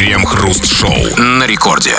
Крем-хруст-шоу 0.00 0.94
на 1.18 1.46
рекорде. 1.46 1.92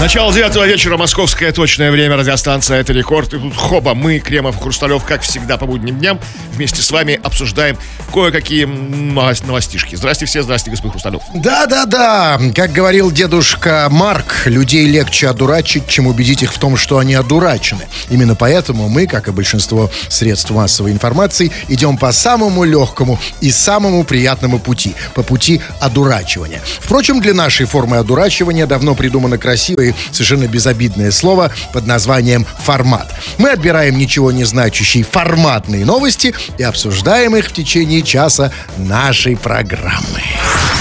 Начало 0.00 0.32
девятого 0.32 0.66
вечера, 0.66 0.96
московское 0.96 1.52
точное 1.52 1.92
время, 1.92 2.16
радиостанция 2.16 2.80
«Это 2.80 2.92
рекорд». 2.92 3.32
И 3.32 3.38
тут 3.38 3.56
хоба, 3.56 3.94
мы, 3.94 4.18
Кремов, 4.18 4.60
Хрусталев, 4.60 5.04
как 5.04 5.22
всегда 5.22 5.56
по 5.56 5.66
будним 5.66 5.98
дням, 5.98 6.20
вместе 6.52 6.82
с 6.82 6.90
вами 6.90 7.18
обсуждаем 7.22 7.78
кое-какие 8.12 8.64
новостишки. 8.64 9.94
Здрасте 9.94 10.26
все, 10.26 10.42
здрасте, 10.42 10.70
господин 10.70 10.90
Хрусталев. 10.90 11.22
Да-да-да, 11.32 12.38
как 12.54 12.72
говорил 12.72 13.10
дедушка 13.10 13.86
Марк, 13.88 14.42
людей 14.46 14.86
легче 14.86 15.28
одурачить, 15.28 15.86
чем 15.86 16.08
убедить 16.08 16.42
их 16.42 16.52
в 16.52 16.58
том, 16.58 16.76
что 16.76 16.98
они 16.98 17.14
одурачены. 17.14 17.86
Именно 18.10 18.34
поэтому 18.34 18.88
мы, 18.88 19.06
как 19.06 19.28
и 19.28 19.30
большинство 19.30 19.90
средств 20.08 20.50
массовой 20.50 20.90
информации, 20.90 21.52
идем 21.68 21.96
по 21.96 22.12
самому 22.12 22.64
легкому 22.64 23.18
и 23.40 23.50
самому 23.50 24.04
приятному 24.04 24.58
пути, 24.58 24.94
по 25.14 25.22
пути 25.22 25.62
одурачивания. 25.80 26.60
Впрочем, 26.80 26.95
для 27.02 27.34
нашей 27.34 27.66
формы 27.66 27.98
одурачивания 27.98 28.66
давно 28.66 28.94
придумано 28.94 29.36
красивое 29.36 29.90
и 29.90 29.94
совершенно 30.12 30.46
безобидное 30.46 31.10
слово 31.10 31.52
под 31.72 31.86
названием 31.86 32.46
«формат». 32.60 33.14
Мы 33.38 33.50
отбираем 33.50 33.98
ничего 33.98 34.32
не 34.32 34.44
значащие 34.44 35.04
форматные 35.04 35.84
новости 35.84 36.34
и 36.56 36.62
обсуждаем 36.62 37.36
их 37.36 37.48
в 37.48 37.52
течение 37.52 38.02
часа 38.02 38.50
нашей 38.78 39.36
программы. 39.36 40.22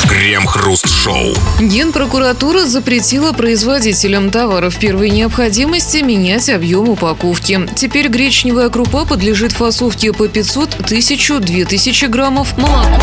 Крем-хруст-шоу. 0.07 1.33
Генпрокуратура 1.59 2.65
запретила 2.65 3.33
производителям 3.33 4.29
товаров 4.29 4.77
первой 4.77 5.09
необходимости 5.09 5.97
менять 5.97 6.49
объем 6.49 6.89
упаковки. 6.89 7.67
Теперь 7.75 8.07
гречневая 8.07 8.69
крупа 8.69 9.05
подлежит 9.05 9.51
фасовке 9.51 10.13
по 10.13 10.27
500, 10.27 10.75
1000, 10.75 11.39
2000 11.39 12.05
граммов 12.05 12.57
молоко. 12.57 13.01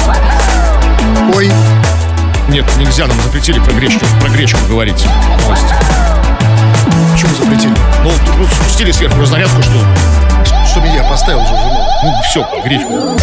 Ой, 1.34 1.50
Нет, 2.48 2.64
нельзя, 2.76 3.06
нам 3.06 3.20
запретили 3.22 3.58
про 3.60 3.72
гречку, 3.72 4.04
про 4.20 4.28
гречку 4.28 4.58
говорить. 4.68 5.06
Новости. 5.40 5.74
почему 7.12 7.34
запретили? 7.36 7.74
Ну, 8.02 8.10
ну, 8.38 8.46
спустили 8.46 8.92
сверху 8.92 9.20
разнарядку, 9.20 9.62
что 9.62 9.72
Что 10.66 10.80
меня 10.80 11.02
поставил 11.04 11.40
уже 11.40 11.50
жену? 11.56 11.86
ну, 12.02 12.12
все, 12.28 12.46
гречку. 12.64 13.18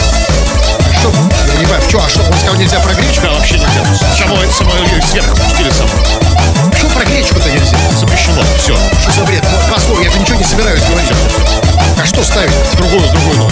Что? 1.00 1.12
Я 1.48 1.54
не 1.54 1.66
понимаю, 1.66 1.82
что, 1.88 2.04
а 2.04 2.10
что, 2.10 2.20
он 2.24 2.34
сказал, 2.38 2.56
нельзя 2.56 2.80
про 2.80 2.94
гречку? 2.94 3.22
Да, 3.26 3.34
вообще 3.34 3.54
нельзя. 3.56 3.84
Само, 4.18 4.36
само 4.52 4.72
ее 4.74 5.02
сверху 5.02 5.36
спустили 5.36 5.70
само. 5.70 5.90
Что 6.78 6.88
про 6.90 7.06
гречку-то 7.06 7.50
нельзя? 7.50 7.78
Запрещено, 8.00 8.42
все. 8.58 8.76
Что 9.02 9.12
за 9.12 9.24
бред? 9.26 9.46
Послушай, 9.72 10.06
я 10.06 10.12
же 10.12 10.20
ничего 10.20 10.38
не 10.38 10.44
собираюсь 10.44 10.84
говорить. 10.84 11.12
А 12.02 12.06
что 12.06 12.24
ставить? 12.24 12.54
Другую, 12.78 13.02
другую. 13.12 13.52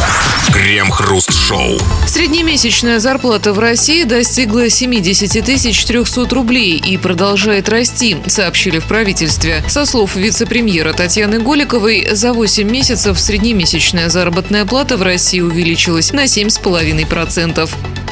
Крем-хруст-шоу. 0.53 1.77
Среднемесячная 2.05 2.99
зарплата 2.99 3.51
в 3.51 3.59
России 3.59 4.03
достигла 4.03 4.69
70 4.69 5.43
тысяч 5.43 5.83
300 5.83 6.33
рублей 6.33 6.77
и 6.77 6.95
продолжает 6.95 7.67
расти, 7.67 8.15
сообщили 8.27 8.79
в 8.79 8.85
правительстве. 8.85 9.65
Со 9.67 9.85
слов 9.85 10.15
вице-премьера 10.15 10.93
Татьяны 10.93 11.39
Голиковой, 11.39 12.07
за 12.13 12.31
8 12.31 12.69
месяцев 12.69 13.19
среднемесячная 13.19 14.07
заработная 14.07 14.63
плата 14.63 14.95
в 14.95 15.01
России 15.01 15.41
увеличилась 15.41 16.13
на 16.13 16.23
7,5%. 16.23 17.69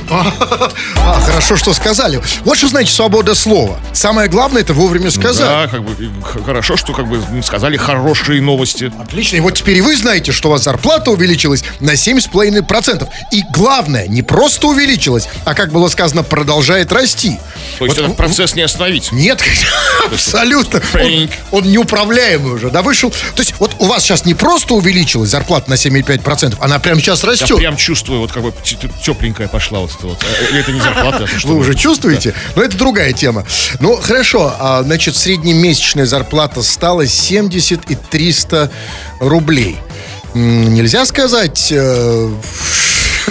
А, 0.09 1.20
хорошо, 1.25 1.56
что 1.56 1.73
сказали. 1.73 2.22
Вот 2.44 2.58
что 2.58 2.67
значит 2.67 2.94
свобода 2.94 3.36
слова. 3.36 3.80
Самое 3.94 4.30
главное 4.30 4.62
это 4.62 4.73
вовремя 4.73 5.12
сказать. 5.12 5.45
Да, 5.45 5.67
как 5.67 5.84
бы 5.84 5.95
хорошо, 6.45 6.78
что 6.78 6.94
как 6.94 7.08
бы 7.08 7.22
сказали 7.44 7.78
хорошие 7.78 8.42
новости. 8.42 8.92
Отлично. 9.00 9.38
И 9.38 9.39
вот 9.39 9.56
теперь 9.56 9.78
и 9.78 9.81
вы 9.81 9.95
знаете, 9.95 10.31
что 10.31 10.50
у 10.50 10.52
вас 10.52 10.64
зарплата 10.64 11.12
увеличилась 11.12 11.64
на 11.80 11.92
7,5%. 11.92 13.08
И 13.31 13.44
главное, 13.52 14.08
не 14.08 14.22
просто 14.22 14.67
увеличилась, 14.67 15.28
а, 15.45 15.53
как 15.53 15.72
было 15.72 15.88
сказано, 15.88 16.23
продолжает 16.23 16.92
расти. 16.92 17.40
То 17.80 17.86
есть 17.86 17.98
Вот 17.98 18.06
этот 18.06 18.18
процесс 18.18 18.56
не 18.56 18.62
остановить. 18.62 19.12
Нет, 19.12 19.42
абсолютно. 20.12 20.82
Он, 20.94 21.30
он 21.52 21.64
неуправляемый 21.72 22.54
уже, 22.54 22.70
да, 22.70 22.82
вышел. 22.82 23.12
То 23.12 23.42
есть 23.42 23.54
вот 23.60 23.76
у 23.80 23.86
вас 23.86 24.04
сейчас 24.04 24.26
не 24.26 24.34
просто 24.34 24.74
увеличилась 24.74 25.30
зарплата 25.30 25.70
на 25.70 25.75
7,5%, 25.75 26.58
она 26.62 26.80
прямо 26.80 27.00
сейчас 27.02 27.24
Я 27.24 27.30
растет. 27.30 27.58
прям 27.58 27.75
чувствую, 27.78 28.20
вот 28.22 28.31
как 28.31 28.44
бы 28.44 28.54
тепленькая 29.04 29.48
пошла 29.48 29.80
вот 29.80 29.92
это 29.98 30.08
вот. 30.08 30.24
Э, 30.24 30.52
Или 30.52 30.59
это 30.62 30.72
не 30.72 30.80
зарплата, 30.80 31.24
это 31.24 31.40
что? 31.40 31.48
Вы 31.50 31.56
уже 31.58 31.75
чувствуете? 31.75 32.34
Но 32.56 32.64
это 32.64 32.78
другая 32.78 33.14
тема. 33.14 33.46
Ну, 33.80 33.96
хорошо. 33.98 34.54
А, 34.59 34.84
значит, 34.84 35.16
среднемесячная 35.16 36.06
зарплата 36.06 36.62
стала 36.62 37.06
70 37.06 37.92
и 37.92 37.96
300 37.96 38.72
рублей. 39.20 39.78
Нельзя 40.34 41.06
сказать, 41.06 41.70
э, 41.72 42.30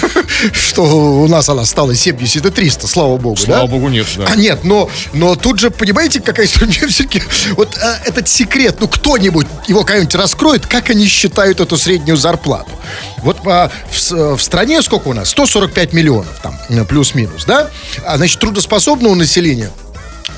что 0.53 0.83
у 0.83 1.29
нас 1.29 1.49
она 1.49 1.65
стала 1.65 1.95
70 1.95 2.45
и 2.45 2.51
300, 2.51 2.87
слава 2.87 3.17
богу, 3.17 3.37
да? 3.37 3.45
Слава 3.45 3.67
богу, 3.67 3.89
нет, 3.89 4.07
да. 4.17 4.27
А 4.31 4.37
нет, 4.37 4.65
но, 4.65 4.91
но 5.13 5.35
тут 5.37 5.59
же, 5.59 5.71
понимаете, 5.71 6.21
какая 6.21 6.47
история? 6.47 6.87
Все-таки 6.89 7.23
вот 7.57 7.77
а, 7.83 7.99
этот 8.05 8.29
секрет, 8.29 8.77
ну 8.81 8.89
кто-нибудь 8.89 9.47
его 9.69 9.85
кого-нибудь 9.85 10.15
раскроет, 10.15 10.67
как 10.67 10.91
они 10.91 11.07
считают 11.07 11.61
эту 11.61 11.77
среднюю 11.77 12.17
зарплату. 12.17 12.71
Вот 13.19 13.39
а, 13.47 13.71
в, 13.91 13.99
с- 13.99 14.13
в 14.37 14.41
стране 14.41 14.83
сколько 14.83 15.09
у 15.09 15.13
нас? 15.13 15.31
145 15.31 15.93
миллионов 15.93 16.39
там, 16.43 16.59
э, 16.69 16.85
плюс-минус, 16.85 17.45
да? 17.47 17.71
А, 18.05 18.17
значит, 18.17 18.41
трудоспособного 18.41 19.15
населения 19.15 19.71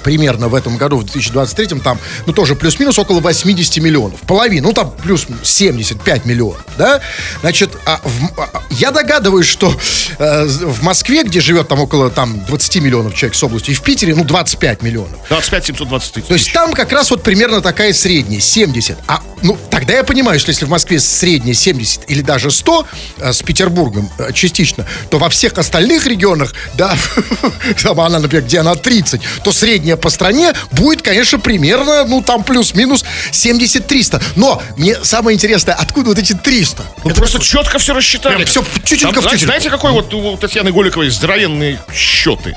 примерно 0.06 0.46
в 0.46 0.54
этом 0.54 0.76
году, 0.76 0.98
в 0.98 1.02
2023, 1.04 1.80
там, 1.80 1.98
ну, 2.26 2.32
тоже 2.32 2.54
плюс-минус 2.54 2.96
около 2.96 3.18
80 3.18 3.78
миллионов. 3.78 4.20
Половина, 4.20 4.68
ну, 4.68 4.72
там 4.72 4.92
плюс 5.02 5.26
75 5.42 6.24
миллионов, 6.24 6.64
да? 6.78 7.00
Значит, 7.40 7.70
а 7.84 8.00
в- 8.04 8.40
а, 8.40 8.62
я 8.70 8.92
догадываюсь, 8.92 9.46
что 9.48 9.74
э, 10.18 10.44
в 10.46 10.84
Москве, 10.84 11.24
где 11.24 11.40
живет 11.40 11.66
там 11.66 11.80
около 11.80 12.08
там 12.10 12.44
20 12.44 12.76
миллионов 12.76 13.16
человек 13.16 13.34
с 13.34 13.42
области, 13.42 13.72
и 13.72 13.74
в 13.74 13.82
Питере, 13.82 14.14
ну, 14.14 14.22
25 14.22 14.82
миллионов. 14.82 15.18
25 15.28 15.66
720 15.66 16.12
тысяч. 16.12 16.26
То 16.28 16.34
есть 16.34 16.52
там 16.52 16.72
как 16.72 16.92
раз 16.92 17.10
вот 17.10 17.24
примерно 17.24 17.60
такая 17.60 17.92
средняя, 17.92 18.40
70. 18.40 18.96
А, 19.08 19.20
ну, 19.42 19.58
тогда 19.70 19.94
я 19.94 20.04
понимаю, 20.04 20.38
что 20.38 20.50
если 20.50 20.66
в 20.66 20.68
Москве 20.68 21.00
средняя 21.00 21.54
70 21.54 22.08
или 22.08 22.20
даже 22.20 22.52
100 22.52 22.86
э, 23.18 23.32
с 23.32 23.42
Петербургом 23.42 24.08
э, 24.18 24.32
частично, 24.32 24.86
то 25.10 25.18
во 25.18 25.28
всех 25.30 25.58
остальных 25.58 26.06
регионах, 26.06 26.54
да, 26.74 26.96
там 27.82 28.00
она, 28.00 28.20
например, 28.20 28.44
где 28.44 28.60
она 28.60 28.76
30, 28.76 29.20
то 29.42 29.50
средняя 29.50 29.95
по 29.96 30.10
стране 30.10 30.52
будет, 30.72 31.02
конечно, 31.02 31.38
примерно, 31.38 32.04
ну, 32.04 32.22
там 32.22 32.42
плюс-минус 32.42 33.04
70-300. 33.30 34.22
Но 34.36 34.62
мне 34.76 34.96
самое 35.02 35.34
интересное, 35.34 35.74
откуда 35.74 36.10
вот 36.10 36.18
эти 36.18 36.32
300? 36.32 36.82
Ну, 37.04 37.10
Это 37.10 37.18
просто 37.18 37.38
четко 37.40 37.78
все 37.78 37.94
рассчитали. 37.94 38.36
Прям 38.36 38.46
всё 38.46 38.64
чуть-чутенько 38.84 39.14
Там, 39.14 39.22
в 39.22 39.22
знаете, 39.22 39.46
знаете, 39.46 39.70
какой 39.70 39.92
вот 39.92 40.12
у 40.14 40.36
Татьяны 40.36 40.72
Голиковой 40.72 41.10
здоровенные 41.10 41.80
счеты? 41.94 42.56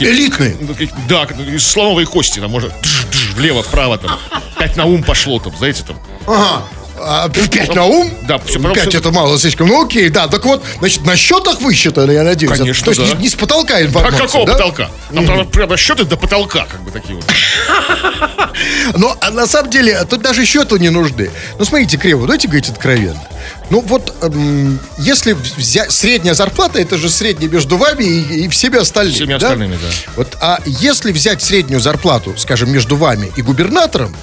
Элитные. 0.00 0.56
ну, 0.60 0.74
Да, 1.08 1.24
из 1.24 1.66
слоновой 1.66 2.06
кости, 2.06 2.40
там 2.40 2.50
можно 2.50 2.70
дж, 2.82 3.04
дж, 3.10 3.32
влево, 3.34 3.62
вправо, 3.62 3.98
там, 3.98 4.18
пять 4.58 4.76
на 4.76 4.84
ум 4.84 5.02
пошло, 5.02 5.38
там, 5.38 5.56
знаете, 5.56 5.82
там. 5.86 5.98
Ага. 6.26 6.62
А, 7.02 7.28
пять 7.28 7.74
на 7.74 7.84
ум? 7.84 8.10
Да, 8.28 8.38
всё, 8.38 8.58
Пять 8.58 8.74
пожалуйста. 8.74 8.98
это 8.98 9.10
мало 9.10 9.38
слишком. 9.38 9.68
Ну 9.68 9.84
окей, 9.84 10.08
да. 10.08 10.28
Так 10.28 10.44
вот, 10.44 10.62
значит, 10.78 11.04
на 11.04 11.16
счетах 11.16 11.60
высчитали, 11.60 12.12
я 12.12 12.22
надеюсь. 12.22 12.56
Конечно, 12.56 12.84
То 12.84 12.90
есть 12.90 13.12
да. 13.12 13.16
не, 13.16 13.22
не 13.22 13.28
с 13.28 13.34
потолка 13.34 13.76
А 13.76 13.82
информация, 13.82 14.26
какого 14.26 14.46
да? 14.46 14.52
потолка? 14.52 14.90
Там, 15.12 15.26
правда, 15.26 15.44
прямо 15.44 15.76
счеты 15.76 16.04
до 16.04 16.16
потолка, 16.16 16.66
как 16.70 16.82
бы 16.82 16.90
такие 16.90 17.14
вот. 17.14 17.24
Но 18.96 19.16
а 19.20 19.30
на 19.30 19.46
самом 19.46 19.70
деле 19.70 19.98
тут 20.08 20.22
даже 20.22 20.44
счеты 20.44 20.78
не 20.78 20.90
нужны. 20.90 21.30
Ну, 21.58 21.64
смотрите, 21.64 21.96
Криво, 21.96 22.22
давайте 22.22 22.48
говорить 22.48 22.68
откровенно. 22.68 23.22
Ну, 23.70 23.80
вот, 23.80 24.14
эм, 24.22 24.78
если 24.98 25.32
взять... 25.32 25.90
Средняя 25.92 26.34
зарплата, 26.34 26.80
это 26.80 26.96
же 26.96 27.08
средняя 27.08 27.50
между 27.50 27.76
вами 27.76 28.04
и, 28.04 28.44
и 28.44 28.48
всеми 28.48 28.78
остальными. 28.78 29.14
Всеми 29.14 29.30
да? 29.30 29.36
остальными, 29.36 29.72
да. 29.74 30.12
Вот, 30.16 30.36
а 30.40 30.58
если 30.66 31.12
взять 31.12 31.42
среднюю 31.42 31.80
зарплату, 31.80 32.34
скажем, 32.36 32.70
между 32.70 32.96
вами 32.96 33.32
и 33.36 33.42
губернатором, 33.42 34.14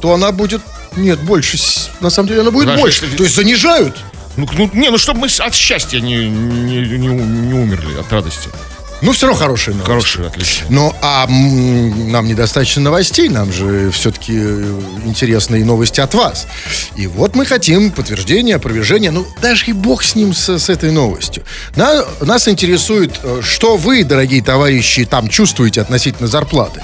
то 0.00 0.12
она 0.12 0.32
будет... 0.32 0.60
Нет, 0.96 1.20
больше. 1.20 1.58
На 2.00 2.10
самом 2.10 2.28
деле 2.28 2.40
она 2.42 2.50
будет 2.50 2.64
Знаешь, 2.64 2.80
больше. 2.80 3.04
если- 3.04 3.16
То 3.16 3.22
есть 3.24 3.34
занижают. 3.36 3.96
Ну, 4.36 4.48
ну, 4.56 4.70
не, 4.72 4.90
ну, 4.90 4.96
чтобы 4.98 5.20
мы 5.20 5.26
от 5.38 5.54
счастья 5.54 6.00
не, 6.00 6.28
не, 6.28 6.80
не, 6.80 7.06
не 7.08 7.54
умерли, 7.54 7.98
от 8.00 8.10
радости. 8.12 8.48
Ну, 9.02 9.10
все 9.10 9.26
равно 9.26 9.40
хорошие 9.40 9.74
новости. 9.74 9.90
Хорошие, 9.90 10.26
отлично. 10.28 10.66
Ну, 10.70 10.94
а 11.02 11.26
нам 11.26 12.24
недостаточно 12.28 12.82
новостей, 12.82 13.28
нам 13.28 13.52
же 13.52 13.90
все-таки 13.90 14.32
интересные 15.04 15.64
новости 15.64 16.00
от 16.00 16.14
вас. 16.14 16.46
И 16.94 17.08
вот 17.08 17.34
мы 17.34 17.44
хотим 17.44 17.90
подтверждения, 17.90 18.54
опровержения, 18.54 19.10
ну, 19.10 19.26
даже 19.42 19.66
и 19.66 19.72
бог 19.72 20.04
с 20.04 20.14
ним, 20.14 20.32
с, 20.32 20.48
с 20.56 20.68
этой 20.70 20.92
новостью. 20.92 21.42
На- 21.74 22.04
нас 22.20 22.46
интересует, 22.46 23.18
э, 23.24 23.40
что 23.42 23.76
вы, 23.76 24.04
дорогие 24.04 24.40
товарищи, 24.42 25.04
там 25.04 25.28
чувствуете 25.28 25.80
относительно 25.80 26.28
зарплаты. 26.28 26.80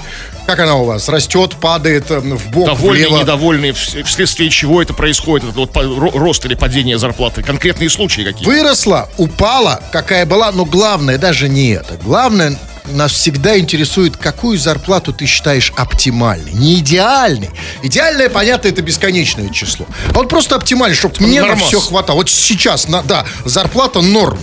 Как 0.49 0.61
она 0.61 0.77
у 0.77 0.85
вас? 0.85 1.07
Растет, 1.09 1.57
падает, 1.61 2.09
э, 2.09 2.19
в 2.21 2.49
бок, 2.49 2.65
Довольные, 2.65 3.05
влево? 3.07 3.21
недовольные, 3.21 3.71
вс- 3.73 4.01
вследствие 4.01 4.49
чего 4.49 4.81
это 4.81 4.95
происходит, 4.95 5.47
этот 5.47 5.57
вот 5.75 6.15
рост 6.15 6.43
или 6.43 6.55
падение 6.55 6.97
зарплаты, 6.97 7.43
конкретные 7.43 7.87
случаи 7.91 8.23
какие 8.23 8.47
Выросла, 8.47 9.09
упала, 9.17 9.79
какая 9.91 10.25
была, 10.25 10.51
но 10.51 10.65
главное 10.65 11.19
даже 11.19 11.49
не 11.49 11.69
это. 11.73 11.97
Главное, 12.03 12.57
нас 12.85 13.11
всегда 13.11 13.59
интересует, 13.59 14.17
какую 14.17 14.57
зарплату 14.57 15.13
ты 15.13 15.27
считаешь 15.27 15.71
оптимальной. 15.75 16.53
Не 16.53 16.79
идеальной. 16.79 17.51
Идеальное, 17.83 18.29
понятно, 18.29 18.69
это 18.69 18.81
бесконечное 18.81 19.49
число. 19.49 19.85
А 20.09 20.13
вот 20.13 20.29
просто 20.29 20.55
оптимальный, 20.55 20.95
чтобы 20.95 21.13
мне 21.19 21.43
на 21.43 21.55
все 21.57 21.79
хватало. 21.79 22.17
Вот 22.17 22.29
сейчас, 22.31 22.87
на, 22.87 23.03
да, 23.03 23.23
зарплата 23.45 24.01
норм. 24.01 24.39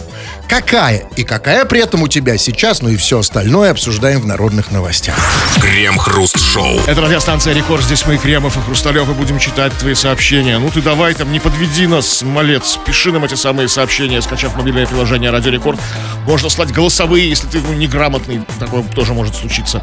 Какая 0.48 1.04
и 1.16 1.24
какая 1.24 1.64
при 1.64 1.80
этом 1.80 2.02
у 2.02 2.08
тебя 2.08 2.38
сейчас, 2.38 2.80
ну 2.80 2.88
и 2.88 2.96
все 2.96 3.18
остальное 3.18 3.72
обсуждаем 3.72 4.20
в 4.20 4.26
народных 4.26 4.70
новостях. 4.70 5.18
Крем-хруст-шоу. 5.60 6.80
Это 6.86 7.00
радиостанция 7.00 7.52
Рекорд. 7.52 7.82
Здесь 7.82 8.06
мы, 8.06 8.16
Кремов 8.16 8.56
и 8.56 8.60
Хрусталев, 8.60 9.08
и 9.08 9.12
будем 9.12 9.38
читать 9.40 9.72
твои 9.78 9.94
сообщения. 9.94 10.58
Ну 10.58 10.70
ты 10.70 10.80
давай 10.80 11.14
там, 11.14 11.32
не 11.32 11.40
подведи 11.40 11.86
нас, 11.86 12.22
малец. 12.22 12.78
Пиши 12.86 13.10
нам 13.10 13.24
эти 13.24 13.34
самые 13.34 13.68
сообщения, 13.68 14.22
скачав 14.22 14.54
мобильное 14.54 14.86
приложение 14.86 15.30
Радио 15.30 15.50
Рекорд. 15.50 15.80
Можно 16.26 16.48
слать 16.48 16.70
голосовые, 16.70 17.28
если 17.28 17.48
ты 17.48 17.60
ну, 17.60 17.72
неграмотный. 17.74 18.42
Такое 18.60 18.82
тоже 18.82 19.14
может 19.14 19.34
случиться. 19.34 19.82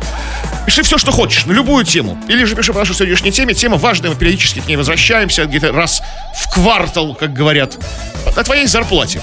Пиши 0.65 0.81
все, 0.83 0.97
что 0.97 1.11
хочешь, 1.11 1.45
на 1.45 1.51
любую 1.51 1.83
тему. 1.83 2.17
Или 2.29 2.45
же 2.45 2.55
пиши 2.55 2.71
по 2.71 2.79
нашей 2.79 2.95
сегодняшней 2.95 3.31
теме. 3.31 3.53
Тема 3.53 3.77
важная, 3.77 4.11
мы 4.11 4.15
периодически 4.15 4.61
к 4.61 4.67
ней 4.67 4.77
возвращаемся, 4.77 5.45
где-то 5.45 5.73
раз 5.73 6.01
в 6.39 6.53
квартал, 6.53 7.15
как 7.15 7.33
говорят. 7.33 7.77
О 8.35 8.43
твоей 8.43 8.67
зарплате 8.67 9.21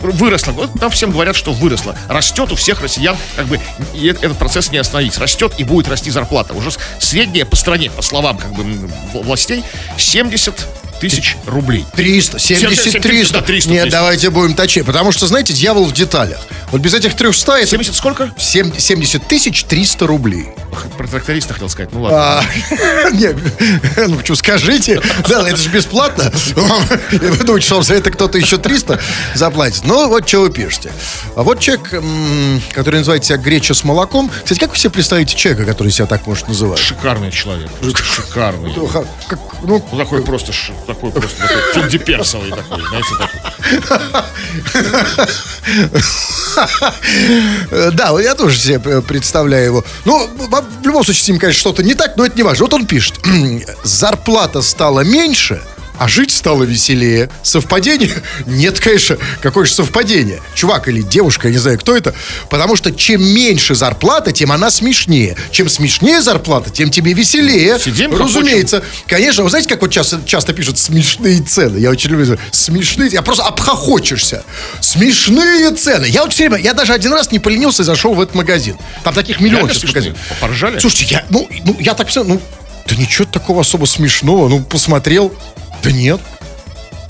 выросла. 0.00 0.52
Вот 0.52 0.74
нам 0.80 0.90
всем 0.90 1.10
говорят, 1.10 1.36
что 1.36 1.52
выросла. 1.52 1.96
Растет 2.08 2.52
у 2.52 2.56
всех 2.56 2.80
россиян, 2.80 3.16
как 3.36 3.46
бы 3.46 3.60
этот 3.94 4.36
процесс 4.38 4.70
не 4.70 4.78
остановить. 4.78 5.18
Растет 5.18 5.54
и 5.58 5.64
будет 5.64 5.88
расти 5.88 6.10
зарплата. 6.10 6.54
Уже 6.54 6.70
средняя 6.98 7.44
по 7.44 7.56
стране, 7.56 7.90
по 7.90 8.02
словам 8.02 8.38
как 8.38 8.52
бы 8.52 8.64
властей, 9.22 9.64
70 9.96 10.66
тысяч 10.98 11.36
рублей. 11.46 11.84
300, 11.94 12.38
70, 12.38 12.78
70, 12.82 13.02
300. 13.02 13.34
да, 13.34 13.42
300, 13.42 13.70
Нет, 13.70 13.82
300. 13.84 13.98
давайте 13.98 14.30
будем 14.30 14.54
точнее. 14.54 14.84
Потому 14.84 15.12
что, 15.12 15.26
знаете, 15.26 15.52
дьявол 15.52 15.84
в 15.84 15.92
деталях. 15.92 16.38
Вот 16.72 16.80
без 16.80 16.94
этих 16.94 17.14
300 17.16 17.52
это 17.58 17.66
70 17.66 17.94
сколько? 17.94 18.30
7 18.36 18.76
70 18.78 19.26
тысяч 19.26 19.64
300 19.64 20.06
рублей. 20.06 20.48
Про 20.98 21.06
тракториста 21.08 21.54
хотел 21.54 21.68
сказать. 21.68 21.92
Ну 21.92 22.02
ладно. 22.02 22.18
А, 22.40 23.10
не, 23.12 23.34
ну 24.08 24.16
почему, 24.16 24.36
скажите. 24.36 25.00
Да, 25.28 25.48
это 25.48 25.56
же 25.56 25.68
бесплатно. 25.70 26.30
Вы 27.10 27.44
думаете, 27.44 27.66
что 27.66 27.76
вам 27.76 27.84
за 27.84 27.94
это 27.94 28.10
кто-то 28.10 28.36
еще 28.38 28.58
300 28.58 29.00
заплатит? 29.34 29.82
Ну, 29.84 30.08
вот 30.08 30.28
что 30.28 30.40
вы 30.40 30.50
пишете. 30.50 30.92
А 31.36 31.42
вот 31.42 31.60
человек, 31.60 31.94
который 32.74 32.96
называет 32.98 33.24
себя 33.24 33.38
греча 33.38 33.72
с 33.74 33.82
молоком. 33.84 34.30
Кстати, 34.42 34.58
как 34.58 34.70
вы 34.72 34.76
себе 34.76 34.90
представите 34.90 35.34
человека, 35.36 35.64
который 35.64 35.90
себя 35.90 36.06
так 36.06 36.26
может 36.26 36.48
называть? 36.48 36.78
Шикарный 36.78 37.30
человек. 37.32 37.70
Шикарный. 37.82 38.72
Ну, 38.76 38.90
ну, 39.62 39.84
Ну, 39.92 39.98
такой 39.98 40.22
просто, 40.22 40.52
ш- 40.52 40.72
такой 40.88 41.12
просто, 41.12 41.36
такой 41.40 41.62
финдиперсовый 41.74 42.50
такой, 42.50 42.82
знаете, 42.88 43.14
такой. 43.18 43.40
Э, 47.70 47.90
Да, 47.92 48.12
вот 48.12 48.20
я 48.20 48.34
тоже 48.34 48.58
себе 48.58 49.00
представляю 49.02 49.64
его. 49.66 49.84
Ну, 50.04 50.26
в 50.26 50.84
любом 50.86 51.04
случае, 51.04 51.22
с 51.22 51.28
ним, 51.28 51.38
конечно, 51.38 51.60
что-то 51.60 51.82
не 51.82 51.94
так, 51.94 52.16
но 52.16 52.24
это 52.26 52.36
не 52.36 52.42
важно. 52.42 52.64
Вот 52.64 52.74
он 52.74 52.86
пишет. 52.86 53.20
Зарплата 53.84 54.62
стала 54.62 55.00
меньше, 55.00 55.62
а 55.98 56.08
жить 56.08 56.30
стало 56.30 56.64
веселее. 56.64 57.30
Совпадение? 57.42 58.12
Нет, 58.46 58.80
конечно. 58.80 59.18
Какое 59.40 59.64
же 59.66 59.72
совпадение? 59.72 60.40
Чувак 60.54 60.88
или 60.88 61.02
девушка, 61.02 61.48
я 61.48 61.52
не 61.52 61.58
знаю, 61.58 61.78
кто 61.78 61.96
это. 61.96 62.14
Потому 62.48 62.76
что 62.76 62.92
чем 62.92 63.22
меньше 63.22 63.74
зарплата, 63.74 64.32
тем 64.32 64.52
она 64.52 64.70
смешнее. 64.70 65.36
Чем 65.50 65.68
смешнее 65.68 66.22
зарплата, 66.22 66.70
тем 66.70 66.90
тебе 66.90 67.12
веселее. 67.12 67.78
Сидим, 67.78 68.14
Разумеется. 68.14 68.82
Конечно, 69.06 69.42
вы 69.42 69.50
знаете, 69.50 69.68
как 69.68 69.82
вот 69.82 69.90
часто, 69.90 70.20
часто 70.24 70.52
пишут 70.52 70.78
смешные 70.78 71.40
цены? 71.40 71.78
Я 71.78 71.90
очень 71.90 72.10
люблю 72.10 72.38
смешные. 72.52 73.10
Я 73.10 73.22
просто 73.22 73.44
обхохочешься. 73.44 74.44
Смешные 74.80 75.70
цены. 75.72 76.06
Я 76.06 76.22
вот 76.22 76.32
все 76.32 76.48
время, 76.48 76.62
я 76.62 76.74
даже 76.74 76.92
один 76.92 77.12
раз 77.12 77.32
не 77.32 77.38
поленился 77.38 77.82
и 77.82 77.84
зашел 77.84 78.14
в 78.14 78.20
этот 78.20 78.34
магазин. 78.34 78.76
Там 79.04 79.14
таких 79.14 79.40
миллион 79.40 79.66
Реально 79.66 79.74
сейчас 79.74 79.90
магазинов. 79.90 80.18
Поржали? 80.40 80.78
Слушайте, 80.78 81.14
я, 81.14 81.24
ну, 81.30 81.48
ну, 81.64 81.76
я 81.80 81.94
так 81.94 82.08
все, 82.08 82.22
ну, 82.24 82.40
да 82.88 82.96
ничего 82.96 83.24
такого 83.26 83.60
особо 83.62 83.84
смешного. 83.86 84.48
Ну, 84.48 84.60
посмотрел. 84.62 85.32
Да 85.82 85.90
нет. 85.92 86.20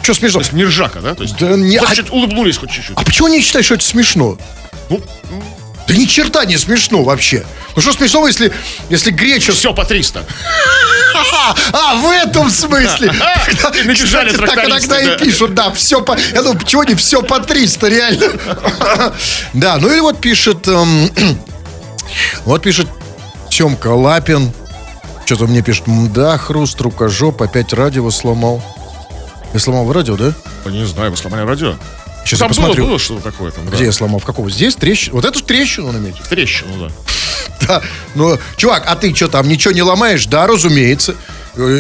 Что 0.03 0.15
То 0.15 0.21
смешно? 0.21 0.41
есть 0.41 0.53
не 0.53 0.65
ржака, 0.65 1.01
да? 1.01 1.15
То 1.15 1.23
есть 1.25 1.37
Да 1.37 1.49
не- 1.57 1.79
хоть 1.79 1.91
а- 1.91 1.95
чуть 1.97 2.11
улыбнулись 2.11 2.57
хоть 2.59 2.71
чуть-чуть. 2.71 2.97
А 2.97 3.03
почему 3.03 3.27
они 3.29 3.41
считают, 3.41 3.65
что 3.67 3.75
это 3.75 3.85
смешно? 3.85 4.39
Ну, 4.89 5.01
Да 5.87 5.95
ни 5.95 6.05
черта 6.05 6.45
не 6.45 6.57
смешно 6.57 7.03
вообще. 7.03 7.45
Ну 7.77 7.83
что 7.83 7.93
смешного, 7.93 8.27
если, 8.27 8.53
если 8.91 9.11
гречу... 9.11 9.53
все 9.53 9.73
по 9.73 9.85
300. 9.85 10.25
А, 11.33 11.55
а, 11.73 11.95
в 11.97 12.11
этом 12.11 12.51
смысле. 12.51 13.13
А, 13.21 13.51
Кстати, 13.51 14.37
так 14.37 14.65
иногда 14.67 14.97
да. 15.01 15.15
и 15.15 15.19
пишут, 15.19 15.55
да, 15.55 15.71
все 15.73 16.01
по... 16.03 16.17
Я 16.33 16.43
думаю, 16.43 16.59
почему 16.59 16.83
не 16.85 16.95
все 16.95 17.23
по 17.23 17.41
300, 17.41 17.89
реально? 17.89 18.27
Да, 19.53 19.77
ну 19.79 19.91
или 19.93 20.01
вот 20.01 20.21
пишет... 20.21 20.67
эм, 20.69 21.11
Вот 22.45 22.63
пишет 22.63 22.89
Темка 23.51 23.89
Лапин. 23.89 24.53
Что-то 25.29 25.47
мне 25.47 25.61
пишет, 25.61 25.85
да, 26.15 26.39
хруст, 26.39 26.81
рукожоп, 26.81 27.43
опять 27.43 27.75
радио 27.75 28.11
сломал. 28.11 28.63
Я 29.53 29.61
сломал 29.61 29.93
радио, 29.93 30.17
да? 30.17 30.33
Не 30.65 30.87
знаю, 30.87 31.11
вы 31.11 31.19
сломали 31.19 31.43
радио? 31.43 31.75
Сейчас 32.25 32.39
Там 32.39 32.47
я 32.49 32.55
посмотрю. 32.55 32.85
было, 32.85 32.91
было 32.93 32.99
что-то 32.99 33.25
такое 33.25 33.51
там, 33.51 33.67
да. 33.69 33.77
Где 33.77 33.85
я 33.85 33.93
сломал? 33.93 34.21
В 34.21 34.25
какого? 34.25 34.49
Здесь 34.49 34.75
трещину? 34.77 35.17
Вот 35.17 35.27
эту 35.27 35.43
трещину 35.45 35.93
наметил. 35.93 36.25
Трещину, 36.31 36.89
да. 36.89 36.93
Да, 37.69 37.83
ну, 38.15 38.39
чувак, 38.57 38.85
а 38.87 38.97
ты 38.97 39.15
что 39.15 39.29
там, 39.29 39.49
ничего 39.49 39.75
не 39.75 39.83
ломаешь? 39.83 40.25
Да, 40.25 40.47
разумеется. 40.47 41.15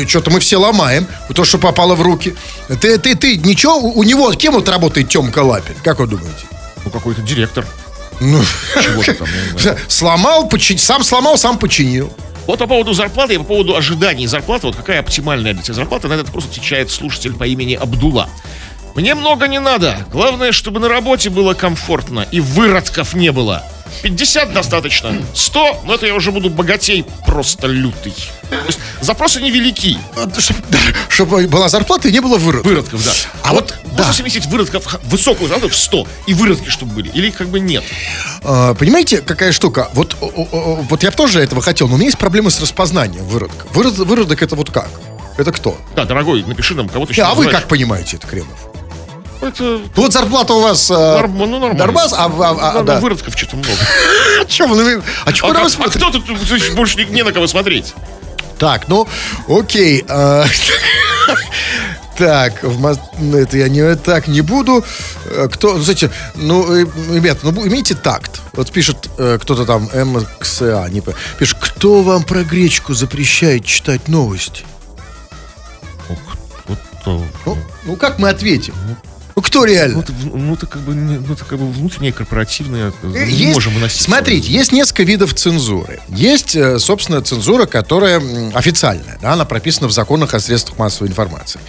Что-то 0.06 0.30
мы 0.30 0.40
все 0.40 0.58
ломаем, 0.58 1.06
то, 1.34 1.42
что 1.44 1.56
попало 1.56 1.94
в 1.94 2.02
руки. 2.02 2.36
Ты, 2.82 2.98
ты, 2.98 3.14
ты, 3.14 3.38
ничего, 3.38 3.78
у 3.78 4.02
него, 4.02 4.30
кем 4.34 4.52
вот 4.52 4.68
работает 4.68 5.08
Тёмка 5.08 5.38
Лапин? 5.38 5.74
Как 5.82 6.00
вы 6.00 6.06
думаете? 6.06 6.44
Ну, 6.84 6.90
какой-то 6.90 7.22
директор. 7.22 7.64
Ну, 8.20 8.42
Чего-то 8.82 9.14
там, 9.14 9.28
я 9.46 9.52
не 9.54 9.58
знаю. 9.62 9.78
сломал, 9.88 10.48
почи- 10.50 10.76
сам 10.76 11.02
сломал, 11.02 11.38
сам 11.38 11.56
починил. 11.56 12.12
Вот 12.48 12.60
по 12.60 12.66
поводу 12.66 12.94
зарплаты 12.94 13.34
и 13.34 13.36
по 13.36 13.44
поводу 13.44 13.76
ожиданий 13.76 14.26
зарплаты, 14.26 14.68
вот 14.68 14.74
какая 14.74 15.00
оптимальная 15.00 15.52
для 15.52 15.62
тебя 15.62 15.74
зарплата, 15.74 16.08
на 16.08 16.14
этот 16.14 16.28
вопрос 16.28 16.46
отвечает 16.46 16.90
слушатель 16.90 17.34
по 17.34 17.44
имени 17.44 17.74
Абдула. 17.74 18.30
Мне 18.98 19.14
много 19.14 19.46
не 19.46 19.60
надо. 19.60 19.96
Главное, 20.10 20.50
чтобы 20.50 20.80
на 20.80 20.88
работе 20.88 21.30
было 21.30 21.54
комфортно 21.54 22.26
и 22.32 22.40
выродков 22.40 23.14
не 23.14 23.30
было. 23.30 23.62
50 24.02 24.52
достаточно. 24.52 25.14
100, 25.34 25.82
но 25.84 25.94
это 25.94 26.06
я 26.06 26.16
уже 26.16 26.32
буду 26.32 26.50
богатей 26.50 27.04
просто 27.24 27.68
лютый. 27.68 28.12
То 28.50 28.56
есть 28.66 28.80
запросы 29.00 29.40
невелики. 29.40 29.96
Чтобы 31.08 31.46
была 31.46 31.68
зарплата 31.68 32.08
и 32.08 32.12
не 32.12 32.18
было 32.18 32.38
выродков. 32.38 32.72
Выродков, 32.72 33.04
да. 33.04 33.12
А 33.44 33.52
вот, 33.52 33.72
можно 33.84 34.06
да. 34.06 34.12
совместить 34.12 34.46
выродков, 34.46 34.98
высокую 35.04 35.48
зарплату 35.48 35.72
в 35.72 35.78
100 35.78 36.06
и 36.26 36.34
выродки, 36.34 36.68
чтобы 36.68 36.94
были. 36.94 37.08
Или 37.10 37.30
как 37.30 37.50
бы 37.50 37.60
нет. 37.60 37.84
А, 38.42 38.74
понимаете, 38.74 39.18
какая 39.18 39.52
штука? 39.52 39.90
Вот, 39.92 40.16
вот 40.20 41.04
я 41.04 41.12
тоже 41.12 41.38
этого 41.38 41.62
хотел, 41.62 41.86
но 41.86 41.94
у 41.94 41.98
меня 41.98 42.06
есть 42.06 42.18
проблемы 42.18 42.50
с 42.50 42.60
распознанием 42.60 43.24
выродка. 43.26 43.64
Вырод, 43.72 43.96
выродок 43.96 44.42
это 44.42 44.56
вот 44.56 44.72
как? 44.72 44.90
Это 45.36 45.52
кто? 45.52 45.78
Да, 45.94 46.04
дорогой, 46.04 46.42
напиши 46.42 46.74
нам, 46.74 46.88
кого 46.88 47.06
ты 47.06 47.12
еще 47.12 47.22
а 47.22 47.34
вы 47.34 47.46
как 47.46 47.68
понимаете 47.68 48.16
это, 48.16 48.26
Кремов? 48.26 48.67
Это 49.40 49.62
Ну, 49.62 49.82
Вот 49.94 50.12
зарплата 50.12 50.52
у 50.54 50.60
вас... 50.60 50.90
а, 50.90 51.18
норм- 51.18 51.38
ну, 51.38 51.46
нормально. 51.46 51.78
Нормас, 51.78 52.12
а, 52.12 52.26
а, 52.26 52.56
а, 52.60 52.72
Ну, 52.74 52.82
да. 52.84 53.00
Выродков 53.00 53.36
что-то 53.36 53.56
много. 53.56 53.78
А 54.40 54.44
чё 54.48 54.66
вы, 54.66 54.76
ну, 54.96 55.02
а 55.24 55.32
чё 55.32 55.46
А, 55.46 55.50
а 55.50 55.88
кто 55.88 56.10
тут 56.10 56.24
больше 56.74 57.04
не, 57.04 57.22
на 57.22 57.32
кого 57.32 57.46
смотреть? 57.46 57.94
Так, 58.58 58.88
ну, 58.88 59.06
окей. 59.48 60.04
а, 60.08 60.44
Так, 62.18 62.64
в 62.64 62.98
ну, 63.20 63.36
это 63.38 63.56
я 63.58 63.68
не 63.68 63.94
так 63.94 64.26
не 64.26 64.40
буду. 64.40 64.84
Э, 65.26 65.48
Кто, 65.52 65.74
ну, 65.74 65.82
знаете, 65.82 66.10
ну, 66.34 66.64
э, 66.74 66.84
ребята, 67.14 67.38
ну, 67.44 67.64
имейте 67.64 67.94
такт. 67.94 68.40
Вот 68.54 68.72
пишет 68.72 69.08
э, 69.18 69.38
кто-то 69.40 69.64
там, 69.64 69.88
МКСА, 69.94 70.88
не 70.90 71.00
пишет, 71.38 71.58
кто 71.60 72.02
вам 72.02 72.24
про 72.24 72.42
гречку 72.42 72.92
запрещает 72.92 73.64
читать 73.64 74.08
новости? 74.08 74.64
То, 77.04 77.24
Ну, 77.46 77.58
ну, 77.84 77.96
как 77.96 78.18
мы 78.18 78.30
ответим? 78.30 78.74
Ну, 79.38 79.42
кто 79.42 79.64
реально? 79.64 79.94
ну, 79.94 80.00
это, 80.02 80.12
ну, 80.36 80.54
это 80.54 80.66
как 80.66 80.80
бы, 80.82 80.94
ну, 80.94 81.32
это 81.32 81.44
как 81.44 81.60
бы 81.60 81.70
внутреннее 81.70 82.12
корпоративное. 82.12 82.92
Мы 83.04 83.16
Э, 83.16 83.24
не 83.24 83.32
есть- 83.32 83.54
можем 83.54 83.72
выносить. 83.74 84.00
Смотрите, 84.02 84.50
есть 84.50 84.72
несколько 84.72 85.04
видов 85.04 85.32
цензуры. 85.32 86.00
Есть, 86.08 86.56
э, 86.56 86.80
собственно, 86.80 87.22
цензура, 87.22 87.66
которая 87.66 88.20
официальная, 88.52 89.16
да, 89.22 89.34
она 89.34 89.44
прописана 89.44 89.86
в 89.86 89.92
законах 89.92 90.34
о 90.34 90.40
средствах 90.40 90.76
массовой 90.78 91.08
информации. 91.10 91.60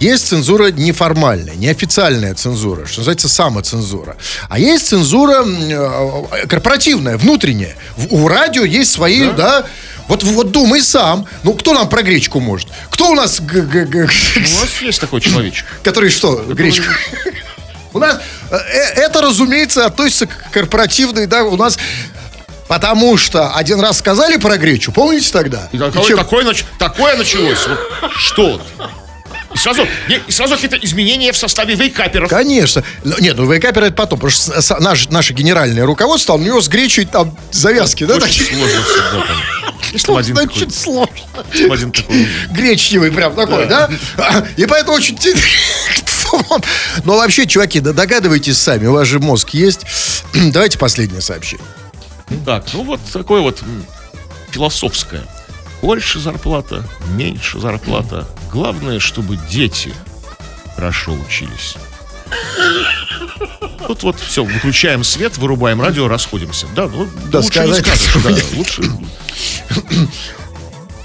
Есть 0.00 0.28
цензура 0.28 0.70
неформальная, 0.70 1.54
неофициальная 1.54 2.34
цензура, 2.34 2.86
что 2.86 3.00
называется 3.00 3.28
самоцензура. 3.28 4.16
А 4.48 4.58
есть 4.58 4.86
цензура 4.88 5.44
э, 5.44 6.46
корпоративная, 6.48 7.18
внутренняя. 7.18 7.76
У 8.08 8.26
радио 8.26 8.64
есть 8.64 8.90
свои, 8.90 9.30
да, 9.32 9.66
вот, 10.08 10.22
вот 10.24 10.50
думай 10.50 10.80
сам. 10.82 11.26
Ну, 11.42 11.54
кто 11.54 11.72
нам 11.72 11.88
про 11.88 12.02
гречку 12.02 12.40
может? 12.40 12.68
Кто 12.90 13.10
у 13.10 13.14
нас, 13.14 13.40
У 13.40 13.44
нас 13.46 14.80
есть 14.80 15.00
такой 15.00 15.20
человечек. 15.20 15.66
который 15.82 16.10
что, 16.10 16.36
гречку? 16.48 16.86
У 17.94 17.98
нас 18.00 18.20
э, 18.50 18.56
э, 18.56 18.78
это, 19.00 19.22
разумеется, 19.22 19.86
относится 19.86 20.26
к 20.26 20.50
корпоративной, 20.50 21.26
да, 21.26 21.44
у 21.44 21.56
нас 21.56 21.78
Потому 22.68 23.16
что 23.16 23.54
один 23.54 23.80
раз 23.80 23.98
сказали 23.98 24.36
про 24.36 24.58
гречу, 24.58 24.92
помните 24.92 25.32
тогда? 25.32 25.70
И 25.72 25.78
такое, 25.78 26.04
чем- 26.04 26.18
такое, 26.18 26.44
нач- 26.44 26.64
такое 26.78 27.16
началось. 27.16 27.66
Вот 27.66 28.12
что? 28.14 28.60
И 29.54 29.56
сразу, 29.58 29.86
сразу 30.28 30.54
какие-то 30.54 30.76
изменения 30.76 31.32
в 31.32 31.36
составе 31.36 31.74
вейкаперов. 31.74 32.28
Конечно. 32.28 32.84
Ну, 33.04 33.14
Нет, 33.18 33.36
ну 33.36 33.50
вейкапер 33.50 33.84
это 33.84 33.94
потом, 33.94 34.18
потому 34.18 34.30
что 34.30 34.80
наш, 34.80 35.08
наше 35.08 35.32
генеральное 35.32 35.86
руководство, 35.86 36.34
у 36.34 36.38
него 36.38 36.60
с 36.60 36.68
гречей 36.68 37.06
там 37.06 37.36
завязки, 37.50 38.04
да, 38.04 38.16
Очень 38.16 38.44
такие? 38.44 38.56
сложно 38.56 38.82
всегда 38.82 39.26
там. 39.26 39.36
Такой. 40.02 40.22
Значит, 40.22 40.74
сложно. 40.74 41.14
один 41.72 41.92
такой. 41.92 42.28
Гречневый 42.50 43.10
прям 43.10 43.34
такой, 43.34 43.66
да? 43.66 43.88
И 44.56 44.66
поэтому 44.66 44.96
очень... 44.96 45.16
Но 47.04 47.16
вообще, 47.16 47.46
чуваки, 47.46 47.80
да 47.80 47.94
догадывайтесь 47.94 48.58
сами, 48.58 48.86
у 48.86 48.92
вас 48.92 49.08
же 49.08 49.18
мозг 49.18 49.50
есть. 49.50 49.80
Давайте 50.52 50.78
последнее 50.78 51.22
сообщение. 51.22 51.64
Так, 52.44 52.66
ну 52.74 52.82
вот 52.82 53.00
такое 53.10 53.40
вот 53.40 53.62
философское. 54.50 55.22
Больше 55.82 56.18
зарплата, 56.18 56.84
меньше 57.10 57.60
зарплата. 57.60 58.26
Главное, 58.52 58.98
чтобы 58.98 59.36
дети 59.36 59.94
хорошо 60.74 61.12
учились. 61.12 61.76
Тут 63.86 64.02
вот 64.02 64.20
все, 64.20 64.44
выключаем 64.44 65.04
свет, 65.04 65.38
вырубаем 65.38 65.80
радио, 65.80 66.08
расходимся. 66.08 66.66
Да, 66.74 66.88
ну, 66.88 67.08
Да, 67.30 67.38
лучше 67.38 67.60
не 67.60 67.74
сказать 67.74 67.86
скажешь, 67.86 68.08
особо 68.08 68.30
да, 68.30 68.42
лучше. 68.56 68.82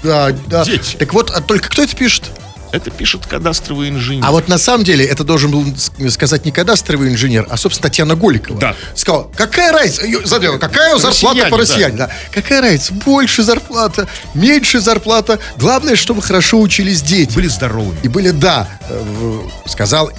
Да, 0.02 0.32
да. 0.48 0.64
Дети. 0.66 0.96
Так 0.96 1.14
вот, 1.14 1.30
а 1.30 1.40
только 1.40 1.70
кто 1.70 1.82
это 1.82 1.96
пишет? 1.96 2.30
Это 2.74 2.90
пишет 2.90 3.24
кадастровый 3.26 3.88
инженер. 3.88 4.24
А 4.26 4.32
вот 4.32 4.48
на 4.48 4.58
самом 4.58 4.82
деле 4.84 5.04
это 5.04 5.22
должен 5.22 5.50
был 5.50 5.64
сказать 6.10 6.44
не 6.44 6.50
кадастровый 6.50 7.08
инженер, 7.08 7.46
а, 7.48 7.56
собственно, 7.56 7.88
Татьяна 7.88 8.16
Голикова. 8.16 8.58
Да. 8.58 8.74
Сказал, 8.96 9.30
какая 9.36 9.72
разница, 9.72 10.04
Её 10.04 10.26
задел, 10.26 10.58
какая 10.58 10.96
зарплата 10.98 11.08
Россияне, 11.28 11.50
по 11.50 11.56
россияне? 11.58 11.96
Да. 11.96 12.10
Какая 12.32 12.60
разница, 12.62 12.92
больше 12.94 13.42
зарплата, 13.44 14.08
меньше 14.34 14.80
зарплата. 14.80 15.38
Главное, 15.56 15.94
чтобы 15.94 16.20
хорошо 16.20 16.60
учились 16.60 17.00
дети. 17.02 17.34
Были 17.34 17.46
здоровыми. 17.48 17.98
И 18.02 18.08
были, 18.08 18.30
да, 18.30 18.68
э, 18.88 19.38
сказал, 19.66 20.10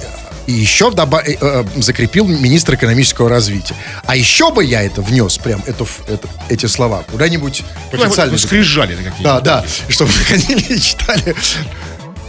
и 0.48 0.52
еще 0.54 0.92
вдоба- 0.92 1.24
э, 1.26 1.36
э, 1.42 1.64
закрепил 1.82 2.26
министр 2.28 2.76
экономического 2.76 3.30
развития. 3.30 3.76
А 4.06 4.16
еще 4.16 4.52
бы 4.52 4.64
я 4.64 4.84
это 4.84 5.02
внес, 5.02 5.38
прям 5.40 5.62
эту, 5.66 5.88
это- 6.08 6.28
эти 6.50 6.68
слова, 6.68 7.04
куда-нибудь 7.12 7.64
в 7.92 7.98
Ну, 7.98 8.06
вот 8.08 8.40
скрижали 8.40 8.96
какие-то. 8.96 9.24
да, 9.24 9.40
да, 9.42 9.66
чтобы 9.90 10.12
ходили 10.28 10.62
и 10.62 10.80
читали. 10.80 11.36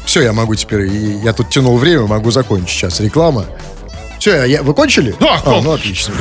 Все, 0.07 0.23
я 0.23 0.33
могу 0.33 0.55
теперь, 0.55 0.87
я 0.89 1.33
тут 1.33 1.51
тянул 1.51 1.77
время, 1.77 2.07
могу 2.07 2.31
закончить 2.31 2.71
сейчас. 2.71 3.01
Реклама. 3.01 3.45
Все, 4.19 4.45
я, 4.45 4.63
вы 4.63 4.75
кончили? 4.75 5.15
Да, 5.21 5.41
а, 5.45 5.61
ну 5.61 5.73
отлично. 5.73 6.15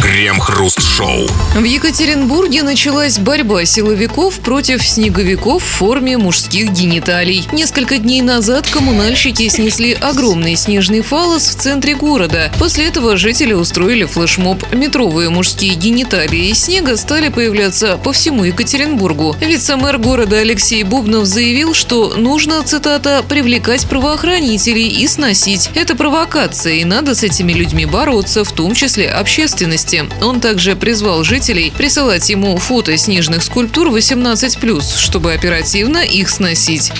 Крем-хруст-шоу. 0.00 1.26
В 1.54 1.64
Екатеринбурге 1.64 2.62
началась 2.62 3.18
борьба 3.18 3.64
силовиков 3.64 4.38
против 4.38 4.86
снеговиков 4.86 5.62
в 5.62 5.66
форме 5.66 6.16
мужских 6.18 6.70
гениталий. 6.70 7.46
Несколько 7.52 7.98
дней 7.98 8.22
назад 8.22 8.68
коммунальщики 8.68 9.48
снесли 9.48 9.94
огромный 9.94 10.54
снежный 10.54 11.00
фалос 11.00 11.48
в 11.48 11.54
центре 11.56 11.94
города. 11.94 12.52
После 12.58 12.86
этого 12.86 13.16
жители 13.16 13.52
устроили 13.52 14.04
флешмоб. 14.04 14.62
Метровые 14.72 15.30
мужские 15.30 15.74
гениталии 15.74 16.50
из 16.50 16.64
снега 16.64 16.96
стали 16.96 17.28
появляться 17.28 17.98
по 17.98 18.12
всему 18.12 18.44
Екатеринбургу. 18.44 19.36
Вице-мэр 19.40 19.98
города 19.98 20.36
Алексей 20.38 20.84
Бубнов 20.84 21.24
заявил, 21.24 21.74
что 21.74 22.14
нужно, 22.16 22.62
цитата, 22.62 23.24
«привлекать 23.28 23.86
правоохранителей 23.86 24.88
и 24.88 25.08
сносить». 25.08 25.70
Это 25.74 25.96
провокация, 25.96 26.74
и 26.74 26.84
надо 26.84 27.14
с 27.16 27.22
этими 27.22 27.52
людьми 27.52 27.86
бороться, 27.86 28.44
в 28.44 28.52
том 28.52 28.74
числе 28.74 29.08
общественности. 29.08 30.04
Он 30.20 30.40
также 30.40 30.76
призвал 30.76 31.24
жителей 31.24 31.72
присылать 31.76 32.28
ему 32.28 32.56
фото 32.58 32.96
снежных 32.96 33.42
скульптур 33.42 33.88
18+, 33.88 34.98
чтобы 34.98 35.32
оперативно 35.32 35.98
их 35.98 36.28
сносить. 36.28 36.92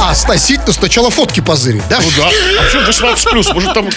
А, 0.00 0.14
сносить, 0.14 0.60
ну 0.66 0.72
сначала 0.72 1.10
фотки 1.10 1.40
позырить, 1.40 1.82
да? 1.88 1.98
Ну 2.00 2.08
да. 2.16 2.28
А 2.28 2.64
почему 2.64 2.82
18 2.86 3.30
плюс? 3.30 3.52
Может 3.52 3.74
там, 3.74 3.88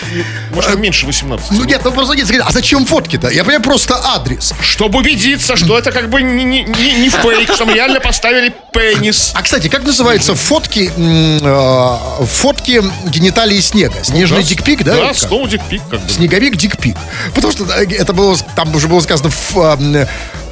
может 0.54 0.72
там 0.72 0.82
меньше 0.82 1.06
18. 1.06 1.52
Ну 1.52 1.64
нет, 1.64 1.82
ну 1.84 1.92
просто 1.92 2.16
нет, 2.16 2.30
а 2.44 2.52
зачем 2.52 2.86
фотки-то? 2.86 3.30
Я 3.30 3.44
понимаю, 3.44 3.64
просто 3.64 4.00
адрес. 4.14 4.54
Чтобы 4.62 5.00
убедиться, 5.00 5.56
что 5.56 5.78
это 5.78 5.92
как 5.92 6.10
бы 6.10 6.22
не, 6.22 6.44
не, 6.44 6.64
не, 6.64 6.94
не 6.94 7.10
фейк, 7.10 7.54
что 7.54 7.66
мы 7.66 7.74
реально 7.74 8.00
поставили 8.00 8.54
пенис. 8.72 9.32
А, 9.34 9.42
кстати, 9.42 9.68
как 9.68 9.84
называются 9.84 10.36
фотки, 10.36 10.92
э, 10.96 12.26
фотки 12.26 12.84
гениталии 13.10 13.60
снега? 13.60 14.04
Снежный 14.04 14.44
дикпик, 14.44 14.79
да? 14.84 14.96
Да, 14.96 15.08
как? 15.08 15.18
снова 15.18 15.48
дикпик 15.48 15.82
как 15.90 16.00
бы. 16.02 16.10
Снеговик 16.10 16.56
дикпик. 16.58 16.96
Потому 17.36 17.52
что 17.54 17.66
э, 17.66 17.86
это 17.92 18.14
было, 18.14 18.36
там 18.56 18.74
уже 18.76 18.88
было 18.88 19.00
сказано, 19.02 19.28
ф- 19.30 19.58
а, 19.58 19.78
э, 19.80 20.06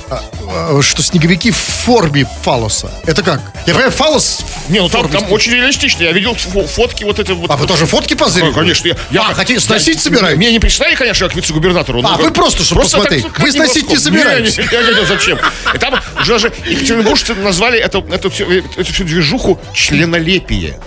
а, 0.10 0.82
что 0.82 1.02
снеговики 1.04 1.52
в 1.52 1.58
форме 1.58 2.26
фалоса. 2.44 2.90
Это 3.06 3.22
как? 3.24 3.42
Я 3.66 3.74
понимаю, 3.74 3.92
фалос 3.92 4.42
в 4.68 4.72
Не, 4.72 4.80
ну 4.80 4.88
там, 4.88 5.10
там 5.10 5.30
очень 5.32 5.52
реалистично. 5.54 6.04
Я 6.04 6.14
видел 6.14 6.32
фо- 6.34 6.66
фотки 6.66 7.04
вот 7.04 7.20
эти 7.20 7.32
вот. 7.32 7.50
А 7.52 7.58
вы 7.58 7.68
тоже 7.68 7.86
фотки 7.86 8.14
позырили? 8.14 8.50
Ну, 8.50 8.54
конечно. 8.56 8.88
Я, 8.88 8.96
я, 9.12 9.22
А, 9.30 9.34
хотите 9.34 9.60
сносить 9.60 10.00
собираетесь? 10.02 10.40
Меня 10.40 10.52
не 10.52 10.60
прислали, 10.60 10.96
конечно, 10.96 11.26
я 11.26 11.30
к 11.30 11.36
вице-губернатору. 11.36 12.02
А, 12.06 12.16
вы 12.18 12.32
просто, 12.32 12.64
чтобы 12.64 12.82
посмотреть. 12.84 13.24
так, 13.24 13.38
Вы 13.40 13.46
как 13.52 13.54
сносить 13.56 13.90
не 13.90 13.98
собираетесь? 13.98 14.58
Не, 14.58 14.64
не, 14.64 14.94
не, 14.94 15.00
не, 15.02 15.06
зачем? 15.06 15.40
И 15.74 15.78
там 15.78 15.96
уже 16.22 16.32
даже 16.34 16.54
екатеринбуржцы 16.66 17.36
назвали 17.36 17.78
эту, 17.78 18.00
эту, 18.10 18.30
всю, 18.30 18.46
эту 18.50 18.94
всю 18.94 19.04
движуху 19.04 19.60
членолепие. 19.74 20.80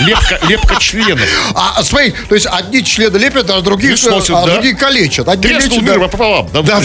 Лепка, 0.00 0.38
лепка 0.48 0.76
членов. 0.80 1.28
А, 1.54 1.82
смотри, 1.82 2.12
то 2.28 2.34
есть 2.34 2.46
одни 2.50 2.84
члены 2.84 3.16
лепят, 3.18 3.50
а 3.50 3.60
других, 3.60 3.90
Не 3.90 3.96
сносят, 3.96 4.30
а 4.30 4.46
да. 4.46 4.52
другие 4.54 4.74
калечат. 4.74 5.28
Одни 5.28 5.48
Треснул 5.48 5.78
лечат, 5.80 5.82
мир 5.82 6.00
да. 6.00 6.08
пополам. 6.08 6.48
Да. 6.52 6.62
Да. 6.62 6.82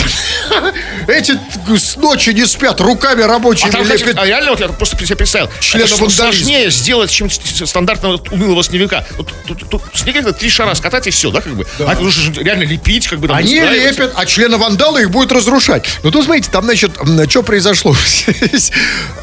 Эти 1.08 1.38
с 1.78 1.96
ночи 1.98 2.30
не 2.32 2.46
спят, 2.46 2.80
руками 2.82 3.22
рабочими 3.24 3.70
А 3.70 3.72
там, 3.72 3.84
кстати, 3.84 4.02
лепят. 4.04 4.18
а 4.20 4.26
реально, 4.26 4.52
вот 4.52 4.60
я 4.60 4.68
просто 4.70 4.98
себе 5.06 5.16
представил, 5.16 5.50
Члена 5.60 5.86
это 5.86 6.10
сложнее 6.10 6.72
сделать, 6.72 7.12
чем 7.12 7.30
с- 7.30 7.40
с- 7.40 7.66
стандартного 7.68 8.20
унылого 8.32 8.64
снеговика. 8.64 9.06
Вот 9.18 9.32
тут, 9.48 9.70
тут 9.70 9.82
снег 9.94 10.16
это 10.16 10.34
три 10.34 10.50
шара 10.50 10.74
скатать 10.76 11.08
и 11.08 11.12
все, 11.12 11.30
да, 11.32 11.42
как 11.42 11.54
бы. 11.56 11.66
А 11.80 11.94
это 11.94 12.02
нужно 12.02 12.40
реально 12.42 12.64
лепить, 12.64 13.08
как 13.08 13.20
бы 13.20 13.28
там 13.28 13.38
Они 13.38 13.60
лепят, 13.60 14.14
а 14.16 14.26
члены 14.26 14.58
вандала 14.58 14.98
их 15.00 15.12
будет 15.12 15.32
разрушать. 15.32 15.86
Ну, 16.04 16.12
тут, 16.12 16.26
смотрите, 16.26 16.50
там, 16.52 16.64
значит, 16.66 16.92
что 17.30 17.44
произошло? 17.44 17.96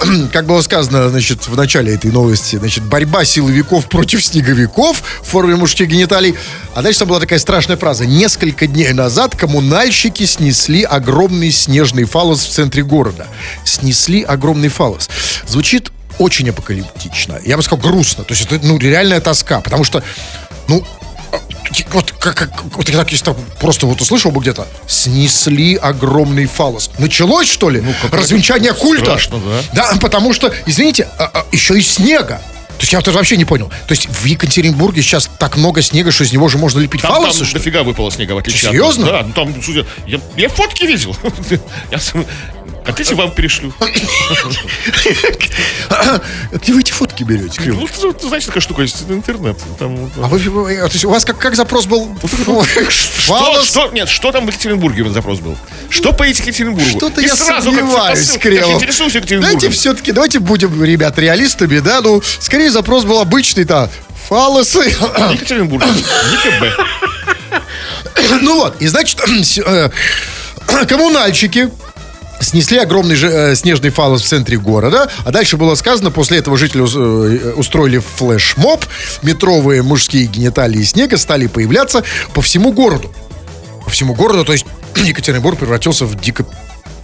Как 0.33 0.47
было 0.47 0.61
сказано, 0.63 1.09
значит, 1.09 1.47
в 1.49 1.57
начале 1.57 1.95
этой 1.95 2.11
новости, 2.11 2.57
значит, 2.57 2.85
борьба 2.85 3.25
силовиков 3.41 3.89
против 3.89 4.23
снеговиков 4.23 5.03
в 5.23 5.27
форме 5.27 5.57
мужских 5.57 5.89
гениталий. 5.89 6.35
А 6.75 6.83
дальше 6.83 7.01
там 7.01 7.09
была 7.09 7.21
такая 7.21 7.39
страшная 7.39 7.77
фраза. 7.77 8.05
Несколько 8.07 8.67
дней 8.67 8.93
назад 8.93 9.35
коммунальщики 9.35 10.25
снесли 10.27 10.83
огромный 10.83 11.51
снежный 11.51 12.05
фалос 12.05 12.45
в 12.45 12.51
центре 12.51 12.83
города. 12.83 13.27
Снесли 13.65 14.23
огромный 14.23 14.69
фалос. 14.69 15.09
Звучит 15.47 15.91
очень 16.19 16.51
апокалиптично. 16.51 17.41
Я 17.45 17.57
бы 17.57 17.63
сказал, 17.63 17.81
грустно. 17.91 18.25
То 18.25 18.35
есть 18.35 18.47
это, 18.51 18.65
ну, 18.65 18.79
реальная 18.79 19.21
тоска. 19.21 19.61
Потому 19.61 19.85
что, 19.85 20.03
ну, 20.69 20.85
вот 21.93 22.13
как, 22.19 22.35
как- 22.37 22.63
вот 22.77 22.89
я 22.89 22.97
так 22.99 23.11
если 23.11 23.35
просто 23.59 23.87
вот 23.87 24.01
услышал 24.03 24.31
бы 24.33 24.41
где-то 24.41 24.67
снесли 24.87 25.77
огромный 25.77 26.45
фалос. 26.47 26.91
Началось 26.99 27.49
что 27.49 27.71
ли? 27.71 27.83
Развенчание 28.13 28.75
культа? 28.75 29.05
страшно, 29.05 29.39
да. 29.73 29.93
Да, 29.93 29.99
потому 30.01 30.35
что, 30.35 30.53
извините, 30.67 31.09
а- 31.19 31.31
а, 31.33 31.47
еще 31.53 31.79
и 31.79 31.81
снега. 31.81 32.43
То 32.81 32.85
есть 32.85 32.93
я 32.95 32.99
вот 32.99 33.09
это 33.09 33.15
вообще 33.15 33.37
не 33.37 33.45
понял. 33.45 33.69
То 33.87 33.93
есть 33.93 34.09
в 34.09 34.25
Екатеринбурге 34.25 35.03
сейчас 35.03 35.29
так 35.39 35.59
много 35.59 35.83
снега, 35.83 36.11
что 36.11 36.25
из 36.25 36.33
него 36.33 36.49
же 36.49 36.57
можно 36.57 36.81
лепить 36.81 37.03
Там, 37.03 37.13
фалосы, 37.13 37.41
там 37.41 37.47
что 37.49 37.59
дофига 37.59 37.83
выпало 37.83 38.11
снега, 38.11 38.33
в 38.33 38.39
отличие 38.39 38.71
от 38.71 38.75
Серьезно? 38.75 39.03
нас. 39.03 39.13
Да, 39.13 39.23
ну 39.27 39.33
там, 39.35 39.63
судя, 39.63 39.85
я, 40.07 40.19
я 40.39 40.49
фотки 40.49 40.85
видел. 40.87 41.15
Я 41.91 41.99
сам- 42.91 42.97
Хотите, 42.97 43.15
вам 43.15 43.31
перешлю? 43.33 43.73
Где 46.53 46.73
вы 46.73 46.81
эти 46.81 46.93
фотки 46.93 47.23
берете, 47.25 47.61
Кирилл? 47.61 47.89
Ну, 48.03 48.29
знаешь, 48.29 48.45
такая 48.45 48.61
штука 48.61 48.83
есть, 48.83 49.03
это 49.03 49.13
интернет. 49.13 49.59
Там, 49.79 50.11
А 50.17 50.29
вы, 50.29 50.39
вы- 50.39 50.77
то 50.77 50.87
есть 50.93 51.05
у 51.05 51.11
вас 51.11 51.25
как, 51.25 51.39
как 51.39 51.55
запрос 51.57 51.87
был? 51.87 52.17
Что, 52.91 53.63
что, 53.65 53.89
нет, 53.93 54.09
что 54.09 54.33
там 54.33 54.47
в 54.47 54.49
Екатеринбурге 54.49 55.09
запрос 55.11 55.39
был? 55.41 55.57
Что 55.89 56.13
по 56.13 56.23
Екатеринбургу? 56.25 56.89
Что-то 56.89 57.21
я 57.21 57.35
сразу 57.37 57.73
сомневаюсь, 57.73 58.29
Екатеринбургом. 58.35 59.41
Давайте 59.41 59.71
все-таки, 59.71 60.13
давайте 60.13 60.39
будем, 60.39 60.83
ребят, 60.83 61.19
реалистами, 61.19 61.79
да, 61.79 62.01
ну, 62.01 62.23
скорее 62.41 62.71
запрос 62.71 63.05
был 63.05 63.21
обычный, 63.21 63.65
да, 63.65 63.89
фалосы. 64.29 64.95
Екатеринбург. 65.33 65.85
ЕКБ. 65.85 66.65
Ну 68.43 68.57
вот, 68.57 68.81
и 68.81 68.87
значит, 68.87 69.21
э, 69.67 69.91
коммунальщики 70.87 71.71
снесли 72.41 72.79
огромный 72.79 73.15
же, 73.15 73.29
э, 73.29 73.55
снежный 73.55 73.91
фалос 73.91 74.23
в 74.23 74.27
центре 74.27 74.59
города, 74.59 75.09
а 75.25 75.31
дальше 75.31 75.57
было 75.57 75.75
сказано, 75.75 76.11
после 76.11 76.39
этого 76.39 76.57
жители 76.57 76.83
э, 76.83 77.53
устроили 77.53 77.99
флешмоб, 77.99 78.85
метровые 79.23 79.83
мужские 79.83 80.27
гениталии 80.27 80.83
снега 80.83 81.17
стали 81.19 81.47
появляться 81.47 82.03
по 82.35 82.43
всему 82.43 82.73
городу. 82.73 83.13
По 83.85 83.91
всему 83.91 84.15
городу, 84.15 84.45
то 84.45 84.53
есть 84.53 84.67
Екатеринбург 84.97 85.59
превратился 85.59 86.05
в 86.05 86.17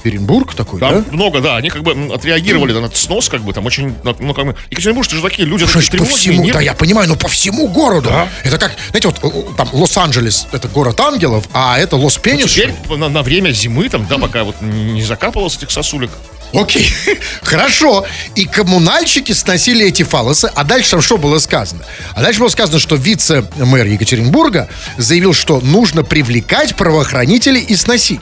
Дикоперенбург 0.07 0.55
такой, 0.55 0.81
Там 0.81 1.05
да? 1.05 1.13
много, 1.13 1.41
да, 1.41 1.57
они 1.57 1.69
как 1.69 1.83
бы 1.83 1.93
отреагировали 2.13 2.73
на 2.73 2.87
этот 2.87 2.97
снос, 2.97 3.29
как 3.29 3.43
бы, 3.43 3.53
там 3.53 3.67
очень, 3.67 3.95
ну, 4.03 4.35
как 4.35 4.47
бы, 4.47 4.57
Екатеринбуржцы 4.71 5.17
же 5.17 5.23
такие 5.23 5.47
люди, 5.47 5.65
Слушай, 5.65 5.91
такие 5.91 6.05
по 6.09 6.17
всему, 6.17 6.35
нервные. 6.35 6.53
да, 6.53 6.61
я 6.61 6.75
понимаю, 6.75 7.09
но 7.09 7.17
по 7.17 7.29
всему 7.29 7.69
городу. 7.69 8.09
Да. 8.11 8.29
Это 8.45 8.59
как, 8.59 8.73
знаете, 8.91 9.09
вот 9.09 9.57
там 9.57 9.69
Лос-Анджелес, 9.73 10.49
это 10.53 10.69
город 10.69 11.01
ангелов, 11.01 11.49
а 11.53 11.79
это 11.79 11.97
Лос-Пенис. 11.97 12.53
Теперь 12.53 12.73
на, 12.89 13.09
на 13.09 13.23
время 13.23 13.51
зимы, 13.51 13.89
там, 13.89 14.07
да, 14.07 14.19
пока 14.19 14.45
вот 14.45 14.61
не 14.61 15.03
закапывалось 15.03 15.57
этих 15.57 15.71
сосулек, 15.71 16.11
Окей, 16.53 16.93
хорошо. 17.43 18.07
И 18.35 18.45
коммунальщики 18.45 19.33
сносили 19.33 19.87
эти 19.87 20.03
фалосы. 20.03 20.51
А 20.55 20.65
дальше 20.65 20.93
там 20.93 21.03
что 21.03 21.17
было 21.19 21.39
сказано? 21.39 21.85
А 22.15 22.23
дальше 22.23 22.41
было 22.41 22.49
сказано, 22.49 22.79
что 22.79 22.97
вице-мэр 22.97 23.87
Екатеринбурга 23.87 24.69
заявил, 24.97 25.35
что 25.35 25.61
нужно 25.61 26.03
привлекать 26.05 26.77
правоохранителей 26.77 27.61
и 27.61 27.75
сносить. 27.77 28.21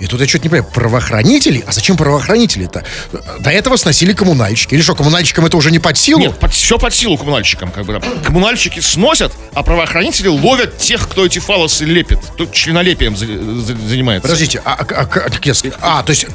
И 0.00 0.06
тут 0.06 0.20
я 0.20 0.28
что-то 0.28 0.44
не 0.44 0.48
понимаю. 0.50 0.70
Правоохранители? 0.72 1.64
А 1.66 1.72
зачем 1.72 1.96
правоохранители-то? 1.96 2.84
До 3.40 3.50
этого 3.50 3.76
сносили 3.76 4.12
коммунальщики. 4.12 4.74
Или 4.74 4.82
что, 4.82 4.94
коммунальщикам 4.94 5.44
это 5.46 5.56
уже 5.56 5.70
не 5.70 5.78
под 5.78 5.96
силу? 5.98 6.20
Нет, 6.20 6.38
под, 6.38 6.52
все 6.52 6.78
под 6.78 6.94
силу 6.94 7.18
коммунальщикам. 7.18 7.70
Как 7.70 7.84
бы, 7.84 7.98
там. 7.98 8.02
Коммунальщики 8.22 8.80
сносят, 8.80 9.32
а 9.54 9.62
правоохранители 9.62 10.28
ловят 10.28 10.78
тех, 10.78 11.08
кто 11.08 11.26
эти 11.26 11.38
фалосы 11.38 11.84
лепит. 11.84 12.18
Тут 12.36 12.52
членолепием 12.52 13.16
за- 13.16 13.26
за- 13.26 13.76
занимается. 13.88 14.22
Подождите, 14.28 14.62
а, 14.64 14.74
а- 14.74 14.84
а- 15.02 15.06
ск- 15.06 15.74
а, 15.80 16.02
то 16.02 16.10
есть 16.10 16.26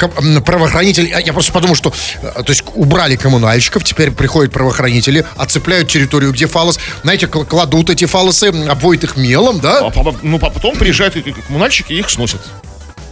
правоохранители, 0.46 1.10
а, 1.12 1.29
я 1.30 1.34
просто 1.34 1.52
подумал, 1.52 1.76
что, 1.76 1.94
э, 2.22 2.44
то 2.44 2.50
есть 2.50 2.64
убрали 2.74 3.16
коммунальщиков, 3.16 3.84
теперь 3.84 4.12
приходят 4.12 4.52
правоохранители, 4.52 5.26
оцепляют 5.38 5.88
территорию, 5.90 6.32
где 6.32 6.48
фалос, 6.48 6.80
знаете, 7.04 7.28
кл- 7.28 7.44
кладут 7.46 7.90
эти 7.90 8.06
фалосы, 8.06 8.46
обводят 8.68 9.04
их 9.06 9.16
мелом, 9.18 9.60
да? 9.60 9.80
А 9.80 9.92
ну, 10.24 10.38
а 10.42 10.50
потом 10.50 10.76
приезжают 10.76 11.16
эти 11.16 11.32
коммунальщики 11.32 11.94
и 11.94 12.00
их 12.00 12.10
сносят. 12.10 12.42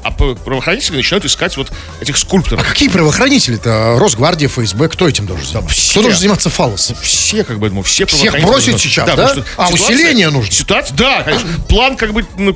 А 0.03 0.11
правоохранители 0.11 0.95
начинают 0.95 1.25
искать 1.25 1.57
вот 1.57 1.69
этих 1.99 2.15
А 2.15 2.17
скульпторов. 2.19 2.65
какие 2.65 2.87
правоохранители-то? 2.87 3.97
Росгвардия, 3.99 4.47
ФСБ, 4.47 4.87
кто 4.87 5.07
этим 5.07 5.25
должен 5.25 5.45
заниматься? 5.45 5.75
все. 5.75 5.91
Кто 5.91 6.01
должен 6.03 6.19
заниматься 6.19 6.49
фалосом? 6.49 6.95
Все, 7.01 7.43
как 7.43 7.59
бы, 7.59 7.69
ну, 7.69 7.81
все 7.83 8.05
Всех 8.05 8.31
бросить 8.41 8.73
нужны. 8.73 8.79
сейчас, 8.79 9.05
да? 9.15 9.27
что 9.29 9.43
А, 9.57 9.69
усиление 9.69 10.29
нужно? 10.29 10.51
Ситуация, 10.51 10.95
да, 10.95 11.23
конечно. 11.23 11.49
План, 11.67 11.97
как 11.97 12.13
бы, 12.13 12.25
ну, 12.37 12.55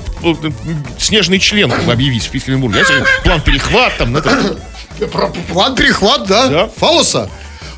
снежный 0.98 1.38
член, 1.38 1.70
как 1.70 1.84
бы, 1.84 1.92
объявить 1.92 2.24
в 2.24 2.30
Петербурге. 2.30 2.84
План 3.22 3.42
перехват, 3.42 3.98
там, 3.98 4.16
это, 4.16 4.56
Про- 5.10 5.28
План 5.48 5.74
перехват, 5.74 6.26
да? 6.26 6.48
Да. 6.48 6.70
Фалоса? 6.76 7.28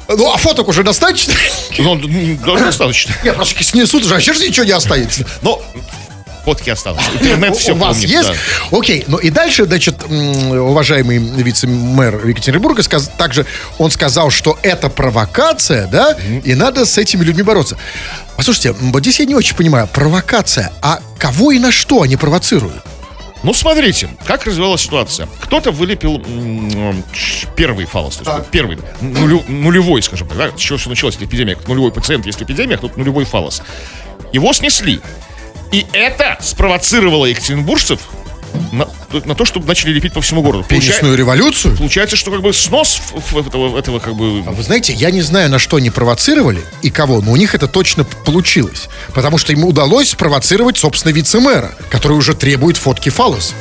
Ну, 0.09 0.30
а 0.33 0.37
фоток 0.37 0.68
уже 0.68 0.83
достаточно? 0.83 1.33
ну, 1.78 1.99
да, 2.44 2.56
достаточно. 2.59 3.14
Нет, 3.25 3.35
просто 3.37 3.62
снесут 3.64 4.04
уже, 4.04 4.16
а 4.16 4.21
же 4.21 4.33
ничего 4.47 4.66
не 4.66 4.73
останется. 4.73 5.25
Но 5.40 5.62
фотки 6.44 6.68
осталось. 6.68 7.02
Интернет 7.14 7.56
все 7.56 7.73
у 7.73 7.76
вас 7.76 7.97
помнит, 7.97 8.11
есть? 8.11 8.28
да. 8.28 8.76
Окей, 8.78 9.04
ну 9.06 9.16
и 9.16 9.30
дальше, 9.30 9.64
значит, 9.64 10.02
уважаемый 10.04 11.16
вице-мэр 11.18 12.26
Екатеринбурга, 12.26 12.83
сказ- 12.83 13.11
также 13.16 13.47
он 13.78 13.90
сказал, 13.90 14.28
что 14.30 14.59
это 14.62 14.90
провокация, 14.90 15.87
да, 15.87 16.14
и 16.44 16.54
надо 16.54 16.85
с 16.85 16.99
этими 16.99 17.25
людьми 17.25 17.42
бороться. 17.42 17.78
Послушайте, 18.37 18.73
вот 18.73 19.00
здесь 19.00 19.21
я 19.21 19.25
не 19.25 19.35
очень 19.35 19.56
понимаю, 19.56 19.88
провокация, 19.90 20.71
а 20.83 21.00
кого 21.18 21.52
и 21.52 21.59
на 21.59 21.73
что 21.73 22.02
они 22.02 22.16
провоцируют? 22.16 22.83
Ну, 23.45 23.53
смотрите, 23.53 24.09
как 24.27 24.47
развивалась 24.47 24.81
ситуация. 24.81 25.29
Кто-то 25.41 25.71
вылепил 25.71 26.19
первый 27.55 27.85
фалос, 27.85 28.17
то 28.17 28.39
есть 28.39 28.49
первый, 28.51 28.79
нулю- 29.03 29.45
нулевой, 29.49 30.03
скажем 30.03 30.27
так, 30.29 30.37
да, 30.39 30.51
с 30.57 30.61
чего 30.61 30.79
все 30.79 30.89
началось, 30.89 31.17
эта 31.17 31.27
эпидемия, 31.27 31.57
нулевой 31.69 31.93
пациент, 31.93 32.25
есть 32.27 32.43
эпидемия, 32.43 32.77
а 32.77 32.79
тут 32.79 32.97
нулевой 32.97 33.25
фалос. 33.27 33.63
Его 34.33 34.53
снесли. 34.55 35.01
И 35.73 35.87
это 35.93 36.39
спровоцировало 36.41 37.27
екатеринбуржцев 37.27 38.01
на, 38.73 38.87
на 39.25 39.35
то, 39.35 39.45
чтобы 39.45 39.67
начали 39.67 39.93
лепить 39.93 40.13
по 40.13 40.21
всему 40.21 40.43
городу. 40.43 40.65
Получа- 40.65 40.81
Пенисную 40.81 41.17
революцию? 41.17 41.77
Получается, 41.77 42.17
что 42.17 42.31
как 42.31 42.43
бы 42.43 42.53
снос 42.53 43.01
этого, 43.33 43.79
этого 43.79 43.99
как 43.99 44.15
бы... 44.15 44.43
А 44.47 44.51
Вы 44.53 44.63
знаете, 44.63 44.93
я 44.93 45.11
не 45.11 45.23
знаю, 45.23 45.51
на 45.51 45.59
что 45.59 45.77
они 45.77 45.91
провоцировали 45.91 46.63
и 46.83 46.91
кого, 46.91 47.21
но 47.21 47.33
у 47.33 47.37
них 47.37 47.55
это 47.55 47.69
точно 47.69 48.05
получилось. 48.05 48.89
Потому 49.15 49.39
что 49.39 49.53
ему 49.53 49.69
удалось 49.69 50.11
спровоцировать, 50.11 50.77
собственно, 50.79 51.13
вице-мэра, 51.13 51.73
который 51.91 52.17
уже 52.17 52.35
требует 52.35 52.77
фотки 52.77 53.09
фалос. 53.09 53.55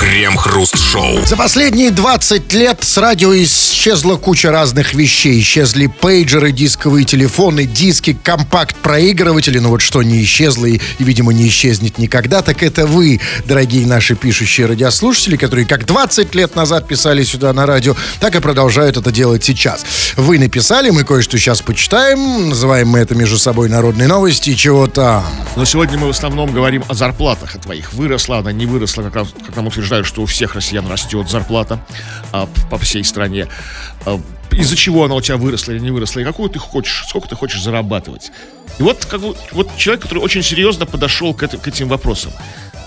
Крем-хруст-шоу. 0.00 1.24
За 1.24 1.36
последние 1.36 1.90
20 1.90 2.52
лет 2.52 2.78
с 2.82 2.98
радио 2.98 3.32
исчезла 3.36 4.16
куча 4.16 4.50
разных 4.50 4.92
вещей. 4.94 5.40
Исчезли 5.40 5.86
пейджеры, 5.86 6.50
дисковые 6.52 7.04
телефоны, 7.04 7.64
диски, 7.64 8.16
компакт-проигрыватели. 8.22 9.58
Но 9.58 9.70
вот 9.70 9.82
что 9.82 10.02
не 10.02 10.22
исчезло 10.22 10.66
и, 10.66 10.80
и, 10.98 11.04
видимо, 11.04 11.32
не 11.32 11.48
исчезнет 11.48 11.98
никогда, 11.98 12.42
так 12.42 12.62
это 12.62 12.86
вы, 12.86 13.20
дорогие 13.46 13.86
наши 13.94 14.16
пишущие 14.16 14.66
радиослушатели, 14.66 15.36
которые 15.36 15.66
как 15.66 15.86
20 15.86 16.34
лет 16.34 16.56
назад 16.56 16.88
писали 16.88 17.22
сюда 17.22 17.52
на 17.52 17.64
радио, 17.64 17.94
так 18.18 18.34
и 18.34 18.40
продолжают 18.40 18.96
это 18.96 19.12
делать 19.12 19.44
сейчас. 19.44 19.84
Вы 20.16 20.40
написали, 20.40 20.90
мы 20.90 21.04
кое-что 21.04 21.38
сейчас 21.38 21.62
почитаем. 21.62 22.48
Называем 22.48 22.88
мы 22.88 22.98
это 22.98 23.14
между 23.14 23.38
собой 23.38 23.68
народные 23.68 24.08
новости 24.08 24.50
и 24.50 24.56
чего 24.56 24.88
там. 24.88 25.24
Но 25.54 25.64
сегодня 25.64 25.96
мы 25.96 26.08
в 26.08 26.10
основном 26.10 26.52
говорим 26.52 26.82
о 26.88 26.94
зарплатах 26.94 27.54
о 27.54 27.58
твоих. 27.60 27.92
Выросла 27.92 28.38
она, 28.38 28.50
не 28.50 28.66
выросла, 28.66 29.02
как, 29.04 29.14
нам- 29.14 29.28
как 29.46 29.54
нам 29.54 29.68
утверждают, 29.68 30.08
что 30.08 30.22
у 30.22 30.26
всех 30.26 30.56
россиян 30.56 30.84
растет 30.90 31.30
зарплата 31.30 31.78
а, 32.32 32.48
по 32.70 32.78
всей 32.78 33.04
стране. 33.04 33.46
А, 34.06 34.20
из-за 34.50 34.74
чего 34.76 35.04
она 35.04 35.14
у 35.14 35.20
тебя 35.20 35.36
выросла 35.36 35.70
или 35.70 35.78
не 35.78 35.92
выросла, 35.92 36.18
и 36.20 36.24
какую 36.24 36.50
ты 36.50 36.58
хочешь, 36.58 37.04
сколько 37.08 37.28
ты 37.28 37.36
хочешь 37.36 37.62
зарабатывать. 37.62 38.32
И 38.80 38.82
вот, 38.82 39.04
как 39.04 39.20
вот 39.52 39.70
человек, 39.76 40.02
который 40.02 40.18
очень 40.18 40.42
серьезно 40.42 40.84
подошел 40.84 41.32
к, 41.32 41.44
это- 41.44 41.58
к 41.58 41.68
этим 41.68 41.86
вопросам. 41.86 42.32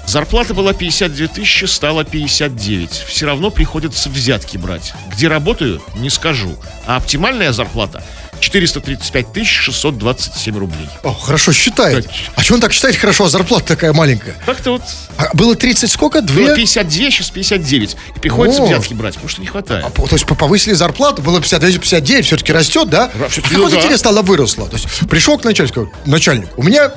Зарплата 0.07 0.53
была 0.53 0.71
52 0.73 1.27
тысячи, 1.27 1.65
стала 1.65 2.05
59. 2.05 2.89
Все 3.07 3.25
равно 3.25 3.49
приходится 3.49 4.09
взятки 4.09 4.55
брать. 4.57 4.93
Где 5.11 5.27
работаю, 5.27 5.81
не 5.97 6.09
скажу. 6.09 6.57
А 6.85 6.95
оптимальная 6.95 7.51
зарплата 7.51 8.01
435 8.39 9.33
тысяч 9.33 9.49
627 9.49 10.57
рублей. 10.57 10.87
О, 11.03 11.11
хорошо 11.11 11.51
считает. 11.51 12.05
Так. 12.05 12.15
А 12.35 12.41
что 12.41 12.53
он 12.53 12.61
так 12.61 12.71
считает 12.71 12.95
хорошо, 12.95 13.25
а 13.25 13.29
зарплата 13.29 13.65
такая 13.65 13.91
маленькая? 13.91 14.35
Как-то 14.45 14.71
вот 14.71 14.81
А 15.17 15.29
было 15.33 15.55
30 15.55 15.91
сколько? 15.91 16.21
Было 16.21 16.31
Две? 16.53 16.55
52, 16.55 17.11
сейчас 17.11 17.29
59. 17.29 17.97
И 18.15 18.19
приходится 18.19 18.63
О. 18.63 18.65
взятки 18.65 18.93
брать, 18.93 19.15
потому 19.15 19.29
что 19.29 19.41
не 19.41 19.47
хватает. 19.47 19.83
А, 19.85 19.89
то 19.89 20.07
есть 20.13 20.25
по- 20.25 20.35
повысили 20.35 20.73
зарплату, 20.73 21.21
было 21.21 21.41
59, 21.41 21.81
59, 21.81 22.25
все-таки 22.25 22.53
растет, 22.53 22.89
да? 22.89 23.11
Да, 23.13 23.25
а 23.25 23.29
как 23.29 23.51
ну 23.51 23.63
вот 23.63 23.71
да. 23.71 23.77
интересно, 23.77 24.11
она 24.11 24.21
выросла? 24.21 24.67
То 24.69 24.77
есть 24.77 24.87
пришел 25.09 25.37
к 25.37 25.43
начальнику, 25.43 25.91
начальник, 26.05 26.47
у 26.55 26.63
меня 26.63 26.93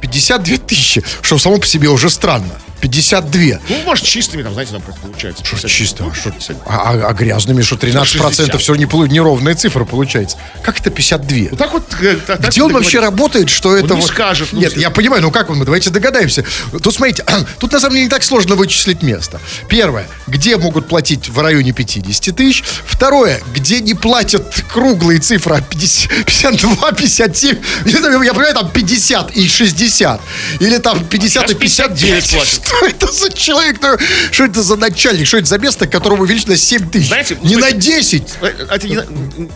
52 0.00 0.56
тысячи, 0.58 1.02
что 1.22 1.38
само 1.38 1.58
по 1.58 1.66
себе 1.66 1.88
уже 1.88 2.10
странно. 2.10 2.60
52. 2.80 3.58
Ну, 3.68 3.76
может, 3.84 4.04
чистыми 4.04 4.42
там, 4.42 4.52
знаете, 4.52 4.72
там 4.72 4.82
получается. 5.02 5.42
50. 5.44 5.70
Чисто. 5.70 6.02
Ну, 6.04 6.10
а 6.10 6.14
что- 6.14 6.30
50. 6.30 6.56
А, 6.66 6.90
а- 6.92 7.08
а 7.08 7.12
грязными, 7.12 7.62
что 7.62 7.76
13% 7.76 8.46
60. 8.46 8.60
все 8.60 8.74
не 8.74 8.86
полу- 8.86 9.06
неровная 9.06 9.54
цифра 9.54 9.84
получается. 9.84 10.36
Как 10.62 10.80
это 10.80 10.90
52? 10.90 11.48
Вот 11.50 11.58
так 11.58 11.72
вот. 11.72 11.84
э, 12.00 12.16
так- 12.26 12.40
так 12.40 12.50
Где 12.50 12.62
он 12.62 12.72
вот 12.72 12.82
вообще 12.82 12.98
говорит. 12.98 13.10
работает, 13.18 13.48
что 13.50 13.76
это 13.76 13.94
не 13.94 14.00
вот... 14.00 14.10
скажет, 14.10 14.48
ну, 14.52 14.60
Нет, 14.60 14.72
все. 14.72 14.80
я 14.80 14.90
понимаю, 14.90 15.22
ну 15.22 15.30
как 15.30 15.50
он, 15.50 15.58
мы 15.58 15.64
давайте 15.64 15.90
догадаемся. 15.90 16.44
Тут 16.82 16.94
смотрите, 16.94 17.24
тут 17.58 17.72
на 17.72 17.80
самом 17.80 17.94
деле 17.94 18.04
не 18.04 18.10
так 18.10 18.22
сложно 18.24 18.54
вычислить 18.56 19.02
место. 19.02 19.40
Первое, 19.68 20.06
где 20.26 20.56
могут 20.56 20.88
платить 20.88 21.28
в 21.28 21.38
районе 21.40 21.72
50 21.72 22.34
тысяч. 22.34 22.64
Второе, 22.86 23.40
где 23.54 23.80
не 23.80 23.94
платят 23.94 24.64
круглые 24.72 25.20
цифры, 25.20 25.56
а 25.56 25.60
50, 25.60 26.24
52, 26.24 26.92
57. 26.92 27.56
Или 27.84 27.96
там, 27.96 28.22
Я 28.22 28.32
понимаю, 28.32 28.54
там 28.54 28.70
50 28.70 29.30
и 29.36 29.48
60. 29.48 30.20
Или 30.60 30.78
там 30.78 31.04
50 31.04 31.44
и 31.44 31.48
Сейчас 31.48 31.58
59 31.58 32.24
55. 32.24 32.34
платят. 32.36 32.69
Что 32.78 32.86
это 32.86 33.12
за 33.12 33.32
человек? 33.32 33.78
ну, 33.82 33.96
Что 34.30 34.44
это 34.44 34.62
за 34.62 34.76
начальник? 34.76 35.26
Что 35.26 35.38
это 35.38 35.46
за 35.46 35.58
место, 35.58 35.86
которому 35.86 36.22
увеличено 36.22 36.56
7 36.56 36.88
тысяч? 36.90 37.08
Знаете, 37.08 37.36
не 37.42 37.56
на 37.56 37.62
смотрите, 37.68 37.90
10. 37.92 38.22
Э, 38.42 38.46
Это 38.70 38.88
не, 38.88 38.98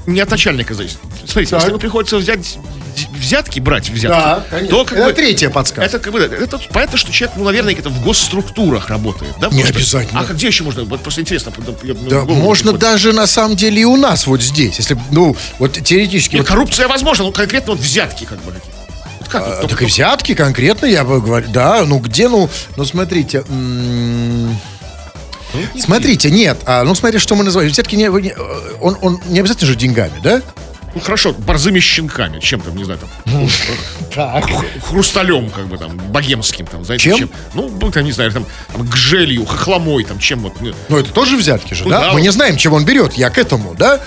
не 0.06 0.20
от 0.20 0.30
начальника 0.30 0.74
зависит. 0.74 0.98
Смотрите, 1.26 1.50
Так. 1.50 1.60
если 1.60 1.70
ему 1.70 1.78
приходится 1.78 2.16
взять 2.16 2.56
взятки, 3.18 3.58
брать 3.60 3.88
взятки, 3.88 4.06
Да, 4.16 4.44
конечно. 4.50 4.76
то 4.76 4.84
как 4.84 4.98
Это 4.98 5.06
бы, 5.08 5.12
третья 5.12 5.50
подсказка. 5.50 5.82
Это 5.82 5.98
как 5.98 6.12
бы, 6.12 6.20
это 6.20 6.58
понятно, 6.72 6.96
что 6.98 7.10
человек, 7.12 7.36
ну, 7.36 7.44
наверное, 7.44 7.72
где-то 7.72 7.88
в 7.90 8.04
госструктурах 8.04 8.88
работает, 8.88 9.32
да? 9.40 9.48
Не 9.48 9.62
что- 9.64 9.74
обязательно. 9.74 10.20
А 10.20 10.24
где 10.32 10.46
еще 10.48 10.62
можно? 10.64 10.84
Вот 10.84 11.02
просто 11.02 11.20
интересно. 11.22 11.52
я- 11.82 11.94
Да, 11.94 12.24
можно 12.24 12.72
приходит. 12.72 12.80
даже 12.80 13.12
на 13.12 13.26
самом 13.26 13.56
деле 13.56 13.82
и 13.82 13.84
у 13.84 13.96
нас 13.96 14.26
вот 14.26 14.42
здесь, 14.42 14.78
если, 14.78 14.96
ну, 15.10 15.36
вот 15.58 15.72
теоретически. 15.72 16.36
Нет, 16.36 16.42
вот, 16.42 16.48
коррупция 16.48 16.86
возможна, 16.88 17.24
но 17.24 17.32
конкретно 17.32 17.72
вот 17.72 17.80
взятки 17.82 18.24
как 18.24 18.40
бы 18.42 18.52
какие. 18.52 18.73
Как 19.38 19.42
а, 19.46 19.56
только- 19.62 19.68
так 19.74 19.82
и 19.82 19.86
взятки 19.86 20.34
конкретно, 20.34 20.86
я 20.86 21.04
бы 21.04 21.20
говорю, 21.20 21.48
да, 21.50 21.84
ну 21.84 21.98
где, 21.98 22.28
ну, 22.28 22.48
ну 22.76 22.84
смотрите, 22.84 23.44
м, 23.48 24.58
смотрите, 25.80 26.30
нет, 26.30 26.58
а, 26.66 26.84
ну 26.84 26.94
смотри, 26.94 27.18
что 27.18 27.34
мы 27.34 27.44
называем, 27.44 27.70
взятки 27.70 27.96
не, 27.96 28.04
не- 28.22 28.30
э, 28.36 28.76
он, 28.80 28.96
он 29.02 29.20
не 29.26 29.40
обязательно 29.40 29.66
же 29.72 29.76
деньгами, 29.76 30.20
да? 30.22 30.40
Ну 30.94 31.00
хорошо, 31.00 31.32
борзыми 31.32 31.80
щенками, 31.80 32.38
чем 32.40 32.60
там, 32.60 32.76
не 32.76 32.84
знаю, 32.84 33.00
там, 33.00 33.48
х- 34.42 34.64
хрусталем, 34.88 35.50
как 35.50 35.66
бы 35.66 35.76
там, 35.76 35.96
богемским, 35.96 36.66
там, 36.66 36.84
знаете, 36.84 37.16
Чем? 37.16 37.30
Ну, 37.54 37.68
ну, 37.80 37.90
там, 37.90 38.04
не 38.04 38.12
знаю, 38.12 38.30
там, 38.32 38.46
там, 38.72 38.86
гжелью, 38.88 39.44
хохломой, 39.44 40.04
там, 40.04 40.18
чем 40.18 40.40
вот. 40.40 40.52
ну, 40.88 40.98
это 40.98 41.10
тоже 41.12 41.36
взятки 41.36 41.74
же, 41.74 41.84
Ну 41.84 41.90
да? 41.90 42.00
да, 42.00 42.06
Мы 42.08 42.12
вот. 42.14 42.20
не 42.22 42.30
знаем, 42.30 42.56
чем 42.56 42.74
он 42.74 42.84
берет, 42.84 43.14
я 43.14 43.30
к 43.30 43.38
этому, 43.38 43.74
да? 43.74 44.00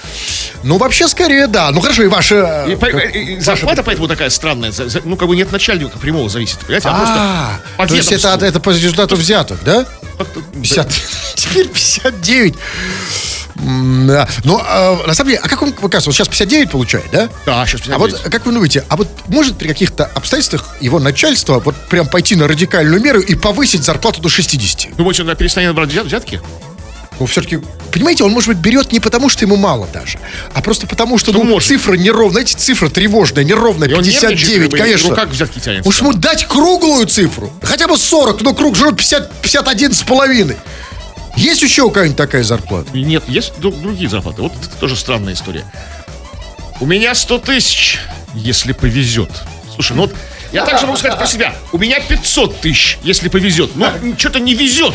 Ну 0.64 0.78
вообще 0.78 1.08
скорее 1.08 1.48
да, 1.48 1.72
ну 1.72 1.82
хорошо, 1.82 2.04
и 2.04 2.08
ваши... 2.08 2.36
И, 2.70 2.76
как- 2.76 3.16
и- 3.16 3.36
и 3.36 3.40
зарплата 3.40 3.84
поэтому 3.84 4.08
такая 4.08 4.30
странная, 4.30 4.72
за- 4.72 4.88
за- 4.90 5.02
ну, 5.04 5.18
как 5.18 5.28
бы 5.28 5.36
нет 5.36 5.52
начальника 5.52 5.98
прямого 6.00 6.30
зависит, 6.30 6.60
понимаете, 6.60 6.88
а, 6.90 7.60
А, 7.78 7.78
просто 7.78 7.94
то 7.94 7.96
есть 7.96 8.12
это, 8.26 8.46
это 8.46 8.60
по 8.60 8.70
результату 8.70 9.16
взяток, 9.18 9.60
да? 9.64 9.86
Как-то- 10.18 10.42
50, 10.54 10.90
теперь 11.36 11.68
59. 11.68 12.56
Да. 13.60 14.28
Ну, 14.44 14.60
а, 14.64 15.04
на 15.08 15.14
самом 15.14 15.32
деле, 15.32 15.42
а 15.44 15.48
как 15.50 15.62
он, 15.62 15.70
оказывается, 15.70 16.10
вот 16.10 16.16
сейчас 16.16 16.28
59 16.28 16.72
получает, 16.72 17.06
да? 17.12 17.30
Да, 17.46 17.66
сейчас 17.66 17.82
А 17.90 17.98
вот 17.98 18.14
как 18.20 18.46
вы 18.46 18.52
думаете, 18.52 18.84
а 18.88 18.98
вот 18.98 19.08
может 19.28 19.58
при 19.58 19.68
каких-то 19.68 20.06
обстоятельствах 20.06 20.76
его 20.80 21.00
начальство 21.00 21.60
вот 21.60 21.76
прям 21.90 22.08
пойти 22.08 22.36
на 22.36 22.48
радикальную 22.48 23.02
меру 23.02 23.20
и 23.20 23.36
повысить 23.36 23.84
зарплату 23.84 24.22
до 24.22 24.30
60? 24.30 24.96
Думаете, 24.96 25.24
он 25.24 25.36
перестанет 25.36 25.74
брать 25.74 25.90
взят- 25.90 26.06
взятки? 26.06 26.42
Ну, 27.20 27.26
все-таки, 27.26 27.60
понимаете, 27.92 28.24
он, 28.24 28.32
может 28.32 28.50
быть, 28.50 28.58
берет 28.60 28.92
не 28.92 29.00
потому, 29.00 29.28
что 29.30 29.44
ему 29.44 29.56
мало 29.56 29.88
даже, 29.92 30.20
а 30.54 30.62
просто 30.62 30.86
потому, 30.86 31.18
что, 31.18 31.32
Что 31.32 31.44
ну, 31.44 31.50
может. 31.50 31.68
цифра 31.68 31.94
неровная, 31.94 32.44
эти 32.44 32.54
цифра 32.54 32.90
тревожная, 32.90 33.44
неровная, 33.44 33.90
И 33.90 33.94
он 33.94 34.04
59, 34.04 34.22
нервничает, 34.22 34.62
как 34.62 34.72
бы, 34.72 34.78
конечно. 34.78 35.10
Ну 35.10 35.16
как 35.16 35.30
взятки 35.30 35.60
тянется? 35.60 35.90
Уж 35.90 36.00
ему 36.02 36.14
дать 36.14 36.46
круглую 36.48 37.08
цифру, 37.08 37.52
хотя 37.64 37.88
бы 37.88 37.98
40, 37.98 38.42
но 38.42 38.54
круг 38.54 38.76
жрет 38.76 38.98
50, 38.98 39.32
51 39.42 39.94
с 39.94 40.04
половиной. 40.04 40.58
Есть 41.38 41.62
еще 41.62 41.84
у 41.84 41.92
кого-нибудь 41.92 42.18
такая 42.18 42.44
зарплата? 42.44 42.90
Нет, 42.98 43.24
есть 43.28 43.54
дру- 43.60 43.80
другие 43.80 44.10
зарплаты. 44.10 44.42
Вот 44.42 44.54
это 44.56 44.70
тоже 44.80 44.96
странная 44.96 45.34
история. 45.34 45.66
У 46.80 46.86
меня 46.86 47.14
100 47.16 47.38
тысяч, 47.40 48.00
если 48.34 48.72
повезет. 48.74 49.30
Слушай, 49.74 49.94
ну 49.96 50.02
вот 50.04 50.16
я 50.52 50.66
также 50.66 50.86
могу 50.86 50.98
сказать 50.98 51.18
про 51.18 51.28
себя. 51.28 51.54
У 51.72 51.78
меня 51.78 52.00
500 52.00 52.62
тысяч, 52.62 52.98
если 53.04 53.30
повезет. 53.30 53.72
Ну, 53.76 53.88
что-то 54.18 54.40
не 54.40 54.54
везет. 54.54 54.94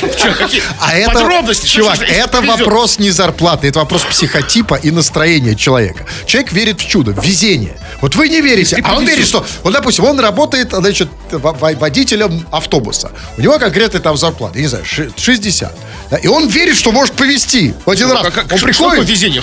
Как 0.00 0.10
бы. 0.10 0.18
Чё, 0.18 0.34
какие 0.34 0.62
А 0.80 0.94
это, 0.96 1.12
подробности? 1.12 1.66
Что 1.66 1.78
чувак, 1.80 2.00
если 2.00 2.16
это 2.16 2.38
повезет? 2.38 2.58
вопрос 2.60 2.98
не 2.98 3.10
зарплаты, 3.10 3.68
это 3.68 3.78
вопрос 3.80 4.02
психотипа 4.04 4.74
и 4.76 4.90
настроения 4.90 5.54
человека. 5.54 6.06
Человек 6.26 6.52
верит 6.52 6.80
в 6.80 6.88
чудо, 6.88 7.12
в 7.12 7.24
везение. 7.24 7.76
Вот 8.00 8.16
вы 8.16 8.28
не 8.28 8.40
верите, 8.40 8.76
Если 8.76 8.82
а 8.90 8.96
он 8.96 9.06
верит, 9.06 9.26
что, 9.26 9.46
вот, 9.62 9.72
допустим, 9.72 10.04
он 10.04 10.20
работает, 10.20 10.70
значит, 10.72 11.08
во- 11.30 11.52
во- 11.52 11.72
водителем 11.74 12.46
автобуса. 12.50 13.12
У 13.38 13.40
него 13.40 13.58
конкретная 13.58 14.00
там 14.00 14.16
зарплата, 14.16 14.56
я 14.58 14.62
не 14.62 14.68
знаю, 14.68 14.84
ши- 14.84 15.10
60. 15.16 15.72
Да, 16.10 16.16
и 16.18 16.26
он 16.26 16.48
верит, 16.48 16.76
что 16.76 16.92
может 16.92 17.14
повезти. 17.14 17.74
В 17.86 17.90
один 17.90 18.08
Ну, 18.08 18.14
раз. 18.14 18.24
как- 18.32 18.36
он 18.52 18.58
что- 18.58 18.72
что 18.72 18.88
приходит. 18.90 19.08
везение? 19.08 19.42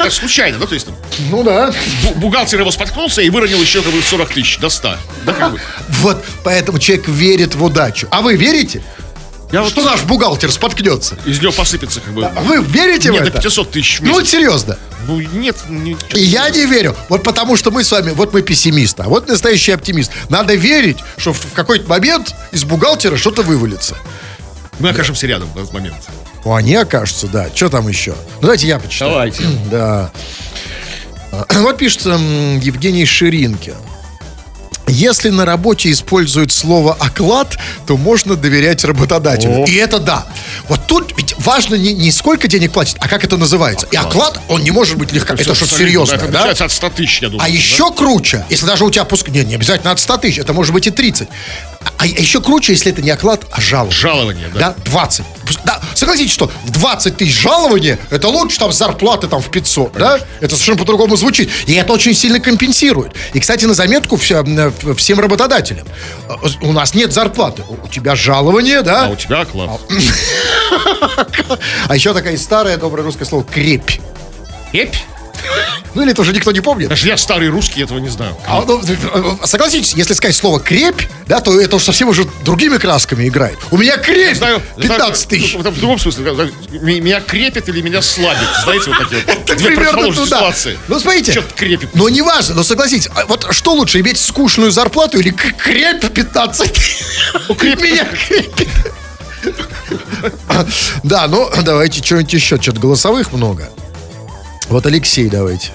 Это 0.00 0.10
случайно, 0.10 0.58
да, 0.58 0.66
то 0.66 0.74
есть 0.74 0.86
там, 0.86 0.94
Ну 1.30 1.42
да. 1.42 1.72
бу- 2.04 2.14
бухгалтер 2.14 2.60
его 2.60 2.70
споткнулся 2.70 3.22
и 3.22 3.30
выронил 3.30 3.60
еще 3.60 3.82
как 3.82 3.92
бы 3.92 4.00
40 4.02 4.30
тысяч 4.32 4.58
до 4.58 4.68
100. 4.94 5.24
Да, 5.26 5.32
как 5.32 5.52
бы. 5.52 5.60
Вот 6.00 6.24
поэтому 6.44 6.78
человек 6.78 7.08
верит 7.08 7.54
в 7.54 7.64
удачу. 7.64 8.06
А 8.10 8.20
вы 8.22 8.36
верите? 8.36 8.82
Я 9.52 9.62
вот 9.62 9.70
что 9.70 9.82
наш 9.84 10.02
бухгалтер 10.02 10.50
споткнется? 10.50 11.16
из 11.24 11.40
него 11.40 11.52
посыпется 11.52 12.00
как 12.00 12.12
бы. 12.14 12.24
А 12.24 12.40
Вы 12.40 12.62
верите 12.64 13.10
Нет, 13.10 13.20
в 13.22 13.24
до 13.24 13.30
это? 13.30 13.40
500 13.42 13.70
тысяч 13.70 14.00
в 14.00 14.02
Ну, 14.02 14.10
вот 14.12 14.18
месяц. 14.22 14.32
серьезно. 14.32 14.76
Ну, 15.06 15.20
нет, 15.20 15.56
не- 15.68 15.96
И 16.14 16.20
я 16.20 16.50
не 16.50 16.66
верю. 16.66 16.96
Вот 17.08 17.22
потому 17.22 17.56
что 17.56 17.70
мы 17.70 17.84
с 17.84 17.92
вами, 17.92 18.10
вот 18.10 18.32
мы 18.32 18.42
пессимисты, 18.42 19.04
а 19.04 19.08
вот 19.08 19.28
настоящий 19.28 19.70
оптимист. 19.70 20.10
Надо 20.30 20.54
верить, 20.56 20.98
что 21.16 21.32
в, 21.32 21.52
какой-то 21.54 21.88
момент 21.88 22.34
из 22.50 22.64
бухгалтера 22.64 23.16
что-то 23.16 23.42
вывалится. 23.42 23.96
мы 24.80 24.88
окажемся 24.88 25.28
рядом 25.28 25.48
в 25.52 25.58
этот 25.58 25.72
момент. 25.72 25.96
Ну, 26.44 26.52
они 26.54 26.74
окажутся, 26.74 27.28
да. 27.28 27.48
Что 27.54 27.68
там 27.68 27.86
еще? 27.88 28.10
Ну, 28.36 28.42
давайте 28.42 28.66
я 28.66 28.78
почитаю. 28.80 29.12
Давайте. 29.12 29.42
Да. 29.70 30.10
Вот 31.54 31.78
пишет 31.78 32.04
м, 32.06 32.58
Евгений 32.60 33.04
Ширинки. 33.06 33.74
Если 34.88 35.30
на 35.30 35.44
работе 35.44 35.90
используют 35.90 36.52
слово 36.52 36.96
оклад, 36.98 37.58
то 37.86 37.96
можно 37.96 38.36
доверять 38.36 38.84
работодателю. 38.84 39.62
О. 39.62 39.66
И 39.66 39.74
это 39.74 39.98
да. 39.98 40.26
Вот 40.68 40.80
тут 40.86 41.12
ведь 41.16 41.34
важно 41.38 41.74
не, 41.76 41.92
не 41.92 42.10
сколько 42.10 42.48
денег 42.48 42.72
платят, 42.72 42.96
а 43.00 43.08
как 43.08 43.24
это 43.24 43.36
называется. 43.36 43.86
И 43.90 43.96
оклад, 43.96 44.40
он 44.48 44.62
не 44.62 44.70
может 44.70 44.96
быть 44.96 45.12
легко. 45.12 45.34
Это, 45.34 45.42
всё 45.42 45.54
что-то 45.54 45.76
серьезное, 45.78 46.16
Это 46.16 46.26
да? 46.26 46.32
начинается 46.32 46.64
от 46.64 46.72
100 46.72 46.90
тысяч, 46.90 47.22
я 47.22 47.28
думаю. 47.28 47.44
А 47.44 47.48
да? 47.48 47.54
еще 47.54 47.92
круче, 47.92 48.44
если 48.50 48.66
даже 48.66 48.84
у 48.84 48.90
тебя 48.90 49.04
пуск... 49.04 49.28
Нет, 49.28 49.46
не 49.46 49.54
обязательно 49.54 49.92
от 49.92 50.00
100 50.00 50.16
тысяч, 50.18 50.38
это 50.38 50.52
может 50.52 50.72
быть 50.72 50.86
и 50.86 50.90
30. 50.90 51.28
А, 51.84 51.90
а 51.98 52.06
еще 52.06 52.40
круче, 52.40 52.72
если 52.72 52.90
это 52.90 53.00
не 53.00 53.10
оклад, 53.10 53.44
а 53.52 53.60
жалование. 53.60 53.96
Жалование, 53.96 54.48
да. 54.52 54.58
Да, 54.58 54.74
20. 54.86 55.24
Пусть- 55.46 55.60
Да, 55.64 55.80
согласитесь, 55.94 56.32
что 56.32 56.50
20 56.66 57.16
тысяч 57.16 57.40
жалования, 57.40 57.98
это 58.10 58.26
лучше 58.28 58.58
там 58.58 58.72
зарплаты 58.72 59.28
там 59.28 59.40
в 59.40 59.48
500, 59.50 59.92
да? 59.92 60.18
Это 60.40 60.54
совершенно 60.56 60.78
по-другому 60.78 61.16
звучит. 61.16 61.48
И 61.66 61.74
это 61.74 61.92
очень 61.92 62.14
сильно 62.14 62.40
компенсирует. 62.40 63.12
И, 63.34 63.40
кстати, 63.40 63.64
на 63.66 63.74
заметку 63.74 64.16
э, 64.28 64.72
всем 64.96 65.20
работодателям. 65.20 65.86
Э, 66.28 66.34
У 66.62 66.72
нас 66.72 66.94
нет 66.94 67.12
зарплаты, 67.12 67.62
у 67.68 67.88
тебя 67.88 68.16
жалование, 68.16 68.82
да? 68.82 69.06
А 69.06 69.08
у 69.10 69.16
тебя 69.16 69.40
оклад. 69.42 69.80
А 71.88 71.94
еще 71.94 72.12
такая 72.14 72.36
старая 72.36 72.76
доброе 72.76 73.02
русское 73.02 73.24
слово 73.24 73.44
«крепь». 73.44 73.98
Эпь? 74.72 74.94
Ну 75.94 76.02
или 76.02 76.10
это 76.12 76.22
уже 76.22 76.32
никто 76.32 76.50
не 76.50 76.60
помнит. 76.60 76.88
Даже 76.88 77.06
я 77.08 77.16
старый 77.16 77.48
русский 77.48 77.82
этого 77.82 77.98
не 77.98 78.08
знаю. 78.08 78.36
А, 78.46 78.64
ну, 78.66 78.82
э, 78.82 79.46
согласитесь, 79.46 79.94
если 79.94 80.12
сказать 80.14 80.34
слово 80.34 80.60
крепь, 80.60 81.02
да, 81.26 81.40
то 81.40 81.58
это 81.60 81.76
уж 81.76 81.84
совсем 81.84 82.08
уже 82.08 82.26
другими 82.44 82.76
красками 82.78 83.28
играет. 83.28 83.58
У 83.70 83.76
меня 83.78 83.96
крепь 83.96 84.36
Знаю, 84.36 84.60
15 84.80 85.28
тысяч. 85.28 85.54
В, 85.54 85.60
в 85.60 85.78
другом 85.80 85.98
смысле. 85.98 86.26
м- 86.30 86.50
Меня 86.84 87.20
крепит 87.20 87.68
или 87.68 87.80
меня 87.80 88.02
слабит. 88.02 88.48
Знаете, 88.64 88.90
вот 88.90 88.98
такие 88.98 89.22
вот. 89.26 89.36
Это 89.50 89.54
Две 89.56 89.66
примерно 89.68 90.12
туда. 90.12 90.24
ситуации. 90.26 90.78
Ну, 90.88 90.98
смотрите. 91.00 91.32
Что-то 91.32 91.54
крепит. 91.54 91.90
Но 91.94 92.08
не 92.08 92.22
важно, 92.22 92.56
но 92.56 92.62
согласитесь, 92.62 93.08
а 93.14 93.24
вот 93.26 93.46
что 93.52 93.72
лучше, 93.74 94.00
иметь 94.00 94.18
скучную 94.18 94.70
зарплату 94.72 95.18
или 95.18 95.30
крепь 95.30 96.04
15 96.12 96.72
тысяч? 96.72 96.98
крепь- 97.56 97.80
Меня 97.82 98.04
крепит. 98.04 98.68
Да, 101.02 101.26
ну, 101.28 101.48
давайте 101.64 102.02
что-нибудь 102.02 102.32
еще. 102.32 102.60
Что-то 102.60 102.80
голосовых 102.80 103.32
много. 103.32 103.68
Вот 104.68 104.86
Алексей 104.86 105.28
давайте. 105.28 105.70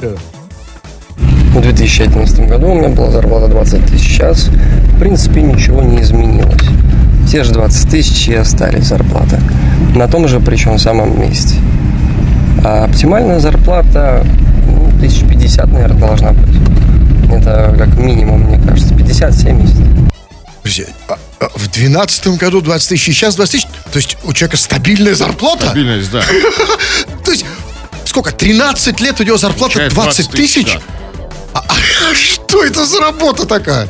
В 0.00 1.60
2011 1.60 2.48
году 2.48 2.70
у 2.70 2.74
меня 2.74 2.88
была 2.88 3.10
зарплата 3.10 3.46
20 3.48 3.86
тысяч. 3.86 4.08
Сейчас, 4.08 4.48
в 4.48 4.98
принципе, 4.98 5.42
ничего 5.42 5.82
не 5.82 6.00
изменилось. 6.00 6.62
Те 7.30 7.44
же 7.44 7.52
20 7.52 7.90
тысяч 7.90 8.28
и 8.28 8.34
остались 8.34 8.86
зарплаты. 8.86 9.38
На 9.94 10.08
том 10.08 10.26
же, 10.28 10.40
причем, 10.40 10.78
самом 10.78 11.20
месте. 11.20 11.56
А 12.64 12.84
оптимальная 12.84 13.38
зарплата, 13.38 14.24
ну, 14.66 14.86
1050, 14.96 15.70
наверное, 15.70 15.98
должна 16.00 16.32
быть. 16.32 16.56
Это 17.30 17.74
как 17.78 17.96
минимум, 17.98 18.42
мне 18.42 18.58
кажется, 18.58 18.94
50-70. 18.94 19.74
Подожди, 20.62 20.86
а- 21.08 21.14
а 21.14 21.18
в 21.54 21.68
2012 21.68 22.26
году 22.38 22.60
20 22.60 22.88
тысяч, 22.88 23.04
сейчас 23.04 23.36
20 23.36 23.52
тысяч. 23.52 23.68
То 23.92 23.96
есть 23.98 24.16
у 24.24 24.32
человека 24.32 24.56
стабильная 24.56 25.14
зарплата? 25.14 25.66
Стабильность, 25.66 26.10
да. 26.10 26.22
То 27.24 27.30
есть, 27.32 27.44
сколько, 28.06 28.32
13 28.32 29.00
лет 29.00 29.20
у 29.20 29.24
него 29.24 29.36
зарплата 29.36 29.74
Получает 29.74 29.92
20 29.94 30.30
тысяч? 30.30 30.74
да. 30.74 30.80
А, 31.54 31.64
а 31.68 32.14
что 32.14 32.64
это 32.64 32.84
за 32.84 33.00
работа 33.00 33.46
такая? 33.46 33.88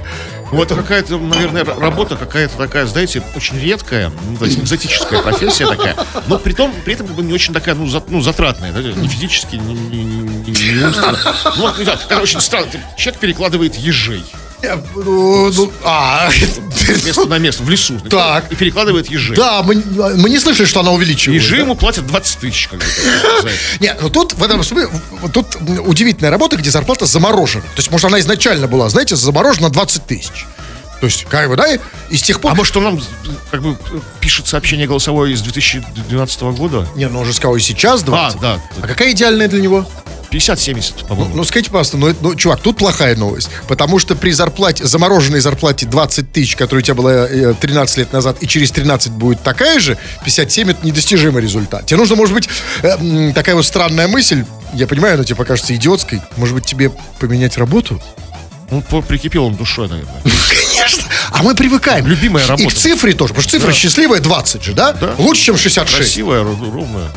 Ну, 0.53 0.63
это 0.63 0.75
какая-то, 0.75 1.17
наверное, 1.17 1.65
работа 1.65 2.15
какая-то 2.15 2.59
такая, 2.59 2.85
знаете, 2.87 3.23
очень 3.35 3.59
редкая, 3.59 4.13
ну, 4.29 4.37
то 4.37 4.45
есть 4.45 4.59
экзотическая 4.59 5.23
профессия 5.23 5.67
такая, 5.67 5.97
но 6.27 6.39
при, 6.39 6.53
том, 6.53 6.75
при 6.85 6.93
этом 6.93 7.07
как 7.07 7.17
бы 7.17 7.23
не 7.23 7.33
очень 7.33 7.55
такая, 7.55 7.75
ну, 7.75 7.87
за- 7.89 8.05
ну 8.07 8.21
затратная, 8.21 8.71
да, 8.71 8.83
ни 8.83 9.09
физически, 9.09 9.57
ни- 9.57 9.73
ни- 9.73 10.03
ни- 10.03 10.51
ни 10.51 10.85
умственно. 10.85 11.19
Ну, 11.57 11.63
вот, 11.63 11.79
не 11.79 11.85
это 11.85 12.21
очень 12.21 12.43
странно. 12.43 12.69
Человек 12.99 13.19
перекладывает 13.19 13.77
ежей 13.77 14.23
ну, 14.95 15.51
ну, 15.51 15.73
а, 15.85 16.31
с 16.31 17.05
места 17.05 17.27
на 17.27 17.39
место 17.39 17.63
в 17.63 17.71
лесу. 17.71 17.99
Так. 18.09 18.51
И 18.53 18.55
перекладывает 18.55 19.11
ежей. 19.11 19.37
да, 19.37 19.63
мы, 19.63 19.77
мы 20.17 20.31
не 20.31 20.39
слышали, 20.39 20.67
что 20.67 20.81
она 20.81 20.93
увеличивается. 20.93 21.45
Ежи 21.45 21.57
да? 21.57 21.63
ему 21.63 21.75
платят 21.75 22.07
20 22.07 22.39
тысяч, 22.39 22.69
как. 22.69 22.81
Нет, 23.81 23.99
ну 24.01 24.09
тут 24.11 24.35
в 24.35 24.43
этом 24.43 24.63
смысле, 24.63 24.89
тут 25.33 25.57
удивительная 25.87 26.31
работа, 26.31 26.57
где 26.57 26.71
зарплата 26.71 27.07
заморожена. 27.07 27.63
То 27.63 27.79
есть, 27.79 27.91
может, 27.91 28.07
она 28.07 28.21
изначально 28.21 28.69
была, 28.69 28.89
знаете, 28.89 29.17
заморожена 29.17 29.69
на 29.69 29.73
20 29.73 30.07
тысяч. 30.07 30.47
То 31.01 31.07
есть, 31.07 31.25
как 31.25 31.49
бы, 31.49 31.57
да, 31.57 31.67
и, 31.67 31.81
и 32.11 32.17
с 32.17 32.23
тех 32.23 32.41
пор... 32.41 32.53
А 32.53 32.55
может, 32.55 32.77
он 32.77 32.85
нам 32.85 33.01
как 33.51 33.61
бы 33.61 33.77
пишет 34.21 34.47
сообщение 34.47 34.87
голосовое 34.87 35.35
из 35.35 35.43
2012 35.43 36.43
года? 36.43 36.87
Не, 36.95 37.09
ну 37.09 37.21
он 37.21 37.27
же 37.27 37.33
сказал, 37.33 37.57
и 37.57 37.61
сейчас 37.61 38.05
20. 38.05 38.37
А, 38.37 38.41
да. 38.41 38.61
А 38.81 38.87
какая 38.87 39.11
идеальная 39.11 39.49
для 39.49 39.61
него? 39.61 39.85
50-70, 40.33 41.07
по-моему. 41.07 41.35
Ну, 41.37 41.45
скажите, 41.45 41.71
пожалуйста, 41.71 41.97
ну, 41.99 42.15
ну, 42.21 42.35
чувак, 42.35 42.61
тут 42.61 42.79
плохая 42.79 43.15
новость. 43.17 43.51
Потому 43.69 43.99
что 43.99 44.15
при 44.15 44.31
зарплате, 44.33 44.85
замороженной 44.87 45.41
зарплате 45.41 45.87
20 45.87 46.33
тысяч, 46.33 46.57
которая 46.57 46.83
у 46.83 46.85
тебя 46.85 46.95
была 46.95 47.13
э, 47.29 47.55
13 47.61 47.97
лет 47.99 48.13
назад, 48.13 48.39
и 48.41 48.49
через 48.49 48.71
13 48.71 49.13
будет 49.13 49.43
такая 49.43 49.79
же, 49.79 49.99
57 50.25 50.71
это 50.71 50.87
недостижимый 50.87 51.43
результат. 51.43 51.87
Тебе 51.87 51.99
нужно, 51.99 52.17
может 52.17 52.35
быть, 52.35 52.49
э, 52.83 53.33
такая 53.35 53.55
вот 53.55 53.67
странная 53.67 54.09
мысль, 54.09 54.45
я 54.73 54.87
понимаю, 54.87 55.15
она 55.15 55.25
тебе 55.25 55.37
покажется 55.37 55.75
идиотской, 55.75 56.21
может 56.37 56.55
быть, 56.55 56.65
тебе 56.65 56.91
поменять 57.19 57.59
работу? 57.59 58.01
Ну, 58.71 58.81
прикипел 59.03 59.45
он 59.45 59.55
душой, 59.55 59.87
наверное. 59.87 60.23
Конечно. 60.23 61.05
А 61.31 61.43
мы 61.43 61.55
привыкаем. 61.55 62.07
Любимая 62.07 62.45
И 62.45 62.49
работа. 62.49 62.71
к 62.71 62.73
цифре 62.73 63.13
тоже, 63.13 63.35
потому 63.35 63.43
что 63.43 63.59
цифра 63.59 63.73
счастливая 63.73 64.21
20 64.21 64.65
же, 64.65 64.73
да? 64.73 64.93
Да. 64.95 65.15
Лучше, 65.19 65.43
чем 65.43 65.59
66. 65.59 65.97
Красивая, 65.99 66.43
ровная. 66.43 67.11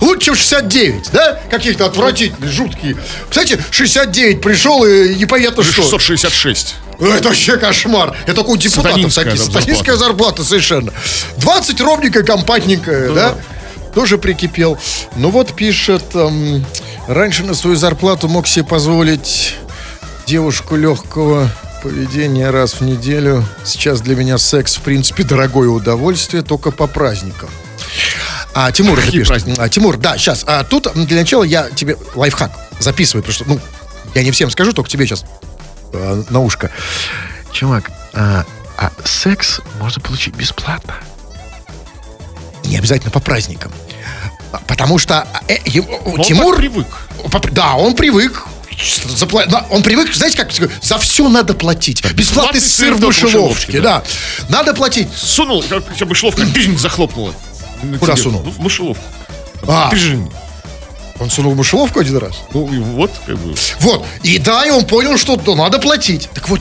Лучше, 0.00 0.26
чем 0.26 0.34
69, 0.34 1.10
да? 1.12 1.40
Каких-то 1.50 1.86
отвратительных, 1.86 2.50
жуткие. 2.50 2.96
Кстати, 3.28 3.58
69 3.70 4.40
пришел 4.40 4.84
и 4.84 5.14
непонятно 5.14 5.62
что. 5.62 5.82
666. 5.82 6.74
Ну, 7.00 7.08
Это 7.08 7.28
вообще 7.28 7.56
кошмар. 7.56 8.16
Это 8.24 8.34
только 8.34 8.50
у 8.50 8.56
депутатов 8.56 9.12
Сатанинская 9.12 9.24
такие. 9.24 9.44
Сатанинская 9.44 9.96
зарплата 9.96 10.44
совершенно. 10.44 10.92
20 11.38 11.80
ровненькая, 11.80 12.22
компактненькая, 12.24 13.12
да? 13.12 13.34
Тоже 13.94 14.18
прикипел. 14.18 14.78
Ну 15.16 15.30
вот 15.30 15.54
пишет, 15.54 16.04
эм, 16.14 16.64
раньше 17.06 17.44
на 17.44 17.54
свою 17.54 17.76
зарплату 17.76 18.28
мог 18.28 18.46
себе 18.46 18.64
позволить 18.64 19.56
девушку 20.26 20.76
легкого 20.76 21.48
поведения 21.82 22.50
раз 22.50 22.74
в 22.74 22.80
неделю. 22.82 23.44
Сейчас 23.64 24.00
для 24.00 24.14
меня 24.14 24.36
секс, 24.38 24.76
в 24.76 24.82
принципе, 24.82 25.22
дорогое 25.22 25.68
удовольствие, 25.68 26.42
только 26.42 26.70
по 26.70 26.86
праздникам. 26.86 27.48
А, 28.54 28.72
Тимур, 28.72 28.96
Какие 28.96 29.12
пишет. 29.20 29.28
праздники? 29.28 29.60
А, 29.60 29.68
Тимур, 29.68 29.96
да, 29.96 30.16
сейчас. 30.18 30.44
А, 30.46 30.64
тут 30.64 30.88
для 30.94 31.18
начала 31.18 31.42
я 31.44 31.70
тебе 31.70 31.96
лайфхак 32.14 32.50
записываю, 32.80 33.22
потому 33.22 33.34
что, 33.34 33.44
ну, 33.46 33.60
я 34.14 34.22
не 34.22 34.30
всем 34.30 34.50
скажу, 34.50 34.72
только 34.72 34.90
тебе 34.90 35.06
сейчас 35.06 35.24
э, 35.92 36.22
на 36.30 36.40
ушко. 36.40 36.70
Чувак, 37.52 37.90
а, 38.14 38.44
а 38.76 38.90
секс 39.04 39.60
можно 39.80 40.00
получить 40.02 40.34
бесплатно. 40.34 40.94
Не 42.64 42.78
обязательно 42.78 43.10
по 43.10 43.20
праздникам. 43.20 43.72
А, 44.52 44.58
Потому 44.66 44.98
что 44.98 45.26
э, 45.48 45.58
ему- 45.66 46.00
Он 46.04 46.22
Тимур... 46.22 46.56
привык. 46.56 46.86
Да, 47.52 47.74
он 47.74 47.94
привык. 47.94 48.44
запла- 49.16 49.66
Он 49.70 49.82
привык, 49.82 50.14
знаете, 50.14 50.36
как 50.38 50.50
за 50.82 50.98
все 50.98 51.28
надо 51.28 51.54
платить. 51.54 52.04
Бесплатный 52.14 52.60
сыр 52.60 52.94
в 52.94 53.00
мышеловке, 53.00 53.80
да. 53.80 54.02
Надо 54.48 54.72
платить. 54.74 55.08
Сунул, 55.14 55.62
тебя 55.62 55.82
мышеловка 56.06 56.44
бижень 56.44 56.78
захлопнула. 56.78 57.34
На 57.82 57.98
Куда 57.98 58.14
тебе. 58.14 58.22
сунул? 58.22 58.42
Ну, 58.44 58.50
в 58.50 58.58
мышеловку. 58.60 59.04
А. 59.66 59.90
Бижень. 59.92 60.30
Он 61.20 61.30
сунул 61.30 61.54
мышеловку 61.54 61.98
один 61.98 62.16
раз. 62.18 62.40
Ну, 62.54 62.72
и 62.72 62.78
вот, 62.78 63.10
как 63.26 63.36
бы. 63.38 63.54
Вот. 63.80 64.04
И 64.22 64.38
да, 64.38 64.64
и 64.64 64.70
он 64.70 64.84
понял, 64.84 65.18
что 65.18 65.40
ну, 65.44 65.56
надо 65.56 65.78
платить. 65.78 66.28
Так 66.32 66.48
вот, 66.48 66.60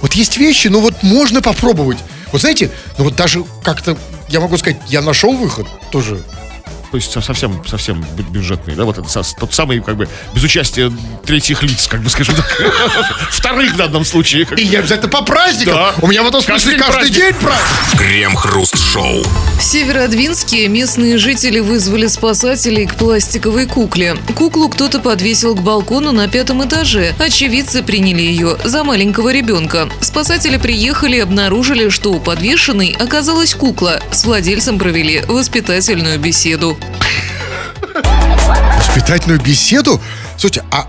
вот 0.00 0.12
есть 0.12 0.36
вещи, 0.36 0.68
ну 0.68 0.80
вот 0.80 1.02
можно 1.02 1.42
попробовать. 1.42 1.98
Вот 2.30 2.40
знаете, 2.40 2.70
ну 2.98 3.04
вот 3.04 3.16
даже 3.16 3.44
как-то, 3.62 3.96
я 4.28 4.40
могу 4.40 4.56
сказать, 4.56 4.78
я 4.86 5.02
нашел 5.02 5.32
выход 5.32 5.66
тоже. 5.90 6.22
То 6.90 6.96
есть 6.98 7.10
со- 7.12 7.20
совсем, 7.20 7.62
совсем 7.66 8.00
бю- 8.16 8.30
бюджетный, 8.30 8.74
да, 8.74 8.84
вот 8.84 8.96
это 8.98 9.08
со- 9.08 9.22
тот 9.36 9.52
самый, 9.54 9.80
как 9.80 9.96
бы, 9.96 10.08
без 10.34 10.42
участия 10.44 10.90
третьих 11.24 11.62
лиц, 11.62 11.86
как 11.88 12.00
бы, 12.02 12.08
скажем 12.10 12.34
так. 12.36 12.46
Вторых 13.30 13.72
в 13.74 13.76
данном 13.76 14.04
случае. 14.04 14.46
И 14.56 14.64
я 14.64 14.78
обязательно 14.80 15.08
по 15.08 15.22
праздникам. 15.22 15.78
У 16.00 16.06
меня 16.06 16.22
в 16.22 16.28
этом 16.28 16.42
Каждый 16.42 16.62
смысле 16.62 16.70
день 16.72 16.80
каждый 16.80 16.94
праздник. 16.98 17.16
день 17.16 17.34
праздник. 17.34 17.98
Крем-хруст-шоу. 18.00 19.22
В 19.58 19.62
Северодвинске 19.62 20.68
местные 20.68 21.18
жители 21.18 21.58
вызвали 21.60 22.06
спасателей 22.06 22.86
к 22.86 22.94
пластиковой 22.94 23.66
кукле. 23.66 24.16
Куклу 24.36 24.68
кто-то 24.68 25.00
подвесил 25.00 25.54
к 25.56 25.62
балкону 25.62 26.12
на 26.12 26.28
пятом 26.28 26.64
этаже. 26.66 27.14
Очевидцы 27.18 27.82
приняли 27.82 28.20
ее 28.22 28.56
за 28.64 28.84
маленького 28.84 29.32
ребенка. 29.32 29.88
Спасатели 30.00 30.56
приехали 30.56 31.16
и 31.16 31.20
обнаружили, 31.20 31.88
что 31.88 32.12
у 32.12 32.20
подвешенной 32.20 32.96
оказалась 32.98 33.54
кукла. 33.54 34.00
С 34.12 34.24
владельцем 34.24 34.78
провели 34.78 35.22
воспитательную 35.26 36.18
беседу. 36.18 36.76
Воспитательную 38.76 39.40
беседу? 39.40 40.00
Слушайте, 40.46 40.64
а, 40.70 40.86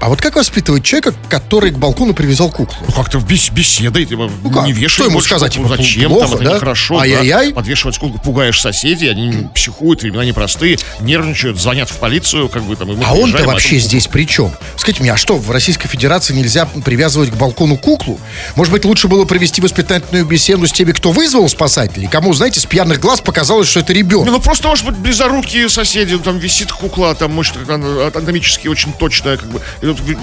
а 0.00 0.08
вот 0.10 0.20
как 0.20 0.36
воспитывать 0.36 0.84
человека, 0.84 1.14
который 1.30 1.70
к 1.70 1.78
балкону 1.78 2.12
привязал 2.12 2.50
куклу? 2.50 2.76
Ну, 2.86 2.92
как-то 2.92 3.16
бес- 3.20 3.50
беседой, 3.50 4.04
типа, 4.04 4.30
Ну 4.44 4.50
как? 4.50 4.66
не 4.66 4.72
вешай 4.72 4.88
Что 4.90 5.04
ему 5.04 5.14
больше 5.14 5.28
сказать, 5.30 5.56
куклу, 5.56 5.70
типа, 5.70 5.82
зачем, 5.82 6.10
плохо, 6.10 6.26
там, 6.28 6.34
это 6.34 6.44
да? 6.44 6.54
нехорошо. 6.56 6.98
Ай-яй-яй. 6.98 7.48
да. 7.48 7.54
Подвешивать 7.54 7.96
куклу, 7.96 8.20
пугаешь 8.22 8.60
соседей, 8.60 9.08
они 9.08 9.48
психуют, 9.54 10.02
времена 10.02 10.26
непростые, 10.26 10.78
нервничают, 11.00 11.58
звонят 11.58 11.88
в 11.88 11.96
полицию, 11.96 12.50
как 12.50 12.64
бы 12.64 12.76
там, 12.76 12.90
А 12.90 12.92
он-то 13.14 13.22
приезжаем, 13.22 13.46
вообще 13.46 13.76
это- 13.78 13.86
здесь 13.86 14.08
при 14.08 14.26
чем? 14.26 14.52
Скажите 14.76 15.00
мне, 15.02 15.12
а 15.14 15.16
что, 15.16 15.38
в 15.38 15.50
Российской 15.50 15.88
Федерации 15.88 16.34
нельзя 16.34 16.66
привязывать 16.66 17.30
к 17.30 17.34
балкону 17.36 17.78
куклу? 17.78 18.20
Может 18.56 18.74
быть, 18.74 18.84
лучше 18.84 19.08
было 19.08 19.24
провести 19.24 19.62
воспитательную 19.62 20.26
беседу 20.26 20.66
с 20.66 20.72
теми, 20.72 20.92
кто 20.92 21.12
вызвал 21.12 21.48
спасателей? 21.48 22.08
Кому, 22.08 22.34
знаете, 22.34 22.60
с 22.60 22.66
пьяных 22.66 23.00
глаз 23.00 23.22
показалось, 23.22 23.68
что 23.68 23.80
это 23.80 23.94
ребенок? 23.94 24.26
ну 24.26 24.38
просто, 24.38 24.68
может 24.68 24.84
быть, 24.84 24.96
близорукие 24.96 25.70
соседи, 25.70 26.12
ну, 26.12 26.18
там 26.18 26.36
висит 26.38 26.70
кукла, 26.72 27.14
там, 27.14 27.32
может, 27.32 27.56
она 27.70 28.08
анатомически 28.08 28.68
очень 28.68 28.92
точная, 28.98 29.36
как 29.36 29.48
бы. 29.50 29.60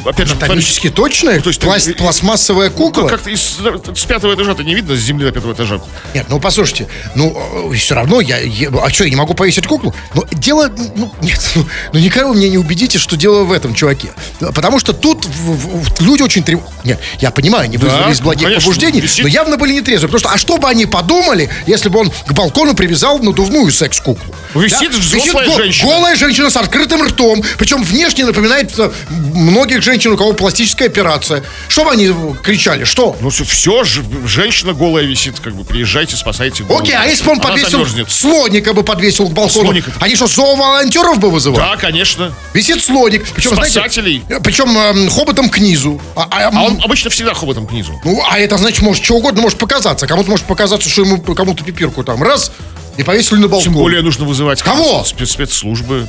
Опять 0.06 0.28
же, 0.28 0.36
Анатомически 0.36 0.90
точная? 0.90 1.36
Ну, 1.38 1.42
то 1.42 1.50
есть, 1.50 1.62
Пласт- 1.62 1.88
э, 1.88 1.92
э, 1.92 1.96
пластмассовая 1.96 2.70
кукла? 2.70 3.04
Ну, 3.04 3.08
как-то 3.08 3.30
из- 3.30 3.42
с 3.96 4.06
пятого 4.06 4.34
этажа-то 4.36 4.64
не 4.64 4.76
видно, 4.76 4.96
с 4.96 5.00
земли 5.00 5.26
до 5.26 5.32
пятого 5.32 5.54
этажа. 5.54 5.82
Нет, 6.14 6.26
ну 6.30 6.40
послушайте, 6.40 6.88
ну 7.16 7.72
все 7.74 7.96
равно 7.96 8.22
я, 8.22 8.38
я- 8.40 8.70
а 8.84 8.90
что, 8.90 9.04
я 9.06 9.10
не 9.10 9.16
могу 9.16 9.34
повесить 9.34 9.66
куклу? 9.68 9.94
Ну 10.14 10.24
дело, 10.32 10.70
ну 10.96 11.12
нет, 11.22 11.40
ну, 11.56 11.66
ну 11.94 12.00
никого 12.00 12.32
вы 12.32 12.38
меня 12.38 12.50
не 12.50 12.58
убедите, 12.58 13.00
что 13.00 13.16
дело 13.16 13.44
в 13.44 13.52
этом 13.52 13.74
чуваке, 13.74 14.10
потому 14.54 14.80
что 14.80 14.94
тут 14.94 15.26
в- 15.26 15.84
в- 15.84 16.02
люди 16.02 16.22
очень 16.22 16.44
трев... 16.44 16.60
Нет, 16.84 17.00
я 17.20 17.32
понимаю, 17.32 17.70
не 17.70 17.78
вызвали 17.78 18.12
из 18.12 18.20
ну, 18.20 18.26
благих 18.26 18.44
конечно, 18.44 18.62
побуждений, 18.70 19.02
висит. 19.02 19.24
но 19.24 19.28
явно 19.30 19.58
были 19.58 19.74
нетрезвы, 19.74 20.08
потому 20.08 20.20
что, 20.20 20.30
а 20.32 20.38
что 20.38 20.58
бы 20.58 20.68
они 20.70 20.86
подумали, 20.86 21.50
если 21.68 21.90
бы 21.90 22.00
он 22.00 22.12
к 22.12 22.34
балкону 22.34 22.74
привязал 22.76 23.20
надувную 23.20 23.72
секс-куклу? 23.72 24.34
Висит 24.56 24.94
взрослая 24.94 25.46
го- 25.48 25.58
женщина. 25.58 25.90
голая 25.92 26.16
женщина 26.16 26.50
с 26.50 26.56
открытым 26.58 27.04
ртом, 27.04 27.44
причем 27.58 27.84
внешне 27.84 28.26
напоминает 28.26 28.55
э, 28.64 28.92
многих 29.10 29.82
женщин, 29.82 30.12
у 30.14 30.18
кого 30.18 30.34
пластическая 30.34 30.88
операция. 30.88 31.44
Что 31.68 31.84
бы 31.86 31.92
они 31.92 32.08
э, 32.08 32.14
кричали, 32.44 32.84
что? 32.84 33.16
Ну, 33.22 33.30
все, 33.30 33.84
женщина 33.84 34.74
голая 34.74 35.06
висит, 35.06 35.40
как 35.40 35.56
бы, 35.56 35.64
приезжайте, 35.64 36.16
спасайте 36.16 36.64
голую. 36.64 36.84
Окей, 36.84 36.96
а 36.96 37.06
если 37.06 37.26
бы 37.26 37.32
он 37.32 37.40
Она 37.40 37.50
подвесил, 37.50 37.72
замерзнет. 37.86 38.12
слоника 38.12 38.74
бы 38.74 38.84
подвесил 38.84 39.28
к 39.30 39.34
балкону, 39.34 39.66
Слоника. 39.66 39.92
они 40.00 40.16
что, 40.16 40.28
зооволонтеров 40.28 41.20
бы 41.20 41.30
вызывали? 41.30 41.60
Да, 41.62 41.78
конечно. 41.78 42.34
Висит 42.54 42.84
слоник, 42.84 43.26
причем, 43.34 43.52
Спасателей. 43.56 44.24
знаете, 44.28 44.44
причем 44.44 44.78
эм, 44.78 45.10
хоботом 45.10 45.50
к 45.50 45.58
низу. 45.60 46.02
А, 46.16 46.28
а, 46.32 46.50
А 46.54 46.64
он 46.64 46.80
обычно 46.84 47.10
всегда 47.10 47.34
хоботом 47.34 47.68
к 47.68 47.72
низу. 47.72 47.94
ну, 48.04 48.22
а 48.30 48.40
это 48.40 48.58
значит, 48.58 48.82
может, 48.82 49.04
что 49.04 49.16
угодно 49.16 49.42
может 49.42 49.58
показаться. 49.58 50.08
Кому-то 50.08 50.30
может 50.30 50.46
показаться, 50.46 50.90
что 50.90 51.02
ему 51.02 51.18
кому-то 51.22 51.64
пипирку 51.64 52.04
там 52.04 52.22
раз 52.24 52.52
и 52.98 53.04
повесили 53.04 53.40
на 53.40 53.48
балкон. 53.48 53.64
Тем 53.64 53.74
более 53.74 54.02
нужно 54.02 54.26
вызывать 54.26 54.62
Кого? 54.62 55.04
спец- 55.04 55.32
спецслужбы. 55.32 56.08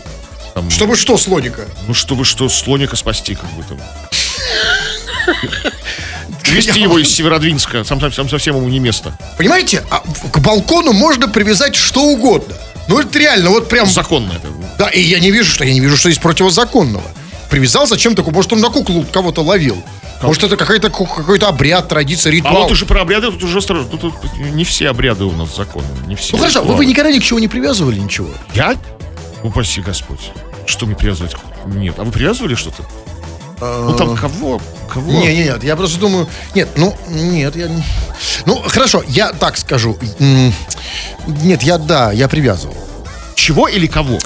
Там, 0.56 0.70
Чтобы 0.70 0.96
что, 0.96 1.18
слоника? 1.18 1.66
Ну, 1.86 1.92
чтобы 1.92 2.24
что, 2.24 2.48
слоника 2.48 2.96
спасти, 2.96 3.34
как 3.34 3.50
бы 3.50 3.62
там. 3.62 3.78
Вести 6.50 6.80
его 6.80 6.98
из 6.98 7.14
Северодвинска, 7.14 7.84
сам, 7.84 8.00
сам, 8.00 8.10
сам 8.10 8.30
совсем 8.30 8.56
ему 8.56 8.66
не 8.70 8.78
место. 8.78 9.12
Понимаете, 9.36 9.84
а 9.90 10.00
к 10.32 10.38
балкону 10.38 10.94
можно 10.94 11.28
привязать 11.28 11.74
что 11.74 12.04
угодно. 12.04 12.54
Ну, 12.88 12.98
это 12.98 13.18
реально, 13.18 13.50
вот 13.50 13.68
прям... 13.68 13.86
Законно 13.86 14.32
это. 14.32 14.48
Да, 14.78 14.88
и 14.88 14.98
я 15.02 15.20
не 15.20 15.30
вижу, 15.30 15.52
что 15.52 15.62
я 15.62 15.74
не 15.74 15.80
вижу, 15.80 15.98
что 15.98 16.08
есть 16.08 16.22
противозаконного. 16.22 17.04
Привязал 17.50 17.86
зачем 17.86 18.14
такое? 18.14 18.32
Может, 18.32 18.54
он 18.54 18.60
на 18.60 18.70
куклу 18.70 19.04
кого-то 19.12 19.42
ловил. 19.42 19.84
Может, 20.22 20.44
это 20.44 20.56
какой-то 20.56 21.48
обряд, 21.48 21.88
традиция, 21.88 22.30
А 22.30 22.34
ритуал. 22.34 22.62
вот 22.62 22.72
уже 22.72 22.86
про 22.86 23.02
обряды, 23.02 23.30
тут 23.30 23.44
уже 23.44 23.58
осторожно. 23.58 23.90
Тут, 23.90 24.00
тут 24.00 24.38
не 24.38 24.64
все 24.64 24.88
обряды 24.88 25.24
у 25.24 25.32
нас 25.32 25.54
законны. 25.54 25.86
Не 26.06 26.14
все. 26.16 26.32
Ну 26.32 26.38
хорошо, 26.38 26.60
вы, 26.60 26.64
ритуалы. 26.64 26.78
вы 26.78 26.86
никогда 26.86 27.10
ни 27.12 27.18
к 27.18 27.22
чему 27.24 27.40
не 27.40 27.48
привязывали 27.48 27.98
ничего? 27.98 28.30
Я? 28.54 28.74
Упаси 29.42 29.80
Господь. 29.82 30.32
Что 30.66 30.86
мне 30.86 30.94
привязывать? 30.96 31.36
Нет. 31.66 31.94
А 31.98 32.04
вы 32.04 32.12
привязывали 32.12 32.54
что-то? 32.54 32.84
Ну 33.60 33.94
там 33.96 34.16
кого? 34.16 34.60
Кого? 34.92 35.10
Не, 35.10 35.34
не, 35.34 35.44
нет, 35.44 35.64
я 35.64 35.76
просто 35.76 35.98
думаю, 35.98 36.28
нет, 36.54 36.68
ну, 36.76 36.94
нет, 37.08 37.56
я, 37.56 37.70
ну, 38.44 38.62
хорошо, 38.68 39.02
я 39.08 39.32
так 39.32 39.56
скажу, 39.56 39.96
нет, 41.26 41.62
я, 41.62 41.78
да, 41.78 42.12
я 42.12 42.28
привязывал. 42.28 42.76
Чего 43.34 43.66
или 43.66 43.86
кого? 43.86 44.18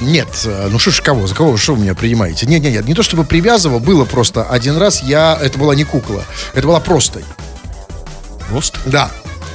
Нет, 0.00 0.28
э, 0.44 0.68
ну 0.70 0.78
что 0.78 0.90
ж, 0.90 1.02
кого, 1.02 1.26
за 1.26 1.34
кого 1.34 1.56
что 1.56 1.74
вы 1.74 1.82
меня 1.82 1.94
принимаете? 1.94 2.46
Нет, 2.46 2.62
нет, 2.62 2.72
нет, 2.72 2.86
не 2.86 2.94
то 2.94 3.02
чтобы 3.02 3.24
привязывал, 3.24 3.80
было 3.80 4.04
просто 4.04 4.44
один 4.44 4.76
раз, 4.76 5.02
я, 5.02 5.38
это 5.40 5.58
была 5.58 5.74
не 5.74 5.84
кукла, 5.84 6.24
это 6.54 6.66
была 6.66 6.80
простынь. 6.80 7.24
Просто? 8.48 8.78
Да. 8.86 9.10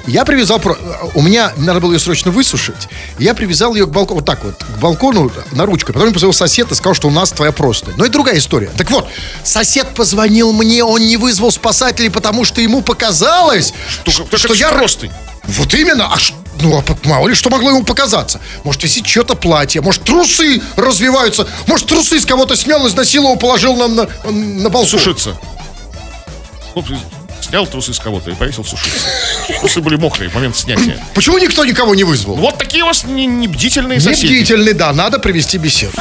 Я 0.05 0.25
привязал, 0.25 0.59
про- 0.59 0.77
у 1.13 1.21
меня 1.21 1.53
надо 1.55 1.79
было 1.79 1.93
ее 1.93 1.99
срочно 1.99 2.29
высушить. 2.29 2.89
Я 3.19 3.33
привязал 3.33 3.73
ее 3.73 3.85
к 3.85 3.89
балкону, 3.89 4.19
вот 4.19 4.25
так 4.25 4.43
вот, 4.43 4.55
к 4.61 4.79
балкону 4.79 5.31
на 5.53 5.65
ручку. 5.65 5.93
Потом 5.93 6.07
мне 6.07 6.13
позвонил 6.13 6.33
сосед 6.33 6.69
и 6.71 6.75
сказал, 6.75 6.93
что 6.93 7.07
у 7.07 7.11
нас 7.11 7.31
твоя 7.31 7.53
простынь. 7.53 7.93
Но 7.95 8.03
это 8.03 8.11
другая 8.13 8.37
история. 8.37 8.69
Так 8.77 8.91
вот, 8.91 9.07
сосед 9.43 9.87
позвонил 9.95 10.51
мне, 10.51 10.83
он 10.83 11.01
не 11.07 11.15
вызвал 11.15 11.51
спасателей, 11.51 12.11
потому 12.11 12.43
что 12.43 12.59
ему 12.59 12.81
показалось, 12.81 13.73
что 14.05 14.23
это 14.29 14.37
ж 14.53 14.59
я... 14.59 14.71
простынь. 14.71 15.11
Вот 15.45 15.73
именно, 15.73 16.13
а 16.13 16.17
ш- 16.19 16.33
ну, 16.61 16.77
а 16.77 16.83
мало 17.07 17.27
ли, 17.27 17.35
что 17.35 17.49
могло 17.49 17.69
ему 17.69 17.83
показаться? 17.83 18.39
Может, 18.63 18.83
висит 18.83 19.05
чье-то 19.05 19.35
платье, 19.35 19.81
может, 19.81 20.03
трусы 20.03 20.61
развиваются, 20.77 21.47
может, 21.67 21.87
трусы 21.87 22.19
с 22.19 22.25
кого-то 22.25 22.55
снял, 22.55 22.85
изнасиловал, 22.87 23.37
положил 23.37 23.75
нам 23.75 23.95
на, 23.95 24.07
на 24.31 24.69
балкон. 24.69 24.89
Сушиться. 24.89 25.37
Снял 27.53 27.67
трусы 27.67 27.93
с 27.93 27.99
кого-то 27.99 28.31
и 28.31 28.33
повесил 28.33 28.65
сушиться. 28.65 29.05
Трусы 29.59 29.79
были 29.79 29.95
мокрые 29.95 30.27
в 30.27 30.33
момент 30.33 30.57
снятия. 30.57 30.97
Почему 31.13 31.37
никто 31.37 31.63
никого 31.63 31.93
не 31.93 32.03
вызвал? 32.03 32.33
Вот 32.33 32.57
такие 32.57 32.83
у 32.83 32.87
вас 32.87 33.03
не, 33.03 33.27
не 33.27 33.47
бдительные 33.47 33.97
Не 33.97 34.03
соседи. 34.03 34.33
бдительный, 34.33 34.73
да, 34.73 34.91
надо 34.91 35.19
провести 35.19 35.59
беседу. 35.59 35.93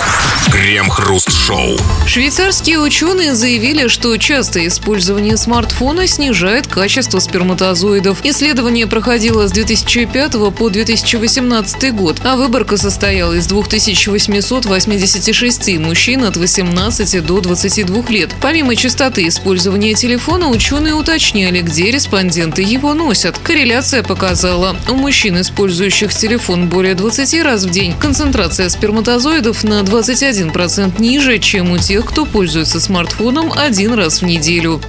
Крем-хруст-шоу. 0.51 1.77
Швейцарские 2.07 2.79
ученые 2.79 3.35
заявили, 3.35 3.89
что 3.89 4.17
частое 4.17 4.69
использование 4.69 5.37
смартфона 5.37 6.07
снижает 6.07 6.69
качество 6.69 7.19
сперматозоидов. 7.19 8.25
Исследование 8.25 8.87
проходило 8.87 9.47
с 9.47 9.53
2005 9.53 10.55
по 10.57 10.71
2018 10.71 11.95
год, 11.95 12.17
а 12.25 12.37
выборка 12.37 12.79
состояла 12.79 13.35
из 13.35 13.47
2886 13.47 15.79
мужчин 15.79 16.25
от 16.25 16.39
18 16.39 17.27
до 17.27 17.43
22 17.43 18.05
лет. 18.09 18.31
Помимо 18.41 18.75
частоты 18.75 19.29
использования 19.29 19.93
телефона, 19.93 20.49
ученые 20.49 20.95
уточняли, 21.43 21.63
где 21.63 21.91
респонденты 21.91 22.63
его 22.63 22.95
носят. 22.95 23.39
Корреляция 23.39 24.03
показала, 24.03 24.77
у 24.89 24.95
мужчин, 24.95 25.41
использующих 25.41 26.15
телефон 26.15 26.69
более 26.69 26.95
20 26.95 27.43
раз 27.43 27.65
в 27.65 27.71
день, 27.71 27.95
концентрация 27.99 28.69
сперматозоидов 28.69 29.65
на 29.65 29.81
21% 29.81 31.01
ниже, 31.01 31.39
чем 31.39 31.73
у 31.73 31.79
тех, 31.79 32.07
кто 32.07 32.27
пользуется 32.27 32.79
смартфоном 32.81 33.53
один 33.53 33.95
раз 33.95 34.23
в 34.23 34.25
неделю. 34.25 34.81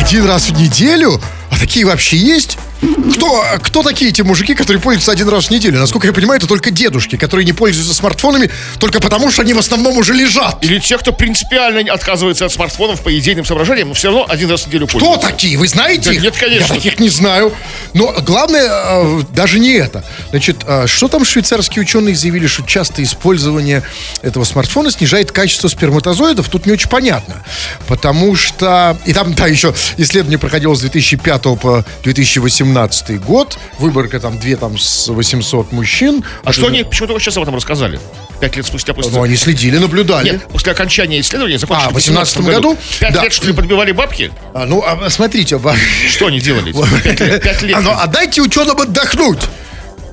Один 0.00 0.26
раз 0.26 0.50
в 0.50 0.60
неделю? 0.60 1.20
А 1.50 1.58
такие 1.58 1.86
вообще 1.86 2.16
есть? 2.16 2.58
Кто, 2.80 3.44
кто 3.62 3.82
такие 3.82 4.10
эти 4.10 4.22
мужики, 4.22 4.54
которые 4.54 4.80
пользуются 4.80 5.12
один 5.12 5.28
раз 5.28 5.46
в 5.46 5.50
неделю? 5.50 5.78
Насколько 5.78 6.06
я 6.06 6.12
понимаю, 6.12 6.38
это 6.38 6.46
только 6.46 6.70
дедушки, 6.70 7.16
которые 7.16 7.44
не 7.44 7.52
пользуются 7.52 7.92
смартфонами 7.94 8.50
только 8.78 9.00
потому, 9.00 9.30
что 9.30 9.42
они 9.42 9.52
в 9.52 9.58
основном 9.58 9.98
уже 9.98 10.14
лежат. 10.14 10.64
Или 10.64 10.78
те, 10.78 10.96
кто 10.96 11.12
принципиально 11.12 11.92
отказывается 11.92 12.46
от 12.46 12.52
смартфонов 12.52 13.02
по 13.02 13.16
идейным 13.16 13.44
соображениям, 13.44 13.88
но 13.88 13.94
все 13.94 14.08
равно 14.08 14.26
один 14.28 14.50
раз 14.50 14.62
в 14.62 14.66
неделю 14.68 14.86
Кто 14.86 14.98
пользуется. 14.98 15.28
такие? 15.28 15.58
Вы 15.58 15.68
знаете 15.68 16.04
Да 16.10 16.12
их? 16.14 16.22
нет, 16.22 16.36
конечно. 16.36 16.72
Я 16.72 16.74
таких 16.80 16.98
не 17.00 17.08
знаю. 17.10 17.52
Но 17.92 18.12
главное 18.22 18.66
э, 18.70 19.20
даже 19.34 19.58
не 19.58 19.72
это. 19.74 20.02
Значит, 20.30 20.62
э, 20.66 20.86
что 20.86 21.08
там 21.08 21.24
швейцарские 21.24 21.82
ученые 21.82 22.14
заявили, 22.14 22.46
что 22.46 22.62
частое 22.62 23.04
использование 23.04 23.82
этого 24.22 24.44
смартфона 24.44 24.90
снижает 24.90 25.32
качество 25.32 25.68
сперматозоидов? 25.68 26.48
Тут 26.48 26.64
не 26.66 26.72
очень 26.72 26.88
понятно. 26.88 27.42
Потому 27.88 28.34
что... 28.36 28.96
И 29.04 29.12
там, 29.12 29.34
да, 29.34 29.46
еще 29.48 29.74
исследование 29.98 30.38
проходило 30.38 30.74
с 30.74 30.80
2005 30.80 31.42
по 31.60 31.84
2018 32.04 32.69
год. 33.18 33.58
Выборка 33.78 34.20
там 34.20 34.38
две 34.38 34.56
там 34.56 34.78
с 34.78 35.08
800 35.08 35.72
мужчин. 35.72 36.24
А 36.44 36.52
что 36.52 36.66
они, 36.68 36.84
почему 36.84 37.08
только 37.08 37.22
сейчас 37.22 37.36
об 37.36 37.42
этом 37.44 37.54
рассказали? 37.56 38.00
Пять 38.40 38.56
лет 38.56 38.66
спустя 38.66 38.94
после... 38.94 39.12
Ну, 39.12 39.22
они 39.22 39.36
следили, 39.36 39.76
наблюдали. 39.76 40.30
Нет, 40.32 40.48
после 40.48 40.72
окончания 40.72 41.20
исследования, 41.20 41.58
закончили 41.58 41.86
А, 41.86 41.90
в 41.90 41.92
в 41.92 41.96
18 41.96 42.36
18 42.36 42.54
году? 42.62 42.78
Пять 42.98 43.12
Да. 43.12 43.22
лет, 43.24 43.32
что 43.32 43.46
ли, 43.46 43.52
подбивали 43.52 43.92
бабки? 43.92 44.32
А, 44.54 44.64
ну, 44.64 44.82
а, 44.82 45.10
смотрите, 45.10 45.60
Что 46.08 46.26
они 46.26 46.40
делали? 46.40 46.72
Пять 46.72 47.20
лет. 47.20 47.42
Пять 47.42 47.62
лет. 47.62 47.76
А, 47.76 47.80
ну, 47.80 47.90
а 47.92 48.06
дайте 48.06 48.40
ученым 48.40 48.80
отдохнуть. 48.80 49.40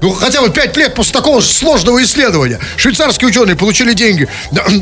Ну, 0.01 0.11
хотя 0.11 0.41
бы 0.41 0.49
пять 0.49 0.75
лет 0.77 0.93
после 0.93 1.13
такого 1.13 1.41
сложного 1.41 2.03
исследования. 2.03 2.59
Швейцарские 2.75 3.29
ученые 3.29 3.55
получили 3.55 3.93
деньги. 3.93 4.27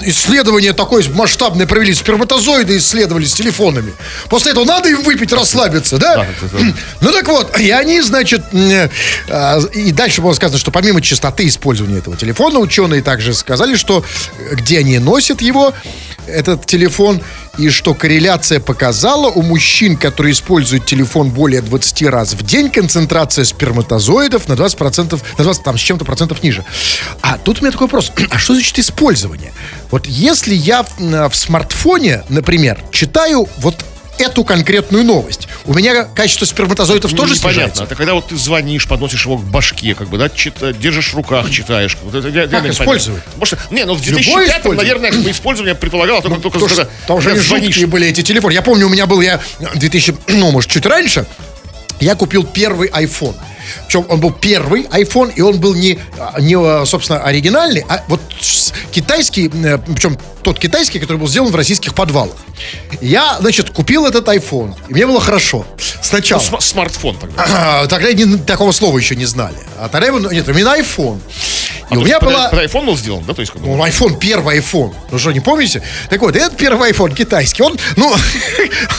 Исследование 0.05 0.73
такое 0.73 1.03
масштабное 1.13 1.65
провели. 1.65 1.93
Сперматозоиды 1.93 2.77
исследовали 2.77 3.25
с 3.25 3.33
телефонами. 3.33 3.93
После 4.29 4.51
этого 4.51 4.65
надо 4.65 4.89
им 4.89 5.03
выпить, 5.03 5.31
расслабиться, 5.31 5.97
да? 5.97 6.27
Ну 7.01 7.11
так 7.11 7.27
вот, 7.27 7.59
и 7.59 7.71
они, 7.71 8.01
значит, 8.01 8.43
а, 9.29 9.59
и 9.73 9.91
дальше 9.91 10.21
было 10.21 10.33
сказано, 10.33 10.59
что 10.59 10.71
помимо 10.71 11.01
частоты 11.01 11.47
использования 11.47 11.99
этого 11.99 12.17
телефона, 12.17 12.59
ученые 12.59 13.01
также 13.01 13.33
сказали, 13.33 13.75
что 13.75 14.03
э, 14.37 14.55
где 14.55 14.79
они 14.79 14.99
носят 14.99 15.41
его, 15.41 15.73
этот 16.27 16.65
телефон, 16.65 17.21
и 17.57 17.69
что 17.69 17.93
корреляция 17.93 18.59
показала 18.59 19.27
у 19.27 19.41
мужчин, 19.41 19.95
которые 19.97 20.33
используют 20.33 20.85
телефон 20.85 21.29
более 21.29 21.61
20 21.61 22.03
раз 22.03 22.33
в 22.33 22.43
день, 22.43 22.69
концентрация 22.69 23.45
сперматозоидов 23.45 24.47
на 24.47 24.53
20%, 24.53 25.04
на 25.37 25.43
20 25.43 25.63
там, 25.63 25.77
с 25.77 25.81
чем-то 25.81 26.05
процентов 26.05 26.43
ниже. 26.43 26.63
А 27.21 27.37
тут 27.37 27.59
у 27.59 27.61
меня 27.61 27.71
такой 27.71 27.85
вопрос. 27.87 28.11
А 28.29 28.37
что 28.39 28.53
значит 28.53 28.77
использование? 28.79 29.53
Вот 29.91 30.05
если 30.07 30.53
я 30.55 30.83
в, 30.83 31.29
в 31.29 31.35
смартфоне, 31.35 32.23
например, 32.29 32.79
читаю 32.91 33.47
вот 33.57 33.75
эту 34.17 34.45
конкретную 34.45 35.03
новость, 35.03 35.47
у 35.65 35.73
меня 35.73 36.05
качество 36.05 36.45
сперматозоидов 36.45 37.11
Ну, 37.11 37.17
тоже 37.17 37.33
непонятно. 37.35 37.51
снижается? 37.53 37.83
Это 37.83 37.95
когда 37.95 38.13
вот 38.13 38.27
ты 38.29 38.37
звонишь, 38.37 38.87
подносишь 38.87 39.25
его 39.25 39.37
к 39.37 39.43
башке, 39.43 39.93
как 39.93 40.07
бы, 40.07 40.17
да, 40.17 40.27
чита- 40.27 40.71
держишь 40.77 41.11
в 41.11 41.15
руках, 41.15 41.49
читаешь. 41.51 41.97
Вот 42.01 42.15
это 42.15 42.29
реально 42.29 42.47
непонятно. 42.47 42.71
использовать? 42.71 43.23
Что, 43.43 43.57
не, 43.71 43.83
ну 43.83 43.93
в 43.95 43.99
Любое 44.07 44.23
2005 44.23 44.47
использование? 44.47 44.77
наверное, 44.77 45.11
как 45.11 45.19
бы 45.21 45.31
использование 45.31 45.75
предполагало 45.75 46.21
только, 46.21 46.39
только 46.39 46.59
Потому 46.59 46.69
что 46.69 46.85
когда, 46.85 47.07
там 47.07 47.21
же 47.21 47.35
жуткие 47.41 47.87
были 47.87 48.07
эти 48.07 48.21
телефоны. 48.21 48.53
Я 48.53 48.61
помню, 48.61 48.85
у 48.85 48.89
меня 48.89 49.05
был 49.05 49.19
я 49.19 49.41
2000, 49.75 50.15
ну, 50.29 50.51
может, 50.51 50.71
чуть 50.71 50.85
раньше, 50.85 51.25
я 51.99 52.15
купил 52.15 52.43
первый 52.45 52.87
iPhone. 52.89 53.35
Причем 53.87 54.05
он 54.09 54.19
был 54.19 54.31
первый 54.31 54.83
iPhone, 54.83 55.31
и 55.35 55.41
он 55.41 55.59
был 55.59 55.73
не, 55.73 55.99
не 56.39 56.55
а, 56.57 56.83
собственно, 56.85 57.19
оригинальный, 57.21 57.83
а 57.89 58.03
вот 58.07 58.21
китайский, 58.91 59.49
э, 59.53 59.77
причем 59.77 60.17
тот 60.43 60.59
китайский, 60.59 60.99
который 60.99 61.17
был 61.17 61.27
сделан 61.27 61.51
в 61.51 61.55
российских 61.55 61.93
подвалах. 61.95 62.35
Я, 63.01 63.37
значит, 63.39 63.71
купил 63.71 64.05
этот 64.05 64.27
iPhone, 64.27 64.75
и 64.89 64.93
мне 64.93 65.07
было 65.07 65.19
хорошо. 65.19 65.65
Сначала. 66.01 66.39
Ну, 66.39 66.45
см- 66.45 66.61
смартфон 66.61 67.17
тогда. 67.17 67.43
А, 67.47 67.87
Тогда 67.87 68.13
не- 68.13 68.37
такого 68.37 68.71
слова 68.71 68.97
еще 68.97 69.15
не 69.15 69.25
знали. 69.25 69.55
А 69.79 69.89
тогда 69.89 70.07
его, 70.07 70.19
нет, 70.19 70.47
именно 70.47 70.77
iPhone. 70.79 71.19
И 71.91 71.95
А 71.95 71.97
у 71.97 72.01
меня 72.03 72.19
под- 72.19 72.29
была... 72.29 72.49
под 72.49 72.59
iPhone 72.59 72.85
был 72.85 72.97
сделан, 72.97 73.23
да, 73.25 73.33
то 73.33 73.41
есть 73.41 73.51
как. 73.51 73.61
Ну, 73.61 73.75
iPhone, 73.85 74.17
первый 74.19 74.59
iPhone. 74.59 74.93
Ну 75.11 75.17
что, 75.19 75.31
не 75.31 75.39
помните? 75.39 75.81
Так 76.09 76.21
вот, 76.21 76.35
этот 76.35 76.57
первый 76.57 76.91
iPhone 76.91 77.15
китайский, 77.15 77.63
он, 77.63 77.77
ну, 77.95 78.13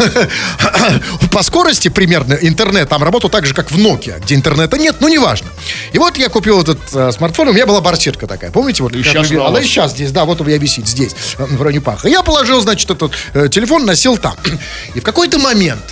по 1.30 1.42
скорости 1.42 1.88
примерно 1.88 2.34
интернет 2.34 2.88
там 2.88 3.02
работал 3.02 3.30
так 3.30 3.46
же, 3.46 3.54
как 3.54 3.70
в 3.70 3.78
Nokia, 3.78 4.20
где 4.20 4.34
интернета 4.64 4.78
нет, 4.78 4.96
ну, 5.00 5.08
неважно. 5.08 5.48
И 5.92 5.98
вот 5.98 6.16
я 6.16 6.28
купил 6.28 6.60
этот 6.60 6.78
э, 6.94 7.12
смартфон, 7.12 7.48
у 7.48 7.52
меня 7.52 7.66
была 7.66 7.80
барсетка 7.80 8.26
такая, 8.26 8.50
помните? 8.50 8.82
Вот, 8.82 8.94
И 8.94 9.02
вы- 9.02 9.44
она 9.44 9.60
и 9.60 9.64
сейчас 9.64 9.92
здесь, 9.92 10.12
да, 10.12 10.24
вот 10.24 10.40
у 10.40 10.44
меня 10.44 10.58
висит 10.58 10.86
здесь, 10.86 11.12
э, 11.38 11.44
в 11.44 11.60
районе 11.62 11.80
паха. 11.80 12.08
Я 12.08 12.22
положил, 12.22 12.60
значит, 12.60 12.90
этот 12.90 13.12
э, 13.34 13.48
телефон, 13.48 13.84
носил 13.84 14.16
там. 14.16 14.36
И 14.94 15.00
в 15.00 15.02
какой-то 15.02 15.38
момент, 15.38 15.82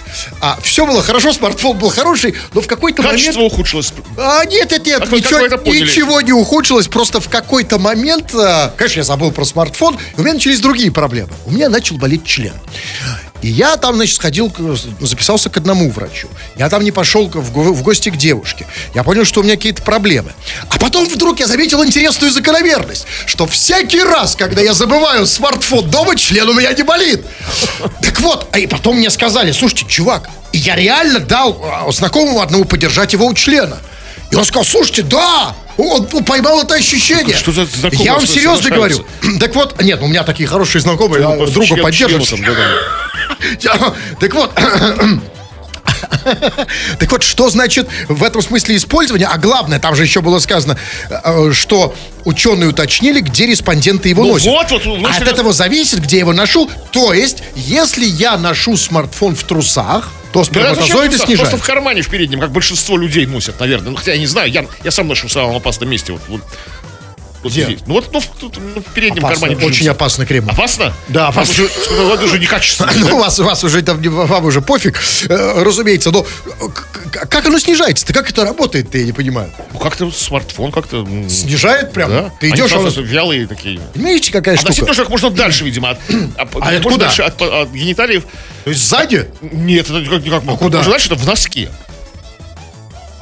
а, 0.41 0.59
все 0.63 0.87
было 0.87 1.03
хорошо, 1.03 1.33
смартфон 1.33 1.79
был 1.79 1.91
хороший, 1.91 2.35
но 2.53 2.61
в 2.61 2.67
какой-то 2.67 3.03
момент... 3.03 3.21
Качество 3.21 3.43
ухудшилось. 3.43 3.93
А, 4.17 4.45
нет, 4.45 4.71
нет, 4.71 4.87
нет, 4.87 5.01
как 5.01 5.13
ничего, 5.13 5.47
ничего 5.47 6.21
не 6.21 6.33
ухудшилось. 6.33 6.89
Просто 6.89 7.21
в 7.21 7.29
какой-то 7.29 7.79
момент, 7.79 8.35
а, 8.35 8.73
конечно, 8.77 9.01
я 9.01 9.05
забыл 9.05 9.31
про 9.33 9.45
смартфон, 9.45 9.99
и 10.17 10.21
у 10.21 10.23
меня 10.23 10.35
начались 10.35 10.61
другие 10.61 10.91
проблемы. 10.93 11.31
У 11.47 11.51
меня 11.51 11.69
начал 11.69 11.97
болеть 11.97 12.25
член. 12.25 12.55
И 13.43 13.49
я 13.49 13.77
там, 13.77 13.97
значит, 13.97 14.17
сходил, 14.17 14.51
записался 15.01 15.51
к 15.51 15.57
одному 15.59 15.91
врачу. 15.91 16.29
Я 16.57 16.71
там 16.71 16.83
не 16.83 16.93
пошел 16.93 17.29
в, 17.29 17.53
го- 17.53 17.75
в 17.75 17.83
гости 17.83 18.09
к 18.09 18.17
девушке. 18.17 18.67
Я 18.95 19.03
понял, 19.03 19.25
что 19.27 19.41
у 19.41 19.43
меня 19.43 19.57
какие-то 19.57 19.83
проблемы. 19.83 20.33
А 20.71 20.79
потом 20.79 21.07
вдруг 21.07 21.41
я 21.41 21.47
заметил 21.47 21.85
интересную 21.85 22.33
закономерность, 22.33 23.07
что 23.27 23.47
всякий 23.47 24.03
раз, 24.03 24.35
когда 24.35 24.63
я 24.63 24.73
забываю 24.73 25.27
смартфон 25.27 25.91
дома, 25.91 26.17
член 26.17 26.49
у 26.49 26.55
меня 26.55 26.73
не 26.73 26.85
болит. 26.85 27.23
Так 28.01 28.19
вот, 28.21 28.49
а 28.53 28.59
и 28.59 28.67
потом 28.67 28.97
мне 28.97 29.11
сказали, 29.11 29.53
слушайте, 29.53 29.85
чувак, 29.87 30.31
я 30.55 30.75
реально 30.75 31.19
дал 31.19 31.61
а, 31.65 31.93
знакомому 31.93 32.41
одному 32.41 32.65
подержать 32.65 33.13
его 33.13 33.27
у 33.27 33.35
члена. 33.35 33.79
И 34.31 34.37
он 34.37 34.45
сказал, 34.45 34.65
слушайте, 34.65 35.03
да, 35.03 35.55
он, 35.77 36.07
поймал 36.25 36.63
это 36.63 36.75
ощущение. 36.75 37.37
Что 37.37 37.53
за 37.53 37.67
знакомые, 37.67 38.05
Я 38.05 38.15
вам 38.15 38.27
серьезно 38.27 38.71
говорю. 38.71 39.05
Так 39.41 39.55
вот, 39.55 39.81
нет, 39.83 40.01
у 40.03 40.07
меня 40.07 40.23
такие 40.25 40.49
хорошие 40.49 40.81
знакомые, 40.83 41.23
Ну, 41.23 41.43
а, 41.45 41.47
друга 41.47 41.77
поддерживают. 41.77 42.29
Так 44.21 44.35
вот, 44.35 44.51
так 46.99 47.11
вот, 47.11 47.23
что 47.23 47.51
значит 47.51 47.89
в 48.09 48.23
этом 48.23 48.43
смысле 48.43 48.77
использование? 48.77 49.29
А 49.29 49.39
главное, 49.39 49.79
там 49.79 49.95
же 49.97 50.03
еще 50.05 50.21
было 50.21 50.39
сказано, 50.39 50.79
э, 51.11 51.53
что 51.53 51.95
ученые 52.25 52.71
уточнили, 52.71 53.21
где 53.21 53.47
респонденты 53.47 54.09
его 54.09 54.25
Ну 54.25 54.33
носят. 54.33 54.47
вот, 54.49 54.71
вот, 54.71 54.85
ну, 54.87 55.07
а 55.09 55.17
от 55.17 55.29
этого 55.29 55.53
зависит, 55.53 56.01
где 56.01 56.17
я 56.17 56.21
его 56.21 56.33
ношу. 56.33 56.71
То 56.93 57.13
есть, 57.13 57.43
если 57.55 58.05
я 58.05 58.37
ношу 58.39 58.77
смартфон 58.77 59.35
в 59.37 59.43
трусах, 59.45 60.11
то 60.33 60.41
Да, 60.41 60.45
сперматозоиды 60.47 61.11
трусах? 61.11 61.27
снижают. 61.27 61.51
Просто 61.51 61.57
в 61.59 61.67
кармане 61.67 62.03
в 62.03 62.09
переднем, 62.09 62.41
как 62.41 62.51
большинство 62.51 62.97
людей 62.97 63.27
носят, 63.27 63.61
наверное. 63.61 63.91
Ну, 63.91 63.97
хотя 63.97 64.13
я 64.13 64.19
не 64.19 64.27
знаю, 64.27 64.51
я, 64.51 64.65
я 64.83 64.91
сам 64.91 65.07
ношу 65.07 65.29
в 65.29 65.33
самом 65.33 65.55
опасном 65.57 65.89
месте. 65.91 66.13
Вот, 66.13 66.23
вот, 66.29 66.41
вот 67.45 67.53
Где? 67.53 67.65
здесь. 67.65 67.81
Ну 67.87 67.95
вот 67.95 68.09
ну, 68.13 68.21
в, 68.21 68.29
ну, 68.41 68.81
в 68.81 68.93
переднем 68.95 69.25
Опасно, 69.25 69.49
кармане. 69.49 69.67
очень 69.67 69.77
джинсы. 69.79 69.91
опасно, 69.91 70.27
Кремов. 70.27 70.53
Опасно? 70.55 70.93
Да, 71.09 71.29
опасно. 71.29 71.65
Уже, 71.65 71.71
вот 72.03 72.23
уже 72.23 72.39
некачественно. 72.39 72.91
Ну, 72.97 73.19
вас, 73.21 73.39
вас 73.39 73.63
уже 73.65 73.83
там, 73.83 74.01
вам 74.03 74.45
уже 74.47 74.61
пофиг, 74.61 74.99
э, 75.29 75.63
разумеется, 75.63 76.11
но 76.11 76.25
э, 76.47 76.69
к- 76.69 77.29
как 77.29 77.47
оно 77.47 77.59
снижается-то? 77.59 78.13
Как 78.13 78.31
это 78.31 78.45
работает-то, 78.45 78.99
я 78.99 79.05
не 79.05 79.13
понимаю. 79.13 79.51
Ну, 79.73 79.79
как-то 79.79 80.11
смартфон 80.11 80.73
как-то... 80.73 81.07
Снижает 81.29 81.93
прям? 81.93 82.11
Да. 82.11 82.33
Ты 82.41 82.47
Они 82.49 82.57
идешь, 82.57 82.73
а 82.73 82.81
сразу 82.81 83.01
он- 83.03 83.07
вялые 83.07 83.47
такие. 83.47 83.79
Понимаете, 83.93 84.33
какая 84.33 84.55
Относить 84.57 84.77
штука? 84.79 84.89
нужно 84.89 85.03
как 85.05 85.11
можно 85.11 85.31
дальше, 85.31 85.65
видимо. 85.65 85.91
От, 85.91 85.99
а, 86.37 86.47
можно 86.53 86.77
откуда? 86.77 86.99
дальше 86.99 87.23
от, 87.23 87.41
от 87.43 87.71
гениталиев. 87.71 88.25
То 88.65 88.71
есть 88.71 88.83
сзади? 88.89 89.29
Нет, 89.43 89.91
это 89.91 90.01
никак, 90.01 90.25
никак 90.25 90.43
А 90.47 90.57
куда? 90.57 90.79
Можно 90.79 90.93
дальше, 90.93 91.07
это 91.09 91.17
в 91.17 91.27
носке. 91.27 91.69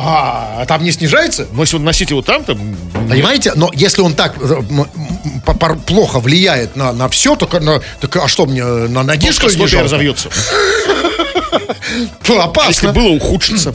А, 0.05 0.62
а 0.62 0.67
там 0.67 0.83
не 0.83 0.91
снижается? 0.91 1.47
Но 1.53 1.62
если 1.62 1.77
вы 1.77 1.85
носите 1.85 2.15
его 2.15 2.23
там, 2.23 2.45
то... 2.45 2.57
Понимаете? 3.09 3.53
Но 3.55 3.71
если 3.73 4.03
он 4.03 4.15
так 4.15 4.35
э, 4.41 5.77
плохо 5.87 6.19
влияет 6.19 6.75
на, 6.75 6.93
на 6.93 7.09
все, 7.09 7.37
так, 7.37 7.61
на, 7.62 7.81
так 8.01 8.17
а 8.17 8.27
что 8.27 8.47
мне, 8.47 8.62
э, 8.62 8.88
на 8.88 9.05
ноги 9.05 9.31
что 9.31 9.47
ли, 9.47 9.55
не 9.55 9.59
плоскостопие 9.59 9.69
жалко? 9.69 9.85
разовьется. 9.85 10.29
Фу, 12.23 12.33
Если 12.33 12.43
опасно. 12.43 12.93
было, 12.93 13.09
ухудшится. 13.09 13.75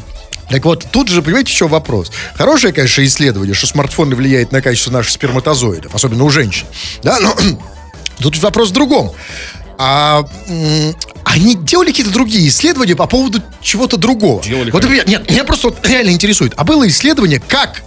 Так 0.49 0.65
вот, 0.65 0.85
тут 0.91 1.09
же, 1.09 1.21
понимаете, 1.21 1.51
еще 1.51 1.67
вопрос. 1.67 2.11
Хорошее, 2.35 2.73
конечно, 2.73 3.05
исследование, 3.05 3.53
что 3.53 3.67
смартфоны 3.67 4.15
влияют 4.15 4.51
на 4.51 4.61
качество 4.61 4.91
наших 4.91 5.11
сперматозоидов, 5.13 5.93
особенно 5.93 6.23
у 6.23 6.29
женщин. 6.29 6.67
Да, 7.03 7.19
но 7.19 7.35
тут 8.19 8.37
вопрос 8.39 8.69
в 8.69 8.73
другом. 8.73 9.13
А 9.77 10.25
они 11.25 11.55
делали 11.55 11.87
какие-то 11.89 12.11
другие 12.11 12.47
исследования 12.47 12.95
по 12.95 13.05
поводу 13.05 13.41
чего-то 13.61 13.97
другого? 13.97 14.41
Делали, 14.41 14.71
Вот, 14.71 14.81
например, 14.81 15.07
нет, 15.07 15.29
меня 15.29 15.43
просто 15.43 15.69
вот 15.69 15.87
реально 15.87 16.11
интересует. 16.11 16.53
А 16.57 16.63
было 16.63 16.87
исследование, 16.87 17.39
как, 17.39 17.83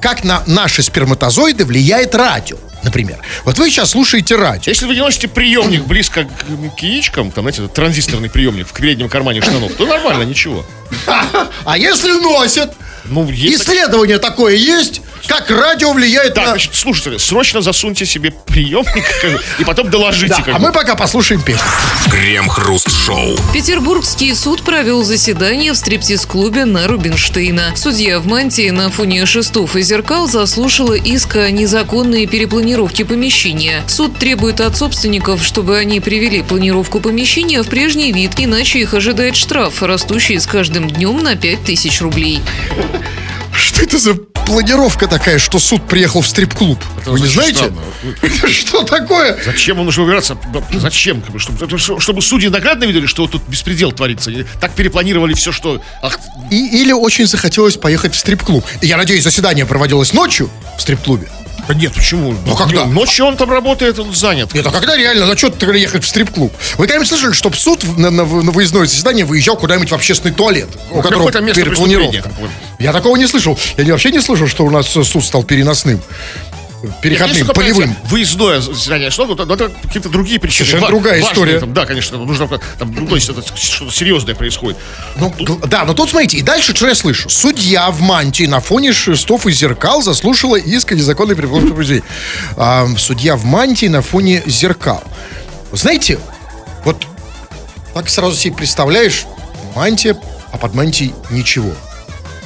как 0.00 0.24
на 0.24 0.42
наши 0.46 0.82
сперматозоиды 0.82 1.64
влияет 1.64 2.14
радио, 2.14 2.56
например. 2.82 3.18
Вот 3.44 3.58
вы 3.58 3.68
сейчас 3.68 3.90
слушаете 3.90 4.36
радио. 4.36 4.70
Если 4.70 4.86
вы 4.86 4.94
не 4.94 5.00
носите 5.00 5.28
приемник 5.28 5.84
близко 5.84 6.24
к, 6.24 6.76
к 6.76 6.80
яичкам, 6.80 7.30
там, 7.30 7.44
знаете, 7.44 7.68
транзисторный 7.68 8.30
приемник 8.30 8.68
в 8.68 8.72
переднем 8.72 9.08
кармане 9.08 9.42
штанов, 9.42 9.72
то 9.74 9.84
нормально, 9.86 10.22
ничего. 10.22 10.64
А 11.64 11.76
если 11.76 12.12
носят? 12.12 12.72
Ну, 13.10 13.28
есть... 13.30 13.64
так- 13.64 13.74
Исследование 13.74 14.18
такое 14.18 14.54
есть? 14.54 15.00
Как 15.26 15.50
радио 15.50 15.92
влияет 15.92 16.34
Так, 16.34 16.44
на... 16.44 16.50
значит, 16.52 16.74
слушатели, 16.74 17.16
срочно 17.16 17.60
засуньте 17.60 18.06
себе 18.06 18.30
приемник 18.46 19.04
и 19.58 19.64
потом 19.64 19.90
доложите. 19.90 20.36
Да, 20.46 20.54
а 20.54 20.58
мы 20.60 20.70
пока 20.72 20.94
послушаем 20.94 21.42
песню. 21.42 21.64
Крем-хруст-шоу. 22.12 23.36
Петербургский 23.52 24.32
суд 24.34 24.62
провел 24.62 25.02
заседание 25.02 25.72
в 25.72 25.76
стриптиз-клубе 25.76 26.64
на 26.64 26.86
Рубинштейна. 26.86 27.72
Судья 27.74 28.20
в 28.20 28.26
мантии 28.26 28.70
на 28.70 28.88
фоне 28.90 29.26
шестов 29.26 29.74
и 29.74 29.82
зеркал 29.82 30.28
заслушала 30.28 30.94
иск 30.94 31.36
о 31.36 31.50
незаконной 31.50 32.26
перепланировке 32.26 33.04
помещения. 33.04 33.82
Суд 33.88 34.16
требует 34.18 34.60
от 34.60 34.76
собственников, 34.76 35.44
чтобы 35.44 35.76
они 35.78 35.98
привели 36.00 36.42
планировку 36.42 37.00
помещения 37.00 37.62
в 37.62 37.68
прежний 37.68 38.12
вид, 38.12 38.32
иначе 38.36 38.78
их 38.78 38.94
ожидает 38.94 39.34
штраф, 39.34 39.82
растущий 39.82 40.38
с 40.38 40.46
каждым 40.46 40.88
днем 40.88 41.22
на 41.22 41.34
5000 41.34 42.00
рублей. 42.02 42.40
Что 43.52 43.82
это 43.82 43.98
за 43.98 44.14
планировка 44.14 45.06
такая, 45.06 45.38
что 45.38 45.58
суд 45.58 45.86
приехал 45.86 46.20
в 46.20 46.28
стрип-клуб? 46.28 46.78
Вы 47.06 47.20
не 47.20 47.26
знаете? 47.26 47.72
что 48.48 48.82
такое? 48.84 49.38
Зачем 49.44 49.78
он 49.78 49.86
нужно 49.86 50.04
выбираться? 50.04 50.38
Зачем? 50.72 51.22
Чтобы, 51.98 52.22
судьи 52.22 52.48
наглядно 52.48 52.84
видели, 52.84 53.06
что 53.06 53.26
тут 53.26 53.42
беспредел 53.48 53.92
творится. 53.92 54.30
Так 54.60 54.72
перепланировали 54.72 55.34
все, 55.34 55.52
что... 55.52 55.82
Или 56.50 56.92
очень 56.92 57.26
захотелось 57.26 57.76
поехать 57.76 58.14
в 58.14 58.18
стрип-клуб. 58.18 58.64
Я 58.82 58.96
надеюсь, 58.96 59.24
заседание 59.24 59.66
проводилось 59.66 60.12
ночью 60.12 60.50
в 60.78 60.82
стрип-клубе. 60.82 61.28
Да 61.68 61.74
нет, 61.74 61.92
почему? 61.94 62.34
Ну, 62.46 62.54
когда? 62.56 62.84
Не, 62.84 62.92
Ночью 62.92 63.26
он 63.26 63.36
там 63.36 63.50
работает, 63.50 63.98
он 63.98 64.14
занят. 64.14 64.54
Нет, 64.54 64.66
а 64.66 64.70
когда 64.70 64.96
реально, 64.96 65.26
на 65.26 65.36
что 65.36 65.50
ты 65.50 65.66
ехать 65.76 66.04
в 66.04 66.08
стрип-клуб? 66.08 66.52
Вы 66.78 66.86
когда-нибудь 66.86 67.08
слышали, 67.08 67.32
чтобы 67.32 67.56
суд 67.56 67.82
на, 67.98 68.10
на- 68.10 68.24
на 68.24 68.52
выездное 68.52 68.86
заседание 68.86 69.24
выезжал 69.24 69.56
куда-нибудь 69.56 69.90
в 69.90 69.94
общественный 69.94 70.32
туалет? 70.34 70.68
У 70.90 71.00
которого 71.02 71.30
место 71.40 71.62
перепланировка. 71.62 72.30
Я 72.78 72.92
такого 72.92 73.16
не 73.16 73.26
слышал. 73.26 73.58
Я 73.76 73.92
вообще 73.92 74.10
не 74.12 74.20
слышал, 74.20 74.46
что 74.46 74.64
у 74.64 74.70
нас 74.70 74.86
суд 74.88 75.24
стал 75.24 75.42
переносным. 75.42 76.00
Переходным, 77.02 77.46
только, 77.46 77.54
полевым. 77.60 77.96
Выездное 78.04 78.60
заседание, 78.60 79.10
что 79.10 79.32
это, 79.32 79.42
это 79.52 79.70
какие-то 79.82 80.08
другие 80.08 80.38
причины. 80.38 80.66
Совершенно 80.66 80.82
Ва- 80.82 80.88
другая 80.88 81.20
история. 81.20 81.58
там, 81.58 81.72
да, 81.72 81.86
конечно, 81.86 82.18
нужно, 82.18 82.46
там, 82.78 82.92
ну, 82.94 83.06
то 83.06 83.14
есть 83.14 83.28
это 83.28 83.42
что-то 83.56 83.90
серьезное 83.92 84.34
происходит. 84.34 84.76
Ну, 85.16 85.30
г- 85.30 85.66
да, 85.66 85.84
но 85.84 85.94
тут 85.94 86.10
смотрите, 86.10 86.36
и 86.38 86.42
дальше 86.42 86.74
что 86.74 86.86
я 86.86 86.94
слышу? 86.94 87.28
Судья 87.30 87.90
в 87.90 88.00
мантии 88.00 88.44
на 88.44 88.60
фоне 88.60 88.92
шестов 88.92 89.46
и 89.46 89.52
зеркал 89.52 90.02
заслушала 90.02 90.56
иск 90.56 90.92
о 90.92 90.94
незаконной 90.94 91.34
произведений. 91.34 92.02
А, 92.56 92.86
судья 92.98 93.36
в 93.36 93.44
мантии 93.44 93.86
на 93.86 94.02
фоне 94.02 94.42
зеркал. 94.46 95.02
Вы 95.70 95.78
знаете, 95.78 96.18
вот 96.84 97.04
так 97.94 98.08
сразу 98.08 98.36
себе 98.36 98.54
представляешь, 98.54 99.24
мантия, 99.74 100.16
а 100.52 100.58
под 100.58 100.74
мантией 100.74 101.14
ничего. 101.30 101.72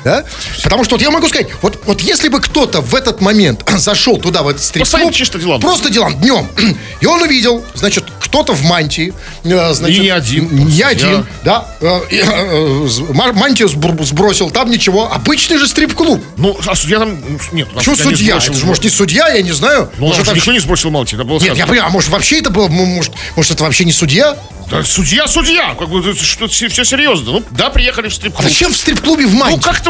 Да? 0.05 0.25
Потому 0.63 0.85
что 0.85 0.95
вот 0.95 1.03
я 1.03 1.11
могу 1.11 1.29
сказать, 1.29 1.49
вот, 1.63 1.81
вот 1.85 2.01
если 2.01 2.29
бы 2.29 2.41
кто-то 2.41 2.81
в 2.81 2.95
этот 2.95 3.21
момент 3.21 3.63
зашел 3.77 4.19
туда, 4.19 4.43
в 4.43 4.49
этот 4.49 4.63
стрип-клуб, 4.63 5.13
чисто 5.13 5.39
делам. 5.39 5.61
просто 5.61 5.91
делам, 5.91 6.19
днем, 6.21 6.49
и 7.01 7.07
он 7.07 7.21
увидел, 7.23 7.65
значит, 7.75 8.05
кто-то 8.21 8.53
в 8.55 8.63
мантии, 8.65 9.13
э, 9.45 9.75
значит, 9.75 9.99
И 9.99 10.01
не 10.01 10.09
один, 10.11 10.49
не 10.69 10.83
один, 10.83 11.27
да, 11.45 11.67
э, 11.81 12.01
э, 12.11 12.89
мантию 13.13 13.69
сбр- 13.69 14.05
сбросил, 14.05 14.51
там 14.51 14.71
ничего, 14.71 15.13
обычный 15.13 15.59
же 15.59 15.67
стрип-клуб. 15.67 16.23
Ну, 16.37 16.57
а 16.67 16.75
судья 16.75 16.99
там... 17.01 17.19
ну, 17.21 17.39
Нет, 17.53 17.69
Чего 17.81 17.97
судья 17.97 18.35
не 18.35 18.41
сбросил. 18.41 18.51
Это 18.53 18.61
же, 18.61 18.67
может, 18.67 18.85
не 18.85 18.91
судья, 18.91 19.29
я 19.29 19.43
не 19.43 19.53
знаю. 19.53 19.91
Ну, 19.99 20.07
Может, 20.07 20.25
же 20.25 20.31
это- 20.31 20.37
никто 20.39 20.53
не 20.53 20.61
сбросил 20.61 20.91
мантии, 20.91 21.15
это 21.17 21.25
было 21.25 21.39
Нет, 21.41 21.57
я 21.57 21.67
понимаю, 21.67 21.87
а 21.89 21.91
может, 21.91 22.11
вообще 22.11 22.39
это 22.39 22.51
было, 22.51 22.69
может, 22.69 23.13
может, 23.37 23.53
это 23.53 23.65
вообще 23.65 23.85
не 23.85 23.93
судья? 23.93 24.37
Да, 24.71 24.85
судья, 24.85 25.27
судья, 25.27 25.75
как 25.77 25.89
бы, 25.89 25.99
это 25.99 26.15
что 26.25 26.47
все 26.47 26.69
серьезно. 26.85 27.33
Ну, 27.33 27.43
да, 27.51 27.71
приехали 27.71 28.09
в 28.09 28.13
А 28.13 28.15
стрип-клуб. 28.15 28.49
зачем 28.49 28.73
в 28.73 28.77
стрип-клубе 28.77 29.27
в 29.27 29.35
Ну, 29.35 29.41
мантии? 29.41 29.65
как-то 29.65 29.90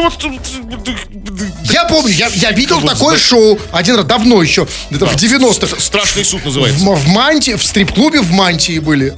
Я 1.63 1.85
помню, 1.85 2.11
я, 2.13 2.27
я 2.33 2.51
видел 2.51 2.79
Вот 2.79 2.93
такое 2.93 3.17
зна- 3.17 3.25
шоу 3.25 3.59
один 3.71 3.95
раз, 3.95 4.05
давно 4.05 4.41
еще, 4.41 4.67
где-то 4.89 5.05
в 5.07 5.15
90-х. 5.15 5.79
Страшный 5.79 6.25
суд 6.25 6.41
В, 6.41 6.45
называется. 6.45 6.85
в 6.85 7.07
мантии, 7.07 7.51
в 7.55 7.63
стрип-клубе 7.63 8.21
в 8.21 8.31
мантии 8.31 8.79
были. 8.79 9.15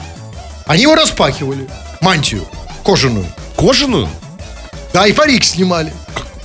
Они 0.65 0.83
его 0.83 0.95
распахивали. 0.95 1.67
Мантию. 2.01 2.47
Кожаную. 2.83 3.25
Кожаную? 3.57 4.09
Да, 4.93 5.07
и 5.07 5.13
парик 5.13 5.43
снимали. 5.43 5.91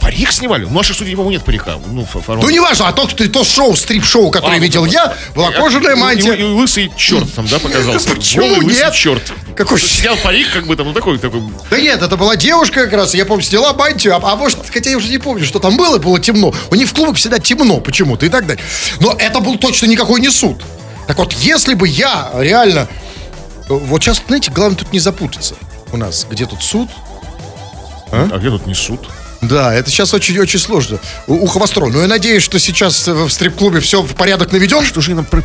Парик 0.08 0.32
снимали? 0.32 0.64
У 0.64 0.70
наших 0.70 0.96
судей, 0.96 1.12
по-моему, 1.16 1.32
нет 1.32 1.44
парика. 1.44 1.76
Ну, 1.86 2.02
фа- 2.06 2.20
фараон. 2.22 2.42
Ну, 2.42 2.48
не 2.50 2.60
важно, 2.60 2.88
а 2.88 2.92
то, 2.94 3.06
что- 3.10 3.28
то 3.28 3.44
шоу, 3.44 3.76
стрип-шоу, 3.76 4.30
которое 4.30 4.56
А, 4.56 4.58
видел 4.58 4.80
вот, 4.80 4.90
я, 4.90 5.12
была 5.34 5.50
И- 5.50 5.54
кожаная 5.54 5.96
и- 5.96 5.98
мантия. 5.98 6.32
И, 6.32 6.40
и 6.40 6.44
лысый 6.44 6.90
черт 6.96 7.30
там, 7.34 7.46
да, 7.46 7.58
показался. 7.58 8.08
Почему 8.14 8.46
Голый 8.46 8.64
лысый 8.64 8.84
нет? 8.84 8.94
черт. 8.94 9.32
Какой- 9.54 9.78
Снял 9.82 10.16
парик, 10.16 10.50
как 10.50 10.66
бы 10.66 10.76
там, 10.76 10.86
ну, 10.86 10.94
такой, 10.94 11.18
такой. 11.18 11.42
Да 11.70 11.78
нет, 11.78 12.00
это 12.00 12.16
была 12.16 12.36
девушка 12.36 12.84
как 12.84 12.94
раз, 12.94 13.14
я 13.14 13.26
помню, 13.26 13.44
сняла 13.44 13.74
мантию, 13.74 14.16
а, 14.16 14.20
а 14.32 14.34
может, 14.36 14.60
хотя 14.72 14.88
я 14.88 14.96
уже 14.96 15.08
не 15.10 15.18
помню, 15.18 15.44
что 15.44 15.58
там 15.58 15.76
было, 15.76 15.98
было 15.98 16.18
темно. 16.18 16.54
У 16.70 16.74
них 16.74 16.88
в 16.88 16.94
клубах 16.94 17.16
всегда 17.16 17.38
темно 17.38 17.78
почему-то 17.80 18.24
и 18.24 18.30
так 18.30 18.46
далее. 18.46 18.64
Но 19.00 19.14
это 19.18 19.40
был 19.40 19.58
точно 19.58 19.84
никакой 19.86 20.22
не 20.22 20.30
суд. 20.30 20.62
Так 21.06 21.18
вот, 21.18 21.34
если 21.34 21.74
бы 21.74 21.86
я 21.86 22.30
реально... 22.34 22.88
Вот 23.68 24.02
сейчас, 24.02 24.22
знаете, 24.26 24.50
главное 24.50 24.78
тут 24.78 24.90
не 24.94 25.00
запутаться 25.00 25.54
у 25.92 25.98
нас. 25.98 26.26
Где 26.30 26.46
тут 26.46 26.62
суд? 26.62 26.88
А 28.10 28.38
где 28.38 28.48
тут 28.48 28.66
не 28.66 28.74
суд? 28.74 29.06
Да, 29.40 29.72
это 29.72 29.88
сейчас 29.90 30.12
очень-очень 30.14 30.58
сложно. 30.58 30.98
У- 31.28 31.34
Ухо 31.44 31.58
востро. 31.58 31.86
Но 31.86 32.00
я 32.00 32.08
надеюсь, 32.08 32.42
что 32.42 32.58
сейчас 32.58 33.06
э, 33.06 33.12
в 33.12 33.30
стрип-клубе 33.30 33.78
все 33.80 34.02
в 34.02 34.14
порядок 34.16 34.50
наведем. 34.50 34.84
Что 34.84 35.00
же 35.00 35.14
нам 35.14 35.24
пе- 35.24 35.40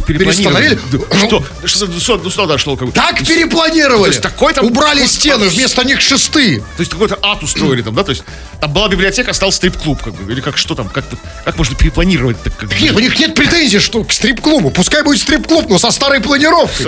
перепланировали? 0.00 0.78
Что? 1.26 1.44
Что, 1.64 2.00
что, 2.00 2.16
ну, 2.18 2.30
что 2.30 2.46
дошло? 2.46 2.76
Как? 2.76 2.92
Так 2.92 3.18
перепланировали. 3.26 4.02
То 4.04 4.08
есть 4.08 4.20
такой 4.22 4.52
там- 4.54 4.64
Убрали 4.64 5.04
стены, 5.06 5.48
вместо 5.48 5.82
них 5.84 6.00
шесты. 6.00 6.60
То 6.76 6.80
есть 6.80 6.92
какой-то 6.92 7.18
ад 7.22 7.42
устроили 7.42 7.82
там, 7.82 7.94
да? 7.94 8.04
То 8.04 8.10
есть 8.10 8.22
там 8.60 8.72
была 8.72 8.88
библиотека, 8.88 9.32
а 9.32 9.34
стал 9.34 9.50
стрип-клуб, 9.50 10.00
как 10.02 10.14
бы. 10.14 10.32
Или 10.32 10.40
как 10.40 10.56
что 10.56 10.76
там? 10.76 10.88
Как, 10.88 11.04
как 11.44 11.58
можно 11.58 11.74
перепланировать 11.76 12.40
так? 12.42 12.56
Как? 12.56 12.80
Нет, 12.80 12.94
у 12.94 13.00
них 13.00 13.18
нет 13.18 13.34
претензий 13.34 13.80
что 13.80 14.04
к 14.04 14.12
стрип-клубу. 14.12 14.70
Пускай 14.70 15.02
будет 15.02 15.18
стрип-клуб, 15.20 15.66
но 15.68 15.78
со 15.78 15.90
старой 15.90 16.20
планировкой. 16.20 16.86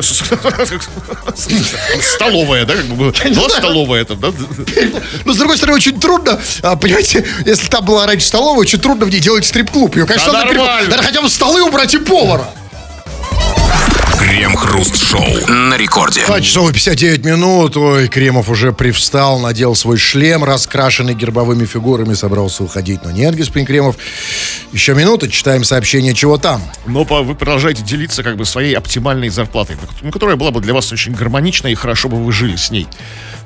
Столовая, 2.00 2.64
да? 2.64 2.74
Как 2.76 2.84
бы 2.86 2.94
была 3.10 3.48
столовая 3.48 4.04
там, 4.04 4.20
да? 4.20 4.32
Но, 5.24 5.32
с 5.32 5.36
другой 5.36 5.56
стороны, 5.56 5.76
очень 5.76 5.98
трудно, 6.00 6.35
понимаете, 6.76 7.24
если 7.44 7.68
там 7.68 7.84
была 7.84 8.06
раньше 8.06 8.26
столовая, 8.26 8.60
очень 8.60 8.80
трудно 8.80 9.06
в 9.06 9.10
ней 9.10 9.20
делать 9.20 9.44
стрип-клуб. 9.44 9.96
Ее, 9.96 10.06
конечно, 10.06 10.32
Да 10.32 10.38
надо 10.40 10.48
пере- 10.50 10.60
нормально. 10.60 10.90
Надо 10.90 11.02
хотя 11.02 11.20
бы 11.22 11.28
столы 11.28 11.62
убрать 11.62 11.94
и 11.94 11.98
повара. 11.98 12.48
Крем-хруст-шоу 14.26 15.46
на 15.48 15.76
рекорде. 15.76 16.26
2 16.26 16.40
часов 16.40 16.68
и 16.70 16.72
59 16.72 17.24
минут. 17.24 17.76
Ой, 17.76 18.08
Кремов 18.08 18.48
уже 18.48 18.72
привстал, 18.72 19.38
надел 19.38 19.76
свой 19.76 19.98
шлем, 19.98 20.42
раскрашенный 20.42 21.14
гербовыми 21.14 21.64
фигурами, 21.64 22.12
собрался 22.14 22.64
уходить. 22.64 23.04
Но 23.04 23.12
нет, 23.12 23.36
господин 23.36 23.64
Кремов. 23.68 23.94
Еще 24.72 24.96
минута, 24.96 25.30
читаем 25.30 25.62
сообщение, 25.62 26.12
чего 26.12 26.38
там. 26.38 26.60
Но 26.86 27.04
по- 27.04 27.22
вы 27.22 27.36
продолжаете 27.36 27.84
делиться 27.84 28.24
как 28.24 28.36
бы 28.36 28.44
своей 28.44 28.74
оптимальной 28.74 29.28
зарплатой, 29.28 29.76
ну, 30.02 30.10
которая 30.10 30.34
была 30.34 30.50
бы 30.50 30.60
для 30.60 30.74
вас 30.74 30.90
очень 30.90 31.12
гармонична 31.12 31.68
и 31.68 31.76
хорошо 31.76 32.08
бы 32.08 32.16
вы 32.16 32.32
жили 32.32 32.56
с 32.56 32.72
ней. 32.72 32.88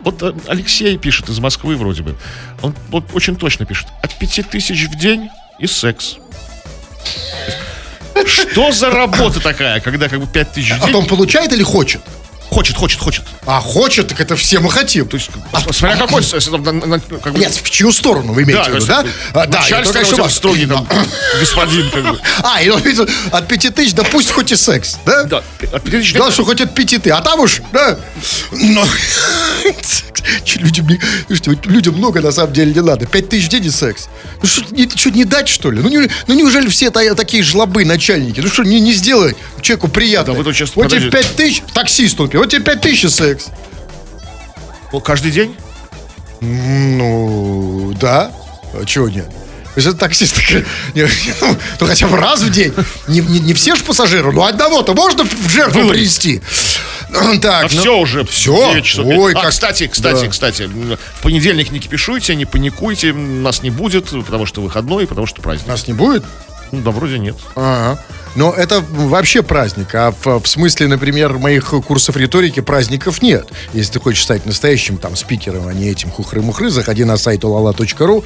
Вот 0.03 0.23
э, 0.23 0.33
Алексей 0.49 0.97
пишет 0.97 1.29
из 1.29 1.39
Москвы 1.41 1.77
вроде 1.77 2.03
бы. 2.03 2.17
Он 2.63 2.75
вот 2.89 3.05
очень 3.13 3.37
точно 3.37 3.67
пишет. 3.67 3.89
От 4.03 4.19
пяти 4.19 4.43
тысяч 4.43 4.87
в 4.89 4.97
день 4.99 5.29
и 5.59 5.67
секс. 5.67 6.17
Что 8.27 8.73
за 8.73 8.91
работа 8.91 9.41
такая, 9.41 9.81
когда 9.81 10.09
как 10.09 10.21
бы 10.21 10.27
пять 10.27 10.53
тысяч 10.53 10.73
в 10.73 10.85
А 10.85 10.97
он 10.97 11.07
получает 11.07 11.53
или 11.53 11.63
хочет? 11.63 12.01
Хочет, 12.51 12.77
хочет, 12.77 13.01
хочет. 13.01 13.25
А 13.47 13.61
хочет, 13.61 14.09
так 14.09 14.21
это 14.21 14.35
все 14.37 14.59
мы 14.59 14.71
хотим. 14.71 15.07
То 15.07 15.17
есть, 15.17 15.31
как- 15.53 15.73
смотря 15.75 15.97
какой, 15.97 16.23
с- 16.23 16.33
если 16.35 16.51
там 16.51 16.63
на- 16.65 16.73
на- 16.73 16.99
как 17.01 17.33
бы- 17.33 17.39
Нет, 17.39 17.53
в 17.55 17.71
чью 17.71 17.93
сторону 17.93 18.33
вы 18.33 18.43
имеете 18.43 18.71
в 18.71 18.75
виду, 18.75 18.87
да? 18.87 19.05
А, 19.33 19.47
да, 19.47 19.61
начальство 19.61 20.05
тебя 20.05 20.23
вас- 20.25 20.35
строгий 20.35 20.67
там 20.67 20.87
господин, 21.41 21.91
как 21.91 22.03
бы. 22.03 22.19
А, 22.43 22.61
и 22.61 22.69
он 22.69 22.81
видел, 22.83 23.09
от 23.31 23.47
пяти 23.47 23.71
тысяч, 23.71 23.95
да 23.95 24.03
пусть 24.03 24.31
хоть 24.33 24.51
и 24.53 24.57
секс, 24.57 24.97
да? 25.07 25.23
Да, 25.25 25.43
от 25.73 25.83
пяти 25.85 25.99
тысяч 25.99 26.13
Да, 26.15 26.31
что 26.33 26.45
хоть 26.45 26.61
от 26.61 26.75
пяти 26.75 26.99
ты, 26.99 27.11
а 27.11 27.21
там 27.21 27.39
уж, 27.41 27.63
да. 27.73 27.99
Но 28.51 28.85
людям, 30.57 30.89
слушайте, 31.27 31.51
вот 31.51 31.67
людям 31.67 31.95
много 31.95 32.21
на 32.21 32.33
самом 32.33 32.53
деле 32.53 32.73
не 32.75 32.83
надо. 32.83 33.07
Пять 33.07 33.29
тысяч 33.29 33.47
в 33.47 33.49
день 33.49 33.67
и 33.67 33.71
секс. 33.71 34.09
Ну 34.43 34.49
что, 34.49 34.75
не, 34.75 34.89
что, 34.89 35.11
не 35.11 35.25
дать, 35.25 35.49
что 35.49 35.71
ли? 35.71 35.81
Ну, 35.81 35.89
не- 35.89 36.11
ну 36.27 36.35
неужели 36.35 36.69
все 36.69 36.91
та- 36.91 37.15
такие 37.15 37.43
жлобы, 37.43 37.85
начальники? 37.85 38.41
Ну 38.41 38.49
что, 38.49 38.63
не, 38.65 38.81
не 38.81 38.93
сделай 38.93 39.37
человеку 39.63 39.89
приятно. 39.89 40.33
Да 40.35 40.39
вы 40.39 40.45
тут 40.45 40.55
сейчас- 40.57 40.75
вот 40.75 40.91
тебе 40.91 41.11
пять 41.11 41.37
тысяч, 41.37 41.63
таксист, 41.75 42.19
например, 42.19 42.40
вот 42.41 42.51
тебе 42.51 42.63
пять 42.63 42.81
тысяч 42.81 43.05
и 43.05 43.09
секс. 43.09 43.47
Ну, 44.93 45.01
каждый 45.01 45.31
день? 45.31 45.55
Ну, 46.41 47.93
да. 48.01 48.33
А 48.75 48.85
чего 48.85 49.09
нет? 49.09 49.29
То 49.29 49.77
есть 49.77 49.87
это 49.89 49.99
таксист, 49.99 50.37
ну, 50.95 51.87
хотя 51.87 52.09
бы 52.09 52.17
раз 52.17 52.41
в 52.43 52.51
день. 52.51 52.73
Не, 53.07 53.21
не, 53.21 53.39
не 53.39 53.55
все 53.55 53.77
же 53.77 53.85
пассажиры, 53.85 54.33
но 54.33 54.45
одного-то 54.45 54.95
можно 54.95 55.23
в 55.25 55.49
жертву 55.49 55.89
привести. 55.89 56.43
Так, 57.43 57.65
А 57.65 57.75
ну, 57.75 57.81
все 57.81 57.99
уже. 57.99 58.25
всё? 58.25 58.71
9 58.71 58.85
часов. 58.85 59.05
Ой, 59.05 59.33
а, 59.33 59.41
как- 59.41 59.51
кстати, 59.51 59.89
кстати, 59.89 60.23
да. 60.23 60.29
кстати, 60.29 60.63
в 60.71 61.23
понедельник 61.23 61.73
не 61.73 61.81
кипишуйте, 61.81 62.37
не 62.37 62.45
паникуйте, 62.45 63.13
нас 63.13 63.65
не 63.65 63.71
будет, 63.71 64.11
потому 64.11 64.47
что 64.47 64.61
выходной, 64.61 65.09
потому 65.09 65.27
что 65.27 65.43
праздник. 65.43 65.67
Нас 65.67 65.89
не 65.89 65.93
будет? 65.93 66.25
Ну, 66.73 66.81
да, 66.83 66.91
вроде 66.91 67.19
нет. 67.19 67.37
Ага. 67.55 67.99
Но 68.37 68.53
это 68.53 68.81
вообще 68.89 69.43
праздник. 69.43 69.95
А 69.95 70.13
в, 70.13 70.41
в 70.41 70.47
смысле, 70.47 70.87
например, 70.87 71.39
моих 71.39 71.71
курсов 71.87 72.17
риторики 72.17 72.61
праздников 72.61 73.23
нет. 73.23 73.49
Если 73.73 73.95
ты 73.95 74.01
хочешь 74.01 74.23
стать 74.23 74.47
настоящим 74.47 74.99
там 74.99 75.17
спикером, 75.17 75.67
а 75.67 75.75
не 75.75 75.89
этим 75.89 76.11
хухры-мухры, 76.11 76.71
заходи 76.71 77.05
на 77.05 77.17
сайт 77.17 77.43
ulala.ru. 77.43 78.25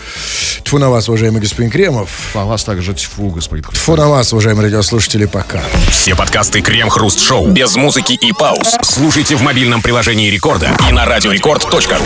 Тьфу 0.62 0.78
на 0.78 0.90
вас, 0.90 1.08
уважаемый 1.08 1.40
господин 1.40 1.70
Кремов. 1.70 2.10
По 2.34 2.44
вас 2.44 2.64
также 2.64 2.94
тьфу, 2.94 3.30
господин 3.30 3.64
Тьфу 3.64 3.96
на 3.96 4.08
вас, 4.08 4.32
уважаемые 4.32 4.66
радиослушатели, 4.66 5.24
пока. 5.26 5.62
Все 5.88 6.14
подкасты 6.14 6.60
Крем-Хруст 6.60 7.20
Шоу 7.20 7.48
без 7.48 7.74
музыки 7.76 8.12
и 8.12 8.32
пауз. 8.32 8.76
Слушайте 8.82 9.36
в 9.36 9.42
мобильном 9.42 9.80
приложении 9.80 10.30
Рекорда 10.30 10.70
и 10.88 10.92
на 10.92 11.06
радиорекорд.ру. 11.06 12.04